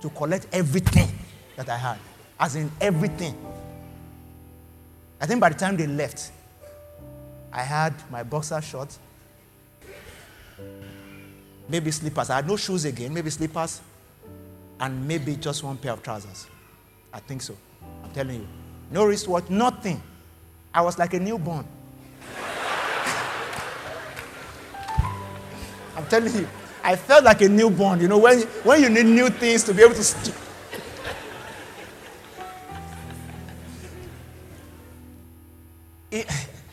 to 0.00 0.10
collect 0.10 0.48
everything 0.52 1.08
that 1.56 1.68
I 1.68 1.76
had, 1.76 1.98
as 2.38 2.56
in 2.56 2.70
everything. 2.80 3.36
I 5.20 5.26
think 5.26 5.40
by 5.40 5.50
the 5.50 5.54
time 5.54 5.76
they 5.76 5.86
left, 5.86 6.32
I 7.52 7.62
had 7.62 7.94
my 8.10 8.24
boxer 8.24 8.60
shorts, 8.60 8.98
maybe 11.68 11.90
slippers. 11.90 12.30
I 12.30 12.36
had 12.36 12.46
no 12.46 12.56
shoes 12.56 12.84
again, 12.84 13.12
maybe 13.12 13.30
slippers, 13.30 13.80
and 14.80 15.06
maybe 15.06 15.36
just 15.36 15.62
one 15.62 15.76
pair 15.76 15.92
of 15.92 16.02
trousers. 16.02 16.46
I 17.12 17.20
think 17.20 17.42
so. 17.42 17.56
I'm 18.02 18.10
telling 18.10 18.40
you. 18.40 18.48
No 18.90 19.04
wristwatch, 19.04 19.48
nothing. 19.48 20.02
I 20.72 20.82
was 20.82 20.98
like 20.98 21.14
a 21.14 21.20
newborn. 21.20 21.66
I'm 25.96 26.06
telling 26.06 26.34
you. 26.34 26.48
I 26.82 26.96
felt 26.96 27.24
like 27.24 27.40
a 27.40 27.48
newborn. 27.48 28.00
You 28.00 28.08
know, 28.08 28.18
when, 28.18 28.40
when 28.62 28.82
you 28.82 28.90
need 28.90 29.06
new 29.06 29.30
things 29.30 29.64
to 29.64 29.72
be 29.72 29.82
able 29.82 29.94
to. 29.94 30.04
St- 30.04 30.34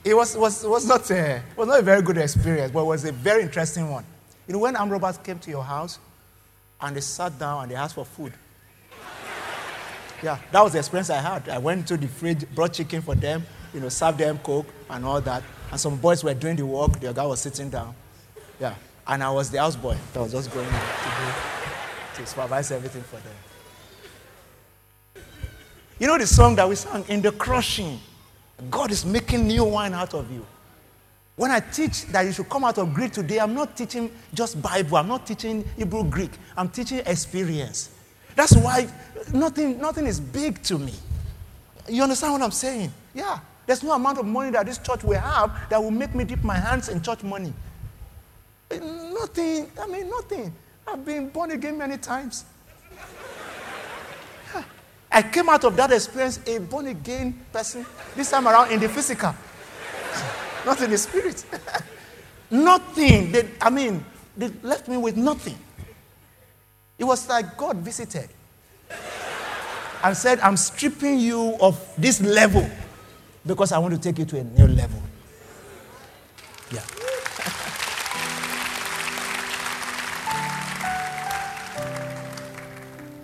it, 0.03 0.13
was, 0.13 0.37
was, 0.37 0.63
was, 0.65 0.85
not 0.85 1.09
a, 1.11 1.41
was 1.55 1.67
not 1.67 1.79
a 1.79 1.81
very 1.81 2.01
good 2.01 2.17
experience, 2.17 2.71
but 2.71 2.81
it 2.81 2.85
was 2.85 3.05
a 3.05 3.11
very 3.11 3.41
interesting 3.41 3.89
one. 3.89 4.05
You 4.51 4.57
know, 4.57 4.63
when 4.63 4.75
armed 4.75 4.91
robbers 4.91 5.17
came 5.17 5.39
to 5.39 5.49
your 5.49 5.63
house 5.63 5.97
and 6.81 6.93
they 6.93 6.99
sat 6.99 7.39
down 7.39 7.63
and 7.63 7.71
they 7.71 7.75
asked 7.75 7.95
for 7.95 8.03
food. 8.03 8.33
Yeah, 10.21 10.39
that 10.51 10.61
was 10.61 10.73
the 10.73 10.79
experience 10.79 11.09
I 11.09 11.21
had. 11.21 11.47
I 11.47 11.57
went 11.57 11.87
to 11.87 11.95
the 11.95 12.09
fridge, 12.09 12.43
brought 12.53 12.73
chicken 12.73 13.01
for 13.01 13.15
them, 13.15 13.45
you 13.73 13.79
know, 13.79 13.87
served 13.87 14.17
them 14.17 14.39
coke 14.39 14.67
and 14.89 15.05
all 15.05 15.21
that. 15.21 15.41
And 15.71 15.79
some 15.79 15.95
boys 15.95 16.21
were 16.21 16.33
doing 16.33 16.57
the 16.57 16.65
work, 16.65 16.99
the 16.99 17.13
guy 17.13 17.25
was 17.25 17.39
sitting 17.39 17.69
down. 17.69 17.95
Yeah, 18.59 18.75
and 19.07 19.23
I 19.23 19.31
was 19.31 19.49
the 19.49 19.59
houseboy 19.59 19.95
that 20.11 20.19
was 20.19 20.33
just 20.33 20.51
going 20.51 20.67
to 20.67 20.73
do, 20.73 20.79
to 22.15 22.25
supervise 22.27 22.71
everything 22.71 23.03
for 23.03 23.21
them. 23.21 23.33
You 25.97 26.07
know 26.07 26.17
the 26.17 26.27
song 26.27 26.57
that 26.57 26.67
we 26.67 26.75
sang, 26.75 27.05
In 27.07 27.21
the 27.21 27.31
Crushing? 27.31 28.01
God 28.69 28.91
is 28.91 29.05
making 29.05 29.47
new 29.47 29.63
wine 29.63 29.93
out 29.93 30.13
of 30.13 30.29
you. 30.29 30.45
When 31.35 31.49
I 31.49 31.59
teach 31.59 32.05
that 32.07 32.21
you 32.25 32.31
should 32.33 32.49
come 32.49 32.63
out 32.63 32.77
of 32.77 32.93
Greek 32.93 33.11
today, 33.11 33.39
I'm 33.39 33.53
not 33.53 33.75
teaching 33.75 34.11
just 34.33 34.61
Bible, 34.61 34.97
I'm 34.97 35.07
not 35.07 35.25
teaching 35.25 35.67
Hebrew 35.77 36.03
Greek, 36.03 36.31
I'm 36.55 36.69
teaching 36.69 36.99
experience. 37.05 37.89
That's 38.35 38.55
why 38.55 38.87
nothing, 39.33 39.79
nothing 39.79 40.07
is 40.07 40.19
big 40.19 40.61
to 40.63 40.77
me. 40.77 40.93
You 41.89 42.03
understand 42.03 42.33
what 42.33 42.41
I'm 42.41 42.51
saying? 42.51 42.91
Yeah. 43.13 43.39
There's 43.65 43.83
no 43.83 43.93
amount 43.93 44.17
of 44.17 44.25
money 44.25 44.51
that 44.51 44.65
this 44.65 44.77
church 44.77 45.03
will 45.03 45.19
have 45.19 45.69
that 45.69 45.81
will 45.81 45.91
make 45.91 46.13
me 46.13 46.23
dip 46.23 46.43
my 46.43 46.57
hands 46.57 46.89
in 46.89 47.01
church 47.01 47.23
money. 47.23 47.53
Nothing, 48.71 49.69
I 49.79 49.87
mean, 49.87 50.09
nothing. 50.09 50.53
I've 50.87 51.05
been 51.05 51.29
born 51.29 51.51
again 51.51 51.77
many 51.77 51.97
times. 51.97 52.45
I 55.11 55.21
came 55.21 55.49
out 55.49 55.63
of 55.65 55.75
that 55.75 55.91
experience 55.91 56.39
a 56.47 56.57
born 56.59 56.87
again 56.87 57.37
person, 57.51 57.85
this 58.15 58.31
time 58.31 58.47
around 58.47 58.71
in 58.71 58.79
the 58.79 58.87
physical, 58.87 59.35
not 60.65 60.81
in 60.81 60.89
the 60.89 60.97
spirit. 60.97 61.45
nothing. 62.51 63.31
They, 63.31 63.47
I 63.61 63.69
mean, 63.69 64.03
they 64.35 64.49
left 64.63 64.87
me 64.87 64.97
with 64.97 65.17
nothing. 65.17 65.57
It 66.97 67.03
was 67.03 67.27
like 67.27 67.57
God 67.57 67.77
visited 67.77 68.29
and 70.03 70.15
said, 70.15 70.39
I'm 70.39 70.57
stripping 70.57 71.19
you 71.19 71.55
of 71.59 71.79
this 71.97 72.21
level 72.21 72.69
because 73.45 73.71
I 73.71 73.79
want 73.79 73.93
to 73.93 73.99
take 73.99 74.19
you 74.19 74.25
to 74.25 74.39
a 74.39 74.43
new 74.43 74.67
level. 74.67 75.01
Yeah. 76.71 76.81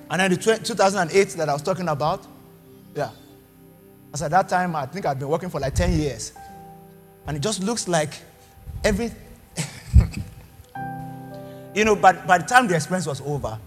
And 0.09 0.21
then 0.21 0.31
the 0.31 0.37
2008 0.37 1.29
that 1.31 1.49
I 1.49 1.53
was 1.53 1.61
talking 1.61 1.89
about, 1.89 2.25
yeah. 2.95 3.09
As 4.13 4.21
at 4.21 4.31
that 4.31 4.47
time, 4.47 4.73
I 4.73 4.85
think 4.85 5.05
I'd 5.05 5.19
been 5.19 5.27
working 5.27 5.49
for 5.49 5.59
like 5.59 5.75
10 5.75 5.99
years. 5.99 6.31
And 7.27 7.35
it 7.35 7.41
just 7.41 7.61
looks 7.61 7.87
like 7.87 8.09
every. 8.83 9.11
you 11.75 11.85
know, 11.85 11.95
but 11.95 12.25
by 12.25 12.37
the 12.37 12.45
time 12.45 12.67
the 12.67 12.75
experience 12.75 13.05
was 13.05 13.21
over, 13.21 13.59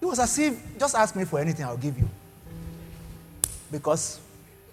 it 0.00 0.06
was 0.06 0.18
as 0.18 0.38
if, 0.38 0.78
just 0.78 0.94
ask 0.94 1.14
me 1.14 1.24
for 1.24 1.38
anything, 1.38 1.64
I'll 1.64 1.76
give 1.76 1.98
you. 1.98 2.08
Because 3.70 4.20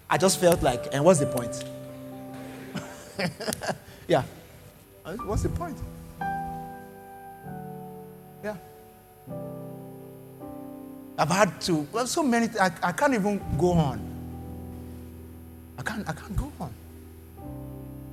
I 0.08 0.16
just 0.16 0.40
felt 0.40 0.62
like, 0.62 0.88
and 0.92 1.04
what's 1.04 1.20
the 1.20 1.26
point? 1.26 1.64
yeah. 4.08 4.22
What's 5.24 5.42
the 5.42 5.48
point? 5.48 5.76
Yeah. 8.42 8.56
I've 11.18 11.28
had 11.28 11.60
to, 11.62 11.86
well, 11.92 12.06
so 12.06 12.22
many, 12.22 12.48
I, 12.58 12.70
I 12.82 12.92
can't 12.92 13.14
even 13.14 13.42
go 13.58 13.72
on. 13.72 14.00
I 15.78 15.82
can't, 15.82 16.08
I 16.08 16.12
can't 16.12 16.36
go 16.36 16.52
on. 16.60 16.72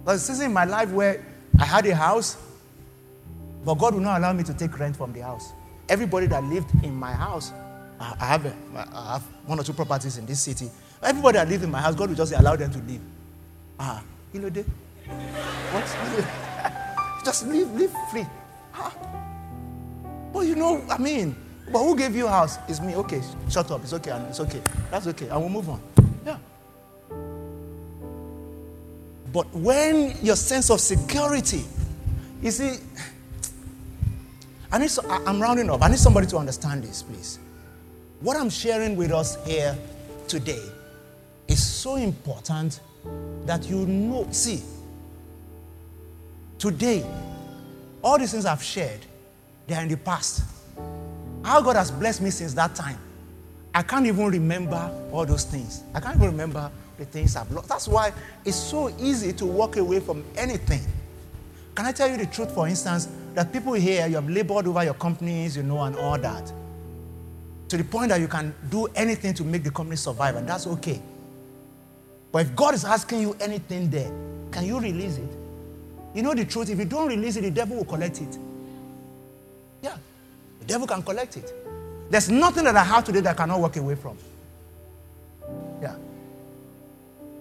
There's 0.06 0.22
a 0.22 0.26
season 0.26 0.48
in 0.48 0.54
my 0.54 0.66
life 0.66 0.90
where 0.90 1.24
I 1.60 1.66
had 1.66 1.86
a 1.86 1.96
house, 1.96 2.38
but 3.64 3.76
God 3.76 3.94
would 3.94 4.04
not 4.04 4.18
allow 4.20 4.34
me 4.34 4.44
to 4.44 4.54
take 4.54 4.78
rent 4.78 4.98
from 4.98 5.14
the 5.14 5.22
house. 5.22 5.54
Everybody 5.88 6.28
that 6.28 6.44
lived 6.44 6.72
in 6.84 6.94
my 6.94 7.14
house, 7.14 7.54
I, 8.00 8.26
have, 8.26 8.46
a, 8.46 8.54
I 8.76 9.14
have 9.14 9.24
one 9.46 9.60
or 9.60 9.64
two 9.64 9.74
properties 9.74 10.18
in 10.18 10.26
this 10.26 10.42
city. 10.42 10.70
Everybody 11.02 11.38
that 11.38 11.48
lived 11.48 11.64
in 11.64 11.72
my 11.72 11.80
house, 11.80 11.96
God 11.96 12.10
would 12.10 12.18
just 12.18 12.34
allow 12.34 12.56
them 12.56 12.72
to 12.72 12.80
live. 12.80 13.02
Ah, 13.80 14.04
you 14.34 14.40
know, 14.42 14.50
they, 14.50 14.64
what? 15.72 15.84
just 17.26 17.48
live, 17.48 17.74
live 17.74 17.92
free. 18.12 18.26
Ah. 18.74 18.94
But 20.34 20.42
you 20.42 20.56
know, 20.56 20.84
I 20.90 20.98
mean, 20.98 21.36
but 21.72 21.80
who 21.80 21.96
gave 21.96 22.16
you 22.16 22.28
a 22.28 22.30
house? 22.30 22.58
It's 22.68 22.82
me. 22.82 22.96
Okay, 22.96 23.22
shut 23.50 23.70
up. 23.72 23.82
It's 23.84 23.94
okay. 23.94 24.12
And 24.12 24.28
it's 24.28 24.40
okay. 24.40 24.62
That's 24.92 25.08
okay. 25.08 25.30
I 25.30 25.38
will 25.38 25.50
move 25.50 25.70
on. 25.70 25.82
But 29.34 29.52
when 29.52 30.16
your 30.22 30.36
sense 30.36 30.70
of 30.70 30.80
security, 30.80 31.66
you 32.42 32.52
see, 32.52 32.78
I 34.72 34.78
need. 34.78 34.92
So, 34.92 35.04
I'm 35.10 35.42
rounding 35.42 35.72
up. 35.72 35.82
I 35.82 35.88
need 35.90 35.98
somebody 35.98 36.28
to 36.28 36.38
understand 36.38 36.84
this, 36.84 37.02
please. 37.02 37.40
What 38.22 38.38
I'm 38.38 38.52
sharing 38.52 38.96
with 38.96 39.12
us 39.12 39.44
here 39.44 39.76
today 40.28 40.64
is 41.48 41.66
so 41.66 41.96
important 41.96 42.80
that 43.48 43.68
you 43.68 43.88
know. 43.88 44.28
See, 44.32 44.62
today, 46.60 47.04
all 48.04 48.20
these 48.20 48.32
things 48.32 48.46
I've 48.46 48.64
shared, 48.64 49.00
they 49.66 49.74
are 49.74 49.82
in 49.82 49.90
the 49.90 49.98
past. 49.98 50.44
How 51.44 51.60
God 51.60 51.76
has 51.76 51.90
blessed 51.90 52.22
me 52.22 52.30
since 52.30 52.54
that 52.54 52.76
time. 52.76 53.00
I 53.74 53.82
can't 53.82 54.06
even 54.06 54.28
remember 54.28 54.92
all 55.12 55.26
those 55.26 55.44
things. 55.44 55.84
I 55.96 56.00
can't 56.00 56.18
even 56.18 56.28
remember 56.28 56.70
the 56.98 57.06
things 57.06 57.36
I've 57.36 57.52
lost. 57.52 57.70
That's 57.70 57.88
why 57.88 58.12
it's 58.46 58.58
so 58.58 58.90
easy 59.00 59.34
to 59.34 59.46
walk 59.46 59.78
away 59.78 60.00
from 60.00 60.24
anything. 60.36 60.82
Can 61.76 61.86
I 61.86 61.92
tell 61.92 62.10
you 62.10 62.18
the 62.18 62.28
truth, 62.28 62.54
for 62.54 62.68
instance, 62.68 63.08
that 63.34 63.52
people 63.52 63.74
here, 63.74 64.06
you 64.08 64.16
have 64.16 64.30
labored 64.30 64.68
over 64.68 64.84
your 64.84 64.94
companies, 64.94 65.58
you 65.58 65.64
know, 65.64 65.82
and 65.82 65.96
all 65.96 66.18
that. 66.20 66.52
to 67.74 67.78
the 67.78 67.84
point 67.84 68.10
that 68.10 68.20
you 68.20 68.28
can 68.28 68.54
do 68.70 68.86
anything 68.94 69.34
to 69.34 69.44
make 69.44 69.64
the 69.64 69.72
company 69.72 69.96
survive, 69.96 70.36
and 70.36 70.48
that's 70.48 70.68
okay. 70.68 71.02
But 72.32 72.44
if 72.44 72.56
God 72.56 72.76
is 72.76 72.86
asking 72.86 73.22
you 73.22 73.36
anything 73.40 73.90
there, 73.90 74.12
can 74.52 74.64
you 74.66 74.80
release 74.80 75.18
it? 75.18 75.32
You 76.14 76.22
know 76.22 76.36
the 76.36 76.46
truth, 76.46 76.70
if 76.70 76.78
you 76.78 76.86
don't 76.86 77.08
release 77.08 77.36
it, 77.36 77.42
the 77.42 77.50
devil 77.50 77.78
will 77.78 77.86
collect 77.86 78.22
it. 78.22 78.38
Yeah, 79.82 79.98
the 80.60 80.66
devil 80.66 80.86
can 80.86 81.02
collect 81.02 81.38
it. 81.38 81.52
There's 82.12 82.30
nothing 82.30 82.66
that 82.66 82.76
I 82.76 82.84
have 82.84 83.06
today 83.06 83.22
that 83.22 83.32
I 83.32 83.34
cannot 83.34 83.60
walk 83.60 83.76
away 83.78 83.96
from. 83.96 84.20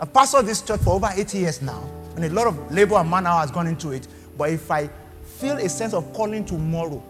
I've 0.03 0.13
pastored 0.13 0.47
this 0.47 0.61
church 0.63 0.81
for 0.81 0.95
over 0.95 1.09
80 1.15 1.39
years 1.39 1.63
now, 1.63 1.89
and 2.17 2.25
a 2.25 2.29
lot 2.31 2.49
of 2.49 2.73
labor 2.73 2.97
and 2.97 3.09
man 3.09 3.25
has 3.25 3.53
gone 3.53 3.69
into 3.69 3.93
it. 3.93 4.09
But 4.37 4.51
if 4.51 4.69
I 4.69 4.91
feel 5.39 5.57
a 5.59 5.69
sense 5.69 5.95
of 5.95 6.13
calling 6.13 6.45
tomorrow 6.45 7.01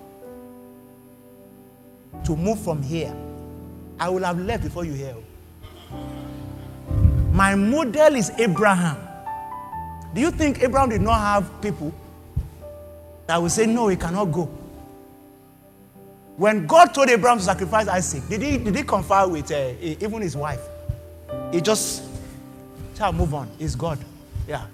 to 2.24 2.36
move 2.36 2.61
from 2.61 2.82
here, 2.82 3.16
I 3.99 4.11
will 4.11 4.22
have 4.24 4.38
left 4.38 4.64
before 4.64 4.84
you 4.84 4.93
hear. 4.93 5.14
My 7.32 7.55
model 7.55 8.14
is 8.14 8.30
Abraham. 8.38 8.99
Do 10.12 10.20
you 10.20 10.30
think 10.30 10.62
Abraham 10.62 10.90
did 10.90 11.01
not 11.01 11.18
have 11.18 11.62
people 11.62 11.95
that 13.26 13.40
would 13.40 13.53
say, 13.53 13.64
No, 13.64 13.88
he 13.88 13.97
cannot 13.97 14.26
go? 14.26 14.45
When 16.36 16.66
God 16.66 16.93
told 16.93 17.09
Abraham 17.09 17.38
to 17.38 17.45
sacrifice 17.45 17.88
Isaac, 17.88 18.28
did 18.28 18.43
he, 18.43 18.59
did 18.59 18.76
he 18.76 18.82
confer 18.82 19.26
with 19.26 19.51
uh, 19.51 19.72
even 19.80 20.20
his 20.20 20.36
wife? 20.36 20.61
He 21.53 21.62
just, 21.62 22.11
move 23.11 23.34
on. 23.34 23.48
He's 23.59 23.74
God. 23.74 23.98
Yeah. 24.46 24.66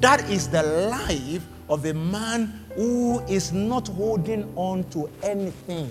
That 0.00 0.28
is 0.30 0.48
the 0.48 0.62
life 0.62 1.44
of 1.68 1.84
a 1.84 1.92
man 1.92 2.64
who 2.74 3.20
is 3.26 3.52
not 3.52 3.88
holding 3.88 4.50
on 4.56 4.84
to 4.90 5.10
anything. 5.22 5.90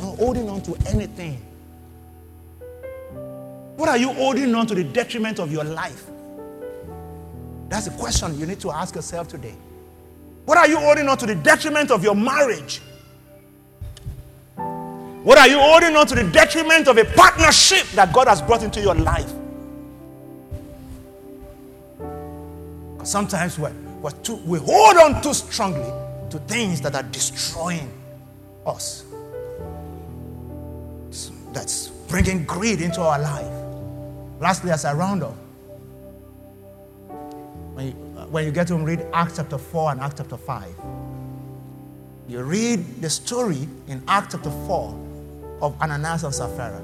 Not 0.00 0.16
holding 0.18 0.48
on 0.48 0.62
to 0.62 0.76
anything. 0.86 1.40
What 3.76 3.88
are 3.88 3.98
you 3.98 4.12
holding 4.12 4.54
on 4.54 4.66
to 4.68 4.74
the 4.74 4.84
detriment 4.84 5.38
of 5.38 5.52
your 5.52 5.64
life? 5.64 6.04
That's 7.68 7.86
the 7.86 7.92
question 7.92 8.38
you 8.38 8.46
need 8.46 8.60
to 8.60 8.70
ask 8.70 8.94
yourself 8.94 9.28
today. 9.28 9.54
What 10.44 10.58
are 10.58 10.68
you 10.68 10.78
holding 10.78 11.08
on 11.08 11.16
to 11.18 11.26
the 11.26 11.34
detriment 11.34 11.90
of 11.90 12.02
your 12.02 12.14
marriage? 12.14 12.80
What 14.56 15.38
are 15.38 15.48
you 15.48 15.58
holding 15.58 15.96
on 15.96 16.06
to 16.08 16.14
the 16.16 16.24
detriment 16.24 16.88
of 16.88 16.98
a 16.98 17.04
partnership 17.04 17.86
that 17.94 18.12
God 18.12 18.26
has 18.26 18.42
brought 18.42 18.62
into 18.62 18.80
your 18.80 18.94
life? 18.94 19.32
Sometimes 23.04 23.58
we're, 23.58 23.72
we're 24.00 24.10
too, 24.10 24.36
we 24.44 24.58
hold 24.58 24.96
on 24.96 25.22
too 25.22 25.34
strongly 25.34 25.90
to 26.30 26.38
things 26.46 26.80
that 26.82 26.94
are 26.94 27.02
destroying 27.02 27.90
us. 28.64 29.04
That's 31.52 31.88
bringing 32.08 32.44
greed 32.44 32.80
into 32.80 33.02
our 33.02 33.18
life. 33.18 33.52
Lastly, 34.40 34.70
as 34.70 34.84
I 34.84 34.94
round 34.94 35.22
up, 35.22 35.36
when 37.74 37.88
you, 37.88 37.94
uh, 38.16 38.26
when 38.26 38.44
you 38.44 38.52
get 38.52 38.66
to 38.68 38.76
read 38.76 39.04
Acts 39.12 39.36
chapter 39.36 39.58
4 39.58 39.92
and 39.92 40.00
Acts 40.00 40.14
chapter 40.18 40.36
5, 40.36 40.74
you 42.28 42.42
read 42.42 43.02
the 43.02 43.10
story 43.10 43.68
in 43.88 44.02
Acts 44.08 44.34
chapter 44.34 44.50
4 44.50 45.58
of 45.60 45.80
Ananias 45.80 46.24
and 46.24 46.34
Sapphira. 46.34 46.82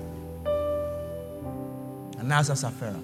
Ananias 2.19 2.51
and 2.51 2.59
Sapphira. 2.59 3.01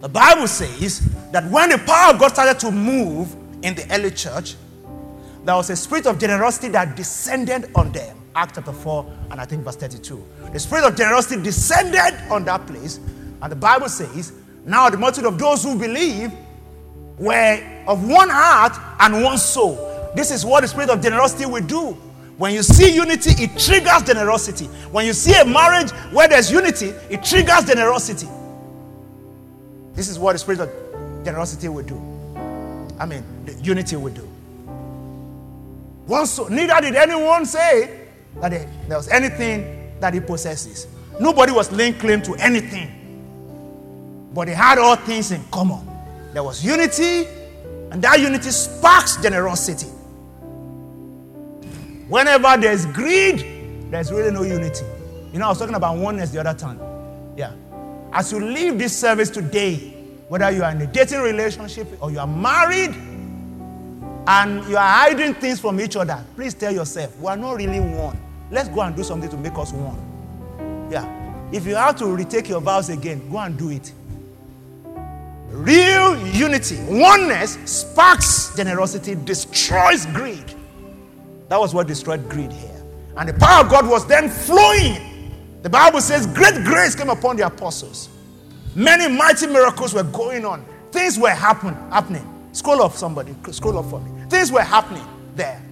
The 0.00 0.08
Bible 0.08 0.48
says 0.48 1.00
that 1.30 1.44
when 1.50 1.68
the 1.68 1.78
power 1.78 2.14
of 2.14 2.18
God 2.20 2.28
started 2.28 2.58
to 2.60 2.70
move 2.70 3.36
in 3.62 3.74
the 3.74 3.86
early 3.92 4.10
church, 4.10 4.56
there 5.44 5.54
was 5.54 5.68
a 5.68 5.76
spirit 5.76 6.06
of 6.06 6.18
generosity 6.18 6.68
that 6.68 6.96
descended 6.96 7.70
on 7.74 7.92
them. 7.92 8.16
Acts 8.34 8.52
chapter 8.54 8.72
4 8.72 9.12
and 9.30 9.40
I 9.40 9.44
think 9.44 9.62
verse 9.62 9.76
32. 9.76 10.24
The 10.52 10.58
spirit 10.58 10.84
of 10.84 10.96
generosity 10.96 11.42
descended 11.42 12.14
on 12.30 12.44
that 12.46 12.66
place 12.66 12.98
and 13.42 13.52
the 13.52 13.56
Bible 13.56 13.90
says, 13.90 14.32
Now 14.64 14.88
the 14.88 14.96
multitude 14.96 15.26
of 15.26 15.38
those 15.38 15.64
who 15.64 15.78
believe 15.78 16.32
were 17.18 17.84
of 17.86 18.08
one 18.08 18.30
heart 18.30 18.72
and 19.00 19.22
one 19.22 19.36
soul. 19.36 19.76
This 20.14 20.30
is 20.30 20.46
what 20.46 20.62
the 20.62 20.68
spirit 20.68 20.88
of 20.88 21.02
generosity 21.02 21.44
will 21.44 21.66
do. 21.66 21.92
When 22.38 22.54
you 22.54 22.62
see 22.62 22.94
unity, 22.94 23.32
it 23.42 23.58
triggers 23.58 24.02
generosity. 24.04 24.64
When 24.92 25.04
you 25.04 25.12
see 25.12 25.38
a 25.38 25.44
marriage 25.44 25.90
where 26.10 26.26
there's 26.26 26.50
unity, 26.50 26.94
it 27.10 27.22
triggers 27.22 27.66
generosity. 27.66 28.28
This 29.94 30.08
is 30.08 30.18
what 30.18 30.32
the 30.32 30.38
spirit 30.38 30.60
of 30.60 31.24
generosity 31.24 31.68
will 31.68 31.84
do. 31.84 31.96
I 32.98 33.06
mean, 33.06 33.24
the 33.44 33.54
unity 33.62 33.96
will 33.96 34.12
do. 34.12 34.28
One 36.06 36.26
soul, 36.26 36.48
neither 36.48 36.80
did 36.80 36.96
anyone 36.96 37.46
say 37.46 38.08
that 38.40 38.50
there 38.50 38.96
was 38.96 39.08
anything 39.08 39.92
that 40.00 40.14
he 40.14 40.20
possesses. 40.20 40.86
Nobody 41.20 41.52
was 41.52 41.70
laying 41.72 41.94
claim 41.94 42.22
to 42.22 42.34
anything. 42.34 42.96
But 44.34 44.46
they 44.46 44.54
had 44.54 44.78
all 44.78 44.96
things 44.96 45.32
in 45.32 45.42
common. 45.50 45.86
There 46.32 46.42
was 46.42 46.64
unity, 46.64 47.26
and 47.90 48.02
that 48.02 48.20
unity 48.20 48.50
sparks 48.50 49.16
generosity. 49.16 49.88
Whenever 52.08 52.56
there's 52.60 52.86
greed, 52.86 53.90
there's 53.90 54.10
really 54.10 54.30
no 54.30 54.42
unity. 54.42 54.84
You 55.32 55.38
know, 55.38 55.46
I 55.46 55.48
was 55.50 55.58
talking 55.58 55.74
about 55.74 55.96
oneness 55.96 56.30
the 56.30 56.40
other 56.40 56.58
time. 56.58 56.80
Yeah. 57.36 57.52
As 58.12 58.32
you 58.32 58.40
leave 58.40 58.78
this 58.78 58.98
service 58.98 59.30
today, 59.30 59.76
whether 60.28 60.50
you 60.50 60.62
are 60.64 60.70
in 60.70 60.80
a 60.80 60.86
dating 60.86 61.20
relationship 61.20 61.86
or 62.02 62.10
you 62.10 62.18
are 62.18 62.26
married 62.26 62.94
and 64.26 64.64
you 64.68 64.76
are 64.76 64.88
hiding 64.88 65.34
things 65.34 65.60
from 65.60 65.80
each 65.80 65.96
other, 65.96 66.24
please 66.34 66.54
tell 66.54 66.72
yourself, 66.72 67.16
we 67.20 67.28
are 67.28 67.36
not 67.36 67.56
really 67.56 67.80
one. 67.80 68.18
Let's 68.50 68.68
go 68.68 68.80
and 68.80 68.96
do 68.96 69.04
something 69.04 69.30
to 69.30 69.36
make 69.36 69.56
us 69.56 69.72
one. 69.72 70.88
Yeah. 70.90 71.06
If 71.52 71.66
you 71.66 71.74
have 71.74 71.96
to 71.96 72.06
retake 72.06 72.48
your 72.48 72.60
vows 72.60 72.88
again, 72.90 73.30
go 73.30 73.38
and 73.38 73.56
do 73.58 73.70
it. 73.70 73.92
Real 75.48 76.16
unity, 76.28 76.78
oneness 76.88 77.58
sparks 77.64 78.54
generosity, 78.56 79.16
destroys 79.16 80.06
greed. 80.06 80.54
That 81.48 81.58
was 81.58 81.74
what 81.74 81.88
destroyed 81.88 82.28
greed 82.28 82.52
here. 82.52 82.82
And 83.16 83.28
the 83.28 83.34
power 83.34 83.64
of 83.64 83.70
God 83.70 83.88
was 83.88 84.06
then 84.06 84.28
flowing. 84.28 85.09
The 85.62 85.70
Bible 85.70 86.00
says 86.00 86.26
great 86.26 86.54
grace 86.64 86.94
came 86.94 87.10
upon 87.10 87.36
the 87.36 87.46
apostles. 87.46 88.08
Many 88.74 89.14
mighty 89.14 89.46
miracles 89.46 89.92
were 89.92 90.04
going 90.04 90.44
on. 90.44 90.64
Things 90.90 91.18
were 91.18 91.30
happen, 91.30 91.74
happening. 91.90 92.26
Scroll 92.52 92.82
up 92.82 92.92
somebody, 92.92 93.34
scroll 93.50 93.78
up 93.78 93.86
for 93.86 94.00
me. 94.00 94.10
Things 94.28 94.50
were 94.50 94.62
happening 94.62 95.04
there. 95.36 95.62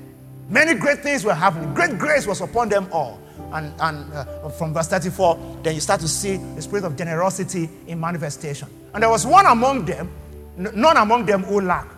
Many 0.49 0.75
great 0.75 1.01
things 1.03 1.25
were 1.25 1.35
happening. 1.35 1.73
Great 1.75 1.99
grace 1.99 2.27
was 2.27 2.41
upon 2.41 2.69
them 2.69 2.89
all. 2.93 3.21
And, 3.53 3.73
and 3.81 4.13
uh, 4.13 4.49
from 4.51 4.75
verse 4.75 4.89
34, 4.89 5.61
then 5.63 5.75
you 5.75 5.81
start 5.81 6.01
to 6.01 6.09
see 6.09 6.37
the 6.37 6.63
spirit 6.63 6.85
of 6.85 6.97
generosity 6.97 7.69
in 7.87 7.99
manifestation. 7.99 8.69
And 8.93 9.03
there 9.03 9.11
was 9.11 9.27
one 9.27 9.47
among 9.47 9.85
them, 9.85 10.11
none 10.57 10.97
among 10.97 11.27
them 11.27 11.43
who 11.45 11.61
lacked, 11.61 11.95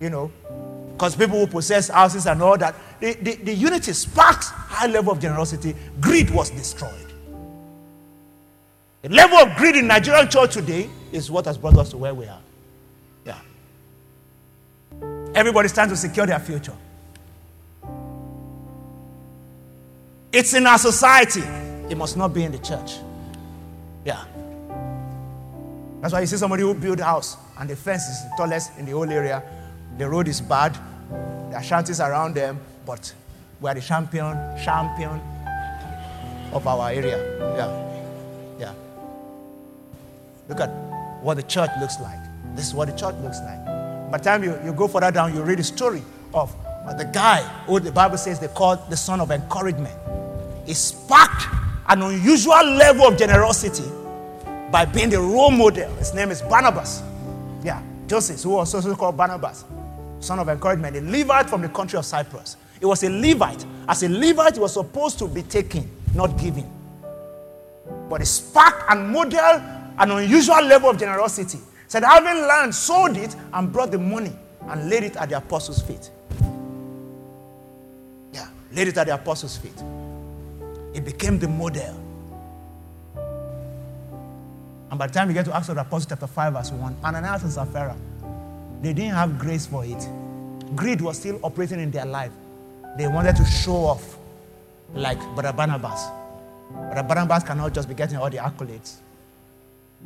you 0.00 0.10
know, 0.10 0.30
because 0.92 1.16
people 1.16 1.38
who 1.38 1.46
possess 1.46 1.88
houses 1.88 2.26
and 2.26 2.42
all 2.42 2.56
that. 2.58 2.74
The, 3.00 3.14
the, 3.14 3.34
the 3.36 3.54
unity 3.54 3.92
sparked 3.92 4.44
high 4.44 4.86
level 4.86 5.12
of 5.12 5.20
generosity. 5.20 5.74
Greed 6.00 6.30
was 6.30 6.50
destroyed. 6.50 7.13
The 9.04 9.10
level 9.10 9.36
of 9.36 9.54
greed 9.56 9.76
in 9.76 9.86
Nigerian 9.86 10.30
church 10.30 10.54
today 10.54 10.88
is 11.12 11.30
what 11.30 11.44
has 11.44 11.58
brought 11.58 11.76
us 11.76 11.90
to 11.90 11.98
where 11.98 12.14
we 12.14 12.26
are. 12.26 12.40
Yeah. 13.26 13.38
Everybody's 15.34 15.74
trying 15.74 15.90
to 15.90 15.96
secure 15.96 16.24
their 16.24 16.38
future. 16.38 16.72
It's 20.32 20.54
in 20.54 20.66
our 20.66 20.78
society. 20.78 21.42
It 21.90 21.98
must 21.98 22.16
not 22.16 22.32
be 22.32 22.44
in 22.44 22.52
the 22.52 22.58
church. 22.60 22.92
Yeah. 24.06 24.24
That's 26.00 26.14
why 26.14 26.20
you 26.20 26.26
see 26.26 26.38
somebody 26.38 26.62
who 26.62 26.72
build 26.72 26.98
a 27.00 27.04
house 27.04 27.36
and 27.58 27.68
the 27.68 27.76
fence 27.76 28.04
is 28.04 28.22
the 28.22 28.30
tallest 28.38 28.78
in 28.78 28.86
the 28.86 28.92
whole 28.92 29.10
area. 29.10 29.42
The 29.98 30.08
road 30.08 30.28
is 30.28 30.40
bad. 30.40 30.78
There 31.50 31.58
are 31.58 31.62
shanties 31.62 32.00
around 32.00 32.36
them, 32.36 32.58
but 32.86 33.12
we 33.60 33.68
are 33.68 33.74
the 33.74 33.82
champion, 33.82 34.32
champion 34.64 35.20
of 36.54 36.66
our 36.66 36.88
area. 36.88 37.18
Yeah. 37.54 37.93
Look 40.48 40.60
at 40.60 40.68
what 41.22 41.34
the 41.34 41.42
church 41.42 41.70
looks 41.80 41.98
like. 42.00 42.18
This 42.54 42.66
is 42.66 42.74
what 42.74 42.88
the 42.88 42.96
church 42.96 43.14
looks 43.22 43.40
like. 43.40 43.64
By 44.10 44.18
the 44.18 44.24
time 44.24 44.44
you, 44.44 44.58
you 44.64 44.72
go 44.72 44.86
further 44.86 45.10
down, 45.10 45.34
you 45.34 45.42
read 45.42 45.58
the 45.58 45.64
story 45.64 46.02
of 46.32 46.54
the 46.98 47.04
guy 47.04 47.40
who 47.66 47.80
the 47.80 47.90
Bible 47.90 48.18
says 48.18 48.38
they 48.38 48.48
called 48.48 48.78
the 48.90 48.96
son 48.96 49.20
of 49.20 49.30
encouragement. 49.30 49.98
He 50.66 50.74
sparked 50.74 51.46
an 51.88 52.02
unusual 52.02 52.64
level 52.64 53.06
of 53.06 53.18
generosity 53.18 53.90
by 54.70 54.84
being 54.84 55.10
the 55.10 55.18
role 55.18 55.50
model. 55.50 55.92
His 55.96 56.14
name 56.14 56.30
is 56.30 56.42
Barnabas. 56.42 57.02
Yeah, 57.62 57.82
Joseph, 58.06 58.42
who 58.42 58.50
was 58.50 58.74
also 58.74 58.94
called 58.94 59.16
Barnabas, 59.16 59.64
son 60.20 60.38
of 60.38 60.48
encouragement, 60.48 60.96
a 60.96 61.00
Levite 61.00 61.48
from 61.48 61.62
the 61.62 61.68
country 61.68 61.98
of 61.98 62.04
Cyprus. 62.04 62.56
He 62.78 62.86
was 62.86 63.02
a 63.02 63.08
Levite. 63.10 63.64
As 63.88 64.02
a 64.02 64.08
Levite, 64.08 64.54
he 64.54 64.60
was 64.60 64.74
supposed 64.74 65.18
to 65.20 65.28
be 65.28 65.42
taking, 65.42 65.90
not 66.14 66.38
giving. 66.38 66.70
But 68.08 68.20
he 68.20 68.26
sparked 68.26 68.90
and 68.90 69.10
modeled 69.10 69.62
an 69.98 70.10
unusual 70.10 70.62
level 70.64 70.90
of 70.90 70.98
generosity. 70.98 71.58
Said, 71.86 72.04
having 72.04 72.42
learned, 72.42 72.74
sold 72.74 73.16
it 73.16 73.34
and 73.52 73.72
brought 73.72 73.90
the 73.90 73.98
money 73.98 74.32
and 74.68 74.88
laid 74.88 75.04
it 75.04 75.16
at 75.16 75.28
the 75.28 75.36
apostles' 75.36 75.82
feet. 75.82 76.10
Yeah, 78.32 78.48
laid 78.72 78.88
it 78.88 78.96
at 78.96 79.06
the 79.06 79.14
apostles' 79.14 79.56
feet. 79.56 79.82
It 80.94 81.04
became 81.04 81.38
the 81.38 81.48
model. 81.48 82.00
And 84.90 84.98
by 84.98 85.06
the 85.08 85.12
time 85.12 85.28
we 85.28 85.34
get 85.34 85.44
to 85.46 85.54
Acts 85.54 85.68
of 85.68 85.74
the 85.74 85.80
Apostles, 85.80 86.06
chapter 86.06 86.26
5, 86.26 86.52
verse 86.52 86.70
1, 86.70 86.96
Ananias 87.04 87.42
and 87.42 87.52
Sapphira, 87.52 87.96
they 88.80 88.92
didn't 88.92 89.14
have 89.14 89.38
grace 89.38 89.66
for 89.66 89.84
it. 89.84 90.08
Greed 90.76 91.00
was 91.00 91.18
still 91.18 91.38
operating 91.42 91.80
in 91.80 91.90
their 91.90 92.06
life. 92.06 92.32
They 92.96 93.08
wanted 93.08 93.34
to 93.36 93.44
show 93.44 93.74
off 93.74 94.16
like 94.94 95.18
Brother 95.34 95.52
Barnabas. 95.52 96.06
Brother 96.70 97.02
Barnabas 97.02 97.42
cannot 97.42 97.74
just 97.74 97.88
be 97.88 97.94
getting 97.94 98.18
all 98.18 98.30
the 98.30 98.38
accolades. 98.38 98.96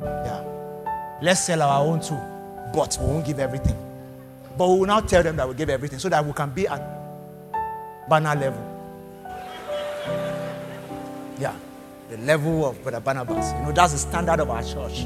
Yeah. 0.01 0.43
Let's 1.21 1.45
sell 1.45 1.61
our 1.61 1.85
own 1.85 2.01
too, 2.01 2.17
but 2.73 2.97
we 2.99 3.07
won't 3.07 3.25
give 3.25 3.39
everything. 3.39 3.75
But 4.57 4.69
we 4.69 4.79
will 4.79 4.85
now 4.85 5.01
tell 5.01 5.23
them 5.23 5.35
that 5.37 5.47
we 5.47 5.53
give 5.53 5.69
everything 5.69 5.99
so 5.99 6.09
that 6.09 6.25
we 6.25 6.31
can 6.33 6.49
be 6.51 6.67
at 6.67 6.81
banner 8.09 8.35
level. 8.35 8.65
Yeah. 11.39 11.55
The 12.09 12.17
level 12.17 12.65
of 12.65 12.81
Brother 12.81 12.99
Barnabas. 12.99 13.53
You 13.53 13.59
know, 13.59 13.71
that's 13.71 13.93
the 13.93 13.99
standard 13.99 14.39
of 14.39 14.49
our 14.49 14.63
church. 14.63 15.05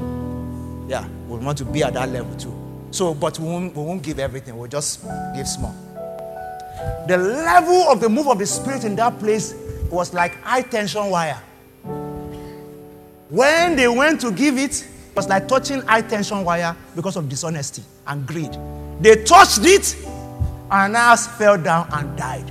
Yeah. 0.88 1.06
We 1.28 1.38
want 1.38 1.58
to 1.58 1.64
be 1.64 1.82
at 1.82 1.94
that 1.94 2.08
level 2.08 2.34
too. 2.36 2.54
So, 2.90 3.12
but 3.12 3.38
we 3.40 3.46
won't, 3.46 3.74
we 3.74 3.82
won't 3.82 4.02
give 4.02 4.20
everything, 4.20 4.56
we'll 4.56 4.70
just 4.70 5.04
give 5.34 5.48
small. 5.48 5.74
The 7.08 7.16
level 7.18 7.88
of 7.90 8.00
the 8.00 8.08
move 8.08 8.28
of 8.28 8.38
the 8.38 8.46
Spirit 8.46 8.84
in 8.84 8.94
that 8.96 9.18
place 9.18 9.54
was 9.90 10.14
like 10.14 10.40
high 10.42 10.62
tension 10.62 11.10
wire. 11.10 11.40
When 13.34 13.74
they 13.74 13.88
went 13.88 14.20
to 14.20 14.30
give 14.30 14.56
it, 14.58 14.82
it 14.82 15.16
was 15.16 15.28
like 15.28 15.48
touching 15.48 15.80
high 15.82 16.02
tension 16.02 16.44
wire 16.44 16.76
because 16.94 17.16
of 17.16 17.28
dishonesty 17.28 17.82
and 18.06 18.24
greed. 18.24 18.56
They 19.00 19.24
touched 19.24 19.58
it, 19.64 19.96
and 20.70 20.94
Ananias 20.94 21.26
fell 21.26 21.58
down 21.60 21.88
and 21.90 22.16
died. 22.16 22.48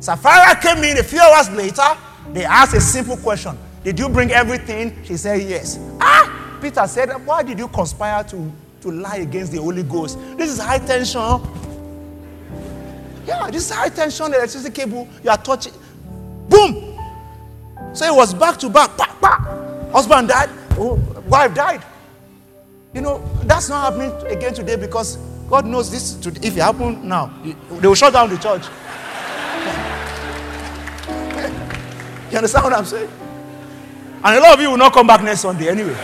Sapphira 0.00 0.58
came 0.58 0.82
in 0.84 0.96
a 0.96 1.02
few 1.02 1.20
hours 1.20 1.50
later. 1.50 1.86
They 2.32 2.46
asked 2.46 2.72
a 2.74 2.80
simple 2.80 3.18
question 3.18 3.58
Did 3.84 3.98
you 3.98 4.08
bring 4.08 4.30
everything? 4.30 5.04
She 5.04 5.18
said, 5.18 5.42
Yes. 5.42 5.78
Ah! 6.00 6.58
Peter 6.62 6.86
said, 6.86 7.10
Why 7.26 7.42
did 7.42 7.58
you 7.58 7.68
conspire 7.68 8.24
to, 8.24 8.50
to 8.80 8.90
lie 8.90 9.16
against 9.16 9.52
the 9.52 9.60
Holy 9.60 9.82
Ghost? 9.82 10.18
This 10.38 10.50
is 10.50 10.58
high 10.58 10.78
tension. 10.78 11.20
Yeah, 13.26 13.50
this 13.50 13.66
is 13.66 13.70
high 13.70 13.90
tension 13.90 14.28
electricity 14.28 14.70
cable. 14.74 15.06
You 15.22 15.28
are 15.28 15.36
touching. 15.36 15.74
Boom! 16.48 16.98
So 17.92 18.06
it 18.06 18.16
was 18.16 18.32
back 18.32 18.56
to 18.60 18.70
back. 18.70 18.96
Pa, 18.96 19.14
pa. 19.20 19.51
Husband 19.92 20.28
died. 20.28 20.48
Oh, 20.78 20.94
wife 21.28 21.54
died. 21.54 21.84
You 22.94 23.02
know, 23.02 23.22
that's 23.44 23.68
not 23.68 23.92
happening 23.92 24.10
again 24.26 24.54
today 24.54 24.76
because 24.76 25.16
God 25.48 25.66
knows 25.66 25.90
this. 25.90 26.14
To, 26.14 26.30
if 26.30 26.56
it 26.56 26.60
happened 26.60 27.04
now, 27.04 27.30
they 27.44 27.86
will 27.86 27.94
shut 27.94 28.14
down 28.14 28.30
the 28.30 28.38
church. 28.38 28.64
you 32.30 32.38
understand 32.38 32.64
what 32.64 32.72
I'm 32.72 32.86
saying? 32.86 33.10
And 34.24 34.36
a 34.36 34.40
lot 34.40 34.54
of 34.54 34.60
you 34.60 34.70
will 34.70 34.78
not 34.78 34.94
come 34.94 35.06
back 35.06 35.22
next 35.22 35.40
Sunday 35.40 35.68
anyway. 35.68 35.96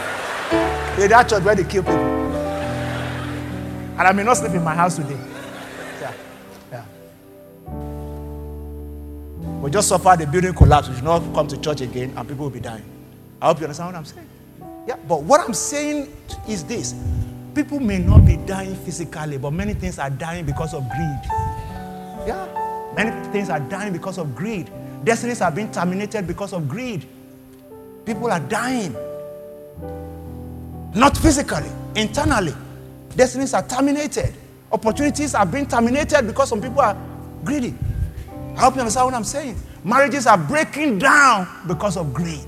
In 1.01 1.09
that 1.09 1.27
church 1.29 1.43
where 1.43 1.55
they 1.55 1.65
kill 1.65 1.83
people. 1.83 1.97
And 1.97 4.01
I 4.01 4.13
may 4.13 4.23
not 4.23 4.37
sleep 4.37 4.53
in 4.53 4.63
my 4.63 4.75
house 4.75 4.97
today. 4.97 5.19
Yeah. 6.01 6.13
Yeah. 6.73 6.85
We 9.61 9.71
just 9.71 9.89
suffered 9.89 10.19
the 10.19 10.27
building 10.27 10.53
collapse. 10.53 10.89
We 10.89 10.97
should 10.97 11.05
not 11.05 11.21
come 11.35 11.49
to 11.49 11.57
church 11.59 11.81
again 11.81 12.13
and 12.17 12.29
people 12.29 12.45
will 12.45 12.51
be 12.51 12.61
dying. 12.61 12.98
I 13.41 13.47
hope 13.47 13.59
you 13.59 13.65
understand 13.65 13.93
what 13.93 13.99
I'm 13.99 14.05
saying. 14.05 14.29
Yeah, 14.87 14.97
but 15.07 15.23
what 15.23 15.41
I'm 15.41 15.55
saying 15.55 16.13
is 16.49 16.65
this 16.65 16.95
people 17.55 17.79
may 17.79 17.99
not 17.99 18.25
be 18.25 18.37
dying 18.37 18.75
physically, 18.75 19.39
but 19.39 19.53
many 19.53 19.75
things 19.75 19.99
are 19.99 20.11
dying 20.11 20.45
because 20.45 20.75
of 20.75 20.89
greed. 20.89 21.21
Yeah, 22.27 22.49
many 22.97 23.11
things 23.33 23.49
are 23.49 23.61
dying 23.61 23.93
because 23.93 24.19
of 24.19 24.35
greed. 24.35 24.71
Destinies 25.05 25.41
are 25.41 25.53
being 25.53 25.71
terminated 25.71 26.27
because 26.27 26.53
of 26.53 26.69
greed. 26.69 27.07
People 28.05 28.31
are 28.31 28.41
dying. 28.41 28.97
Not 30.95 31.17
physically, 31.17 31.71
internally. 31.95 32.55
Destinies 33.15 33.55
are 33.55 33.63
terminated. 33.63 34.35
Opportunities 34.73 35.35
are 35.35 35.47
being 35.47 35.67
terminated 35.67 36.27
because 36.27 36.49
some 36.49 36.61
people 36.61 36.81
are 36.81 36.97
greedy. 37.45 37.75
I 38.57 38.63
hope 38.63 38.75
you 38.75 38.81
understand 38.81 39.07
what 39.07 39.15
I'm 39.15 39.25
saying. 39.25 39.57
Marriages 39.85 40.27
are 40.27 40.39
breaking 40.39 40.99
down 40.99 41.47
because 41.69 41.97
of 41.97 42.13
greed 42.13 42.47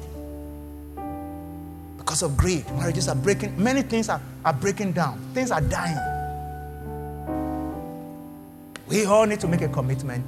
because 2.10 2.24
of 2.24 2.36
greed. 2.36 2.68
Marriages 2.72 3.06
are 3.06 3.14
breaking, 3.14 3.54
many 3.56 3.82
things 3.82 4.08
are, 4.08 4.20
are 4.44 4.52
breaking 4.52 4.90
down, 4.90 5.16
things 5.32 5.52
are 5.52 5.60
dying. 5.60 5.96
We 8.88 9.04
all 9.04 9.26
need 9.26 9.38
to 9.38 9.46
make 9.46 9.60
a 9.60 9.68
commitment 9.68 10.24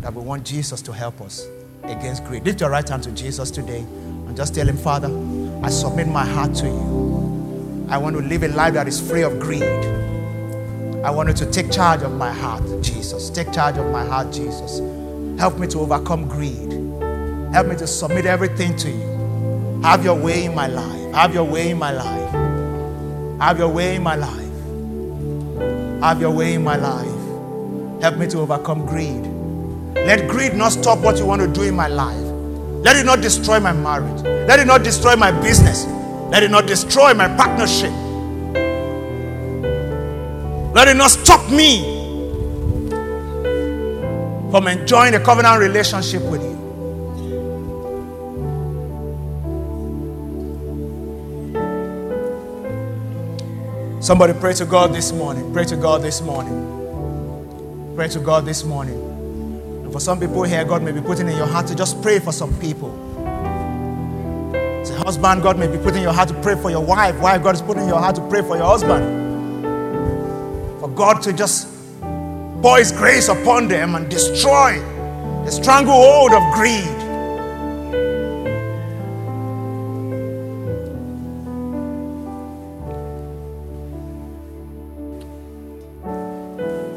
that 0.00 0.14
we 0.14 0.22
want 0.22 0.46
Jesus 0.46 0.80
to 0.80 0.92
help 0.94 1.20
us 1.20 1.46
against 1.82 2.24
greed. 2.24 2.44
Lift 2.46 2.62
your 2.62 2.70
right 2.70 2.88
hand 2.88 3.02
to 3.02 3.10
Jesus 3.10 3.50
today 3.50 3.80
and 3.80 4.34
just 4.34 4.54
tell 4.54 4.66
him, 4.66 4.78
Father, 4.78 5.08
I 5.62 5.68
submit 5.68 6.08
my 6.08 6.24
heart 6.24 6.54
to 6.54 6.66
you. 6.66 7.86
I 7.90 7.98
want 7.98 8.16
to 8.16 8.22
live 8.22 8.42
a 8.42 8.48
life 8.48 8.72
that 8.72 8.88
is 8.88 8.98
free 8.98 9.20
of 9.22 9.38
greed. 9.38 9.62
I 11.04 11.10
want 11.10 11.28
you 11.28 11.34
to 11.34 11.50
take 11.50 11.70
charge 11.70 12.00
of 12.00 12.12
my 12.12 12.32
heart, 12.32 12.62
Jesus. 12.80 13.28
Take 13.28 13.52
charge 13.52 13.76
of 13.76 13.92
my 13.92 14.06
heart, 14.06 14.32
Jesus. 14.32 14.78
Help 15.38 15.58
me 15.58 15.66
to 15.66 15.80
overcome 15.80 16.26
greed. 16.26 16.72
Help 17.52 17.66
me 17.66 17.76
to 17.76 17.86
submit 17.86 18.24
everything 18.24 18.74
to 18.76 18.88
you. 18.90 19.19
Have 19.82 20.04
your 20.04 20.14
way 20.14 20.44
in 20.44 20.54
my 20.54 20.66
life. 20.66 21.14
Have 21.14 21.32
your 21.32 21.44
way 21.44 21.70
in 21.70 21.78
my 21.78 21.90
life. 21.90 22.30
Have 23.40 23.58
your 23.58 23.68
way 23.70 23.96
in 23.96 24.02
my 24.02 24.14
life. 24.14 24.36
Have 26.02 26.20
your 26.20 26.30
way 26.30 26.54
in 26.54 26.62
my 26.62 26.76
life. 26.76 28.02
Help 28.02 28.18
me 28.18 28.26
to 28.28 28.40
overcome 28.40 28.84
greed. 28.84 29.26
Let 29.94 30.28
greed 30.28 30.54
not 30.54 30.72
stop 30.72 30.98
what 30.98 31.16
you 31.18 31.24
want 31.24 31.40
to 31.40 31.48
do 31.48 31.62
in 31.62 31.74
my 31.74 31.88
life. 31.88 32.20
Let 32.84 32.96
it 32.96 33.06
not 33.06 33.22
destroy 33.22 33.58
my 33.58 33.72
marriage. 33.72 34.22
Let 34.22 34.60
it 34.60 34.66
not 34.66 34.82
destroy 34.82 35.16
my 35.16 35.32
business. 35.32 35.86
Let 36.30 36.42
it 36.42 36.50
not 36.50 36.66
destroy 36.66 37.14
my 37.14 37.28
partnership. 37.36 37.90
Let 40.74 40.88
it 40.88 40.96
not 40.96 41.10
stop 41.10 41.50
me 41.50 41.80
from 44.50 44.68
enjoying 44.68 45.14
a 45.14 45.20
covenant 45.20 45.58
relationship 45.58 46.22
with 46.22 46.42
you. 46.42 46.59
Somebody 54.00 54.32
pray 54.32 54.54
to 54.54 54.64
God 54.64 54.94
this 54.94 55.12
morning. 55.12 55.52
Pray 55.52 55.66
to 55.66 55.76
God 55.76 56.00
this 56.00 56.22
morning. 56.22 57.92
Pray 57.94 58.08
to 58.08 58.18
God 58.18 58.46
this 58.46 58.64
morning. 58.64 58.94
And 58.94 59.92
for 59.92 60.00
some 60.00 60.18
people 60.18 60.42
here, 60.42 60.64
God 60.64 60.82
may 60.82 60.90
be 60.90 61.02
putting 61.02 61.28
in 61.28 61.36
your 61.36 61.46
heart 61.46 61.66
to 61.66 61.74
just 61.74 62.00
pray 62.00 62.18
for 62.18 62.32
some 62.32 62.58
people. 62.60 62.90
Say, 64.86 64.94
husband, 64.94 65.42
God 65.42 65.58
may 65.58 65.66
be 65.66 65.76
putting 65.76 65.98
in 65.98 66.04
your 66.04 66.14
heart 66.14 66.30
to 66.30 66.34
pray 66.40 66.56
for 66.56 66.70
your 66.70 66.82
wife. 66.82 67.20
Wife, 67.20 67.42
God 67.42 67.54
is 67.54 67.60
putting 67.60 67.82
in 67.82 67.88
your 67.90 67.98
heart 67.98 68.16
to 68.16 68.26
pray 68.28 68.40
for 68.40 68.56
your 68.56 68.64
husband. 68.64 69.04
For 70.80 70.88
God 70.88 71.20
to 71.24 71.34
just 71.34 71.68
pour 72.62 72.78
His 72.78 72.92
grace 72.92 73.28
upon 73.28 73.68
them 73.68 73.96
and 73.96 74.08
destroy 74.10 74.78
the 75.44 75.50
stranglehold 75.50 76.32
of 76.32 76.42
greed. 76.54 76.99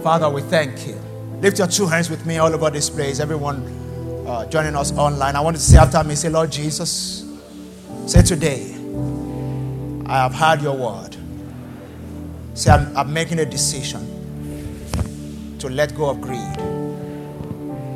Father, 0.03 0.29
we 0.29 0.41
thank 0.41 0.85
you. 0.85 0.95
Lift 1.39 1.59
your 1.59 1.67
two 1.67 1.87
hands 1.87 2.09
with 2.09 2.25
me 2.25 2.37
all 2.37 2.53
over 2.53 2.69
this 2.69 2.89
place. 2.89 3.21
Everyone 3.21 3.63
uh, 4.27 4.45
joining 4.47 4.75
us 4.75 4.91
online. 4.97 5.37
I 5.37 5.39
want 5.39 5.55
to 5.55 5.61
say 5.61 5.77
after 5.77 6.03
me, 6.03 6.15
say, 6.15 6.27
Lord 6.27 6.51
Jesus, 6.51 7.25
say 8.05 8.21
today, 8.21 8.75
I 10.05 10.17
have 10.17 10.33
heard 10.33 10.61
your 10.61 10.75
word. 10.75 11.15
Say, 12.53 12.69
I'm, 12.71 12.97
I'm 12.97 13.13
making 13.13 13.39
a 13.39 13.45
decision 13.45 14.05
to 15.59 15.69
let 15.69 15.95
go 15.95 16.09
of 16.09 16.19
greed. 16.19 16.53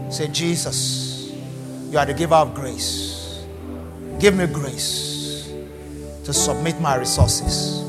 Say, 0.10 0.30
Jesus, 0.30 1.34
you 1.92 1.98
are 1.98 2.06
the 2.06 2.14
giver 2.14 2.36
of 2.36 2.56
grace. 2.56 3.44
Give 4.18 4.34
me 4.34 4.48
grace 4.48 5.52
to 6.24 6.32
submit 6.32 6.80
my 6.80 6.96
resources, 6.96 7.82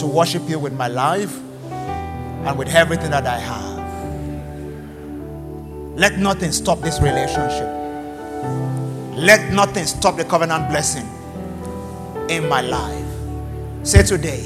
to 0.00 0.06
worship 0.12 0.42
you 0.48 0.58
with 0.58 0.72
my 0.72 0.88
life 0.88 1.38
and 2.46 2.58
with 2.58 2.68
everything 2.68 3.10
that 3.10 3.26
I 3.26 3.38
have. 3.38 3.72
Let 5.96 6.18
nothing 6.18 6.52
stop 6.52 6.80
this 6.80 7.00
relationship. 7.00 7.68
Let 9.14 9.52
nothing 9.52 9.84
stop 9.84 10.16
the 10.16 10.24
covenant 10.24 10.68
blessing 10.70 11.06
in 12.28 12.48
my 12.48 12.62
life. 12.62 13.04
Say 13.84 14.02
today, 14.02 14.42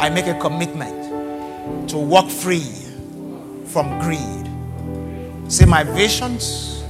I 0.00 0.08
make 0.08 0.26
a 0.26 0.38
commitment 0.40 1.88
to 1.90 1.98
walk 1.98 2.30
free 2.30 2.72
from 3.66 3.98
greed. 4.00 5.52
Say, 5.52 5.64
my 5.64 5.84
visions, 5.84 6.82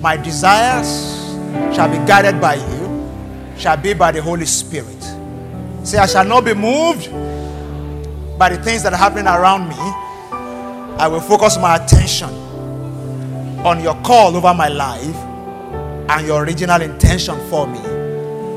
my 0.00 0.16
desires 0.16 1.34
shall 1.74 1.88
be 1.88 1.98
guided 2.06 2.40
by 2.40 2.54
you, 2.54 3.10
shall 3.56 3.76
be 3.76 3.94
by 3.94 4.12
the 4.12 4.22
Holy 4.22 4.46
Spirit. 4.46 5.02
Say, 5.82 5.98
I 5.98 6.06
shall 6.06 6.24
not 6.24 6.44
be 6.44 6.54
moved 6.54 7.08
by 8.38 8.48
the 8.48 8.62
things 8.62 8.82
that 8.82 8.92
are 8.92 8.96
happening 8.96 9.26
around 9.26 9.68
me, 9.68 9.76
I 10.98 11.08
will 11.08 11.20
focus 11.20 11.56
my 11.56 11.76
attention 11.76 12.30
on 13.64 13.82
your 13.82 13.94
call 14.02 14.36
over 14.36 14.52
my 14.54 14.68
life 14.68 15.16
and 16.08 16.26
your 16.26 16.44
original 16.44 16.80
intention 16.82 17.36
for 17.48 17.66
me. 17.66 17.78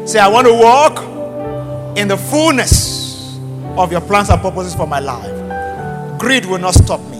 Say, 0.07 0.19
I 0.19 0.28
want 0.28 0.47
to 0.47 0.53
walk 0.53 1.97
in 1.97 2.07
the 2.07 2.17
fullness 2.17 3.38
of 3.78 3.91
your 3.91 4.01
plans 4.01 4.30
and 4.30 4.41
purposes 4.41 4.75
for 4.75 4.88
my 4.88 4.99
life. 4.99 6.19
Greed 6.19 6.45
will 6.45 6.59
not 6.59 6.73
stop 6.73 6.99
me. 7.01 7.17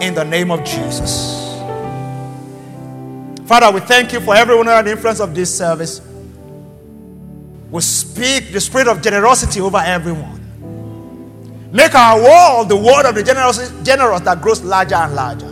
In 0.00 0.14
the 0.14 0.24
name 0.24 0.50
of 0.50 0.64
Jesus. 0.64 1.42
Father, 3.46 3.70
we 3.70 3.80
thank 3.80 4.12
you 4.12 4.20
for 4.20 4.34
everyone 4.34 4.68
under 4.68 4.82
the 4.82 4.96
influence 4.96 5.20
of 5.20 5.34
this 5.34 5.56
service. 5.56 6.00
We 7.70 7.80
speak 7.80 8.52
the 8.52 8.60
spirit 8.60 8.88
of 8.88 9.02
generosity 9.02 9.60
over 9.60 9.78
everyone. 9.78 10.43
Make 11.74 11.92
our 11.96 12.22
world 12.22 12.68
the 12.68 12.76
world 12.76 13.04
of 13.04 13.16
the 13.16 13.22
generous, 13.24 13.72
generous 13.82 14.20
that 14.20 14.40
grows 14.40 14.62
larger 14.62 14.94
and 14.94 15.12
larger. 15.16 15.48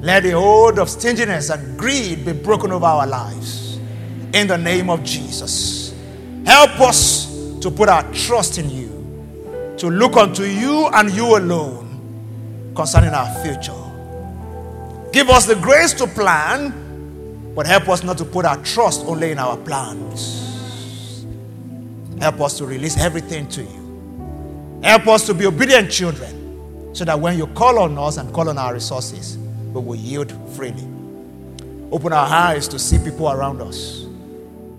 Let 0.00 0.22
the 0.22 0.30
hold 0.30 0.78
of 0.78 0.88
stinginess 0.88 1.50
and 1.50 1.78
greed 1.78 2.24
be 2.24 2.32
broken 2.32 2.72
over 2.72 2.86
our 2.86 3.06
lives. 3.06 3.78
In 4.32 4.46
the 4.46 4.56
name 4.56 4.88
of 4.88 5.04
Jesus. 5.04 5.94
Help 6.46 6.80
us 6.80 7.26
to 7.60 7.70
put 7.70 7.90
our 7.90 8.10
trust 8.14 8.56
in 8.56 8.70
you, 8.70 9.74
to 9.76 9.90
look 9.90 10.16
unto 10.16 10.44
you 10.44 10.88
and 10.94 11.10
you 11.10 11.36
alone 11.36 12.72
concerning 12.74 13.10
our 13.10 13.28
future. 13.44 13.72
Give 15.12 15.28
us 15.28 15.44
the 15.44 15.56
grace 15.56 15.92
to 15.92 16.06
plan, 16.06 17.52
but 17.54 17.66
help 17.66 17.90
us 17.90 18.02
not 18.02 18.16
to 18.16 18.24
put 18.24 18.46
our 18.46 18.56
trust 18.64 19.04
only 19.04 19.32
in 19.32 19.38
our 19.38 19.58
plans. 19.58 21.26
Help 22.18 22.40
us 22.40 22.56
to 22.56 22.64
release 22.64 22.96
everything 22.96 23.46
to 23.48 23.62
you. 23.62 23.81
Help 24.82 25.06
us 25.06 25.26
to 25.26 25.34
be 25.34 25.46
obedient 25.46 25.90
children 25.90 26.94
so 26.94 27.04
that 27.04 27.18
when 27.18 27.38
you 27.38 27.46
call 27.48 27.78
on 27.78 27.96
us 27.98 28.16
and 28.16 28.32
call 28.34 28.48
on 28.48 28.58
our 28.58 28.74
resources, 28.74 29.38
we 29.72 29.80
will 29.80 29.96
yield 29.96 30.32
freely. 30.56 30.86
Open 31.92 32.12
our 32.12 32.26
eyes 32.26 32.66
to 32.68 32.78
see 32.78 32.98
people 32.98 33.30
around 33.30 33.60
us 33.62 34.06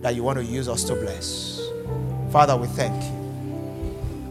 that 0.01 0.15
you 0.15 0.23
want 0.23 0.37
to 0.37 0.43
use 0.43 0.67
us 0.67 0.83
to 0.83 0.95
bless. 0.95 1.61
Father, 2.31 2.57
we 2.57 2.67
thank 2.67 3.01
you. 3.03 3.23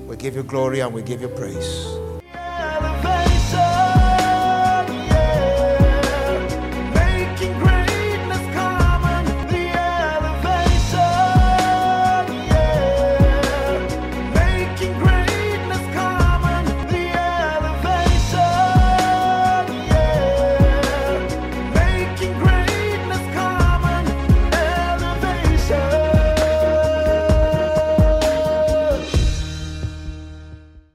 We 0.06 0.16
give 0.16 0.36
you 0.36 0.42
glory 0.42 0.80
and 0.80 0.92
we 0.92 1.02
give 1.02 1.22
you 1.22 1.28
praise. 1.28 1.86